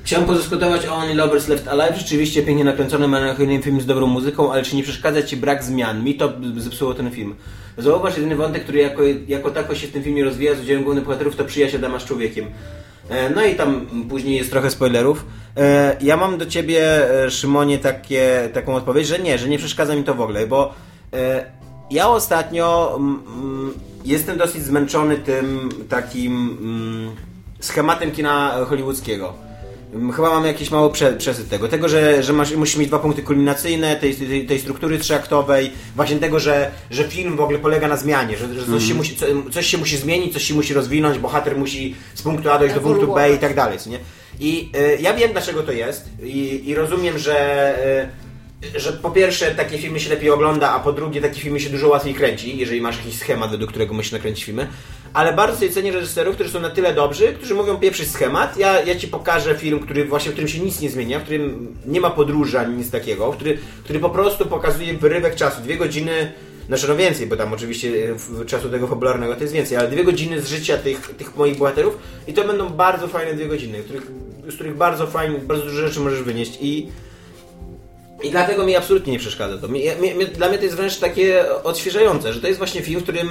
Chciałem 0.05 0.27
podyskutować 0.27 0.87
o 0.87 0.95
Only 0.95 1.15
Lovers 1.15 1.49
Left 1.49 1.69
Alive. 1.69 1.97
Rzeczywiście 1.99 2.43
pięknie 2.43 2.65
nakręcony, 2.65 3.09
melancholijny 3.09 3.63
film 3.63 3.81
z 3.81 3.87
dobrą 3.87 4.07
muzyką, 4.07 4.53
ale 4.53 4.63
czy 4.63 4.77
nie 4.77 4.83
przeszkadza 4.83 5.23
Ci 5.23 5.37
brak 5.37 5.65
zmian? 5.65 6.05
Mi 6.05 6.15
to 6.15 6.33
zepsuło 6.57 6.95
ten 6.95 7.11
film. 7.11 7.35
Zauważ 7.79 8.17
jedyny 8.17 8.37
wątek, 8.37 8.63
który 8.63 8.79
jako, 8.79 9.03
jako 9.29 9.51
tako 9.51 9.75
się 9.75 9.87
w 9.87 9.93
tym 9.93 10.03
filmie 10.03 10.25
rozwija 10.25 10.55
z 10.55 10.61
udziałem 10.61 10.85
głównych 10.85 11.05
bohaterów, 11.05 11.37
to 11.37 11.45
przyjaźń 11.45 11.77
Adama 11.77 11.99
z 12.01 12.05
człowiekiem. 12.05 12.47
E, 13.09 13.31
No 13.31 13.45
i 13.45 13.55
tam 13.55 13.87
później 14.09 14.37
jest 14.37 14.51
trochę 14.51 14.71
spoilerów. 14.71 15.25
E, 15.57 15.97
Ja 16.01 16.17
mam 16.17 16.39
do 16.39 16.47
ciebie, 16.47 17.11
e, 17.25 17.31
Szymonie, 17.31 17.79
takie, 17.79 18.49
taką 18.55 18.75
odpowiedź, 18.75 19.07
że 19.07 19.19
nie, 19.19 19.39
że 19.39 19.49
nie 19.49 19.59
przeszkadza 19.59 19.97
mi 19.97 20.05
to 20.05 20.15
w 20.15 20.21
ogóle, 20.21 20.47
bo 20.47 20.75
ja 21.91 22.09
ostatnio 22.09 22.99
jestem 24.05 24.39
dosyć 24.39 24.63
zmęczony 24.63 25.17
tym 25.19 25.69
takim 25.89 26.59
mm, 26.61 27.11
schematem 27.61 28.11
kina 28.13 28.55
hollywoodzkiego. 28.69 29.35
Mm, 29.95 30.13
Chyba 30.13 30.31
mamy 30.31 30.49
jakiś 30.49 30.71
mały 30.71 30.93
prze, 30.93 31.13
przesyt 31.13 31.49
tego. 31.49 31.69
Tego, 31.69 31.89
że, 31.89 32.23
że 32.23 32.33
masz, 32.33 32.53
musisz 32.53 32.77
mieć 32.77 32.89
dwa 32.89 32.99
punkty 32.99 33.23
kulminacyjne, 33.23 33.97
tej, 33.97 34.15
tej, 34.15 34.47
tej 34.47 34.61
struktury 34.61 34.99
trzyaktowej, 34.99 35.73
właśnie 35.97 36.17
tego, 36.17 36.41
że, 36.41 36.71
że 36.91 37.05
film 37.05 37.37
w 37.37 37.41
ogóle 37.41 37.59
polega 37.59 37.89
na 37.89 37.97
zmianie, 37.97 38.37
że, 38.37 38.55
że 38.55 38.67
coś, 38.67 38.85
się 38.89 38.95
musi, 38.95 39.17
co, 39.17 39.27
coś 39.51 39.67
się 39.67 39.79
musi 39.79 39.97
zmienić, 39.97 40.33
coś 40.33 40.43
się 40.43 40.55
musi 40.55 40.75
rozwinąć, 40.75 41.19
bohater 41.19 41.59
musi 41.59 41.95
z 42.15 42.23
punktu 42.23 42.51
A 42.51 42.59
dojść 42.59 42.75
do 42.75 42.81
punktu 42.81 43.15
B 43.15 43.33
i 43.33 43.39
tak 43.39 43.55
dalej, 43.55 43.79
nie? 43.87 43.99
I 44.41 44.71
y, 44.77 44.99
ja 45.01 45.15
wiem, 45.15 45.33
dlaczego 45.33 45.63
to 45.63 45.73
jest 45.73 46.09
i, 46.23 46.69
i 46.69 46.75
rozumiem, 46.75 47.19
że, 47.19 47.75
y, 48.75 48.81
że 48.81 48.93
po 48.93 49.11
pierwsze 49.11 49.55
takie 49.55 49.79
filmy 49.79 50.01
się 50.01 50.11
lepiej 50.11 50.31
ogląda, 50.31 50.71
a 50.71 50.81
po 50.81 50.93
drugie 50.93 51.21
takie 51.21 51.41
filmy 51.41 51.61
się 51.61 51.71
dużo 51.71 51.89
łatwiej 51.89 52.15
kręci, 52.15 52.59
jeżeli 52.59 52.81
masz 52.81 52.97
jakiś 52.97 53.19
schemat, 53.19 53.51
według 53.51 53.71
którego 53.71 53.95
musisz 53.95 54.13
nakręcić 54.13 54.45
filmy. 54.45 54.69
Ale 55.17 55.33
bardzo 55.33 55.57
sobie 55.59 55.71
cenię 55.71 55.93
reżyserów, 55.93 56.35
którzy 56.35 56.51
są 56.51 56.61
na 56.61 56.71
tyle 56.71 56.95
dobrzy, 56.95 57.33
którzy 57.33 57.55
mówią 57.55 57.77
pieprzyć 57.77 58.11
schemat. 58.11 58.57
Ja, 58.57 58.83
ja 58.83 58.95
ci 58.95 59.09
pokażę 59.09 59.55
film, 59.55 59.81
który 59.81 60.05
właśnie, 60.05 60.31
w 60.31 60.35
którym 60.35 60.49
się 60.49 60.59
nic 60.59 60.81
nie 60.81 60.91
zmienia, 60.91 61.21
w 61.21 61.23
którym 61.23 61.75
nie 61.87 62.01
ma 62.01 62.11
podróży 62.11 62.59
ani 62.59 62.77
nic 62.77 62.91
takiego, 62.91 63.33
który, 63.33 63.59
który 63.85 64.01
po 64.01 64.11
prostu 64.11 64.47
pokazuje 64.47 64.95
wyrywek 64.95 65.35
czasu. 65.35 65.63
Dwie 65.63 65.77
godziny, 65.77 66.33
znaczy 66.69 66.89
no 66.89 66.97
więcej, 66.97 67.27
bo 67.27 67.37
tam 67.37 67.53
oczywiście 67.53 67.89
e, 68.43 68.45
czasu 68.45 68.71
tego 68.71 68.87
fabularnego 68.87 69.35
to 69.35 69.41
jest 69.41 69.55
więcej, 69.55 69.77
ale 69.77 69.89
dwie 69.89 70.05
godziny 70.05 70.41
z 70.41 70.49
życia 70.49 70.79
tych, 70.79 71.01
tych 71.01 71.37
moich 71.37 71.59
bohaterów 71.59 71.99
i 72.27 72.33
to 72.33 72.45
będą 72.45 72.69
bardzo 72.69 73.09
fajne 73.09 73.35
dwie 73.35 73.47
godziny, 73.47 73.83
których, 73.83 74.07
z 74.49 74.55
których 74.55 74.77
bardzo 74.77 75.07
fajnie, 75.07 75.39
bardzo 75.39 75.65
dużo 75.65 75.77
rzeczy 75.89 76.01
możesz 76.01 76.23
wynieść 76.23 76.59
i 76.61 76.89
i 78.23 78.31
dlatego 78.31 78.67
mi 78.67 78.77
absolutnie 78.77 79.13
nie 79.13 79.19
przeszkadza 79.19 79.59
to. 79.59 79.69
Mi, 79.69 79.83
mi, 80.01 80.15
mi, 80.15 80.27
dla 80.27 80.49
mnie 80.49 80.59
to 80.59 80.65
jest 80.65 80.77
wręcz 80.77 80.99
takie 80.99 81.45
odświeżające, 81.63 82.33
że 82.33 82.41
to 82.41 82.47
jest 82.47 82.59
właśnie 82.59 82.83
film, 82.83 83.01
w 83.01 83.03
którym 83.03 83.29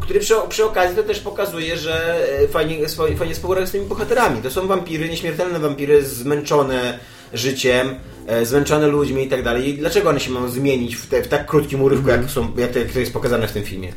który 0.00 0.20
przy, 0.20 0.34
przy 0.48 0.64
okazji 0.64 0.96
to 0.96 1.02
też 1.02 1.20
pokazuje, 1.20 1.76
że 1.76 2.16
e, 2.40 2.48
fajnie, 2.48 2.86
swo- 2.88 3.16
fajnie 3.16 3.34
współgra 3.34 3.66
z 3.66 3.70
tymi 3.70 3.86
bohaterami. 3.86 4.42
To 4.42 4.50
są 4.50 4.66
wampiry, 4.66 5.08
nieśmiertelne 5.08 5.58
wampiry, 5.58 6.04
zmęczone 6.04 6.98
życiem, 7.34 7.94
e, 8.26 8.46
zmęczone 8.46 8.86
ludźmi 8.86 9.22
i 9.24 9.28
tak 9.28 9.42
dalej. 9.42 9.68
I 9.68 9.78
dlaczego 9.78 10.10
one 10.10 10.20
się 10.20 10.30
mają 10.30 10.48
zmienić 10.48 10.96
w, 10.96 11.06
te, 11.06 11.22
w 11.22 11.28
tak 11.28 11.46
krótkim 11.46 11.82
urywku, 11.82 12.08
jak, 12.08 12.30
są, 12.30 12.52
jak, 12.56 12.72
to, 12.72 12.78
jak 12.78 12.92
to 12.92 13.00
jest 13.00 13.12
pokazane 13.12 13.48
w 13.48 13.52
tym 13.52 13.62
filmie? 13.64 13.92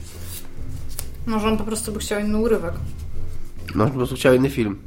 Może 1.25 1.47
on 1.47 1.57
po 1.57 1.63
prostu 1.63 1.91
by 1.91 1.99
chciał 1.99 2.19
inny 2.19 2.37
urywek. 2.37 2.73
No, 3.75 3.85
po 3.87 3.91
prostu 3.93 4.15
chciał 4.15 4.33
inny 4.33 4.49
film. 4.49 4.79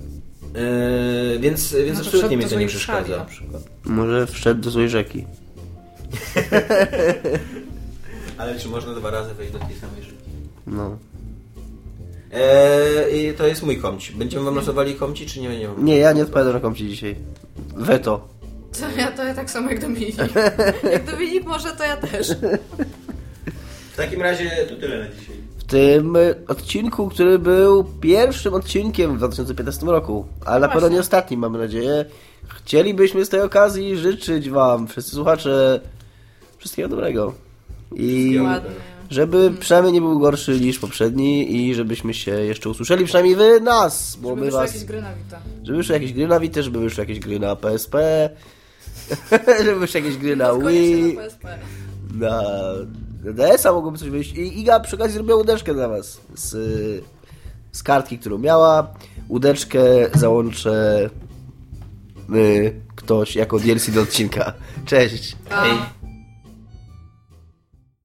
E, 0.55 1.39
więc 1.39 1.72
więc 1.74 1.99
Może 1.99 2.01
absolutnie 2.01 2.18
wszedł 2.18 2.36
mnie 2.36 2.45
do 2.45 2.51
to 2.51 2.61
nie 2.61 2.66
przeszkadza. 2.66 3.16
na 3.16 3.24
przykład. 3.24 3.62
Może 3.84 4.26
wszedł 4.26 4.61
do 4.61 4.70
złej 4.70 4.89
rzeki. 4.89 5.24
Ale 8.39 8.59
czy 8.59 8.68
można 8.68 8.95
dwa 8.95 9.11
razy 9.11 9.34
wejść 9.34 9.53
do 9.53 9.59
tej 9.59 9.76
samej 9.76 10.03
rzeczy? 10.03 10.17
No. 10.68 10.98
Eee, 12.32 13.30
i 13.30 13.34
to 13.34 13.46
jest 13.46 13.62
mój 13.62 13.78
komci. 13.78 14.12
Będziemy 14.12 14.44
wam 14.44 14.54
losowali 14.54 14.94
komci, 14.94 15.26
czy 15.26 15.40
nie 15.40 15.48
będziemy? 15.48 15.74
Nie, 15.82 15.96
ja 15.96 16.12
nie 16.12 16.22
odpowiadam 16.22 16.52
na 16.52 16.60
komcie 16.60 16.88
dzisiaj. 16.88 17.16
Weto. 17.76 18.28
To 18.80 19.00
ja, 19.00 19.12
to 19.12 19.24
ja 19.24 19.34
tak 19.34 19.50
samo 19.50 19.70
jak 19.70 19.80
Dominik. 19.80 20.16
jak 20.92 21.04
Dominik 21.10 21.44
może, 21.44 21.70
to 21.70 21.84
ja 21.84 21.96
też. 21.96 22.28
W 23.92 23.96
takim 23.96 24.22
razie 24.22 24.50
to 24.68 24.76
tyle 24.76 24.98
na 24.98 25.14
dzisiaj. 25.14 25.36
W 25.58 25.64
tym 25.64 26.16
odcinku, 26.48 27.08
który 27.08 27.38
był 27.38 27.84
pierwszym 27.84 28.54
odcinkiem 28.54 29.14
w 29.14 29.18
2015 29.18 29.86
roku, 29.86 30.26
ale 30.44 30.60
na 30.60 30.68
pewno 30.68 30.88
nie 30.88 31.00
ostatnim, 31.00 31.40
mamy 31.40 31.58
nadzieję. 31.58 32.04
Chcielibyśmy 32.48 33.24
z 33.24 33.28
tej 33.28 33.40
okazji 33.40 33.96
życzyć 33.96 34.50
Wam, 34.50 34.88
wszyscy 34.88 35.14
słuchacze, 35.14 35.80
wszystkiego 36.58 36.88
dobrego. 36.88 37.34
I 37.94 38.38
Ładnie. 38.42 38.70
Żeby 39.11 39.50
przynajmniej 39.61 39.92
nie 39.94 40.00
był 40.00 40.18
gorszy 40.18 40.61
niż 40.61 40.78
poprzedni 40.78 41.56
i 41.56 41.74
żebyśmy 41.74 42.14
się 42.14 42.30
jeszcze 42.30 42.70
usłyszeli, 42.70 43.04
przynajmniej 43.04 43.36
Wy 43.36 43.61
nas, 43.61 44.16
bo 44.16 44.28
Żeby 44.28 44.40
my 44.40 44.46
wyszły 44.46 44.61
Was... 44.61 44.72
jakieś 44.74 44.84
gry 44.88 45.02
na 45.02 45.14
Vita. 45.14 45.40
Żeby 45.64 45.78
wyszły 45.78 45.94
jakieś 45.94 46.12
gry 46.12 46.28
na 46.28 46.40
Vita, 46.40 46.62
żeby 46.62 46.80
wyszły 46.80 47.02
jakieś 47.02 47.18
gry 47.18 47.38
na 47.40 47.56
PSP, 47.56 47.96
żeby 49.64 49.78
wyszły 49.78 50.00
jakieś 50.00 50.16
gry 50.16 50.36
na 50.36 50.54
Wii, 50.54 51.14
na 51.14 51.22
PSP. 51.22 51.59
na 52.14 52.42
DS-a 53.24 53.72
mogłoby 53.72 53.98
coś 53.98 54.11
wyjść. 54.11 54.32
I 54.32 54.61
Iga 54.61 54.80
przy 54.80 54.96
okazji 54.96 55.14
zrobiła 55.14 55.36
łódeczkę 55.36 55.74
dla 55.74 55.88
Was 55.88 56.20
z, 56.34 56.54
z 57.72 57.82
kartki, 57.82 58.18
którą 58.18 58.38
miała. 58.38 58.94
Łódeczkę 59.28 59.80
załączę 60.14 61.11
y, 62.34 62.80
ktoś 62.96 63.36
jako 63.36 63.59
DLC 63.59 63.90
do 63.90 64.00
odcinka. 64.02 64.52
Cześć! 64.86 65.36
A, 65.50 65.64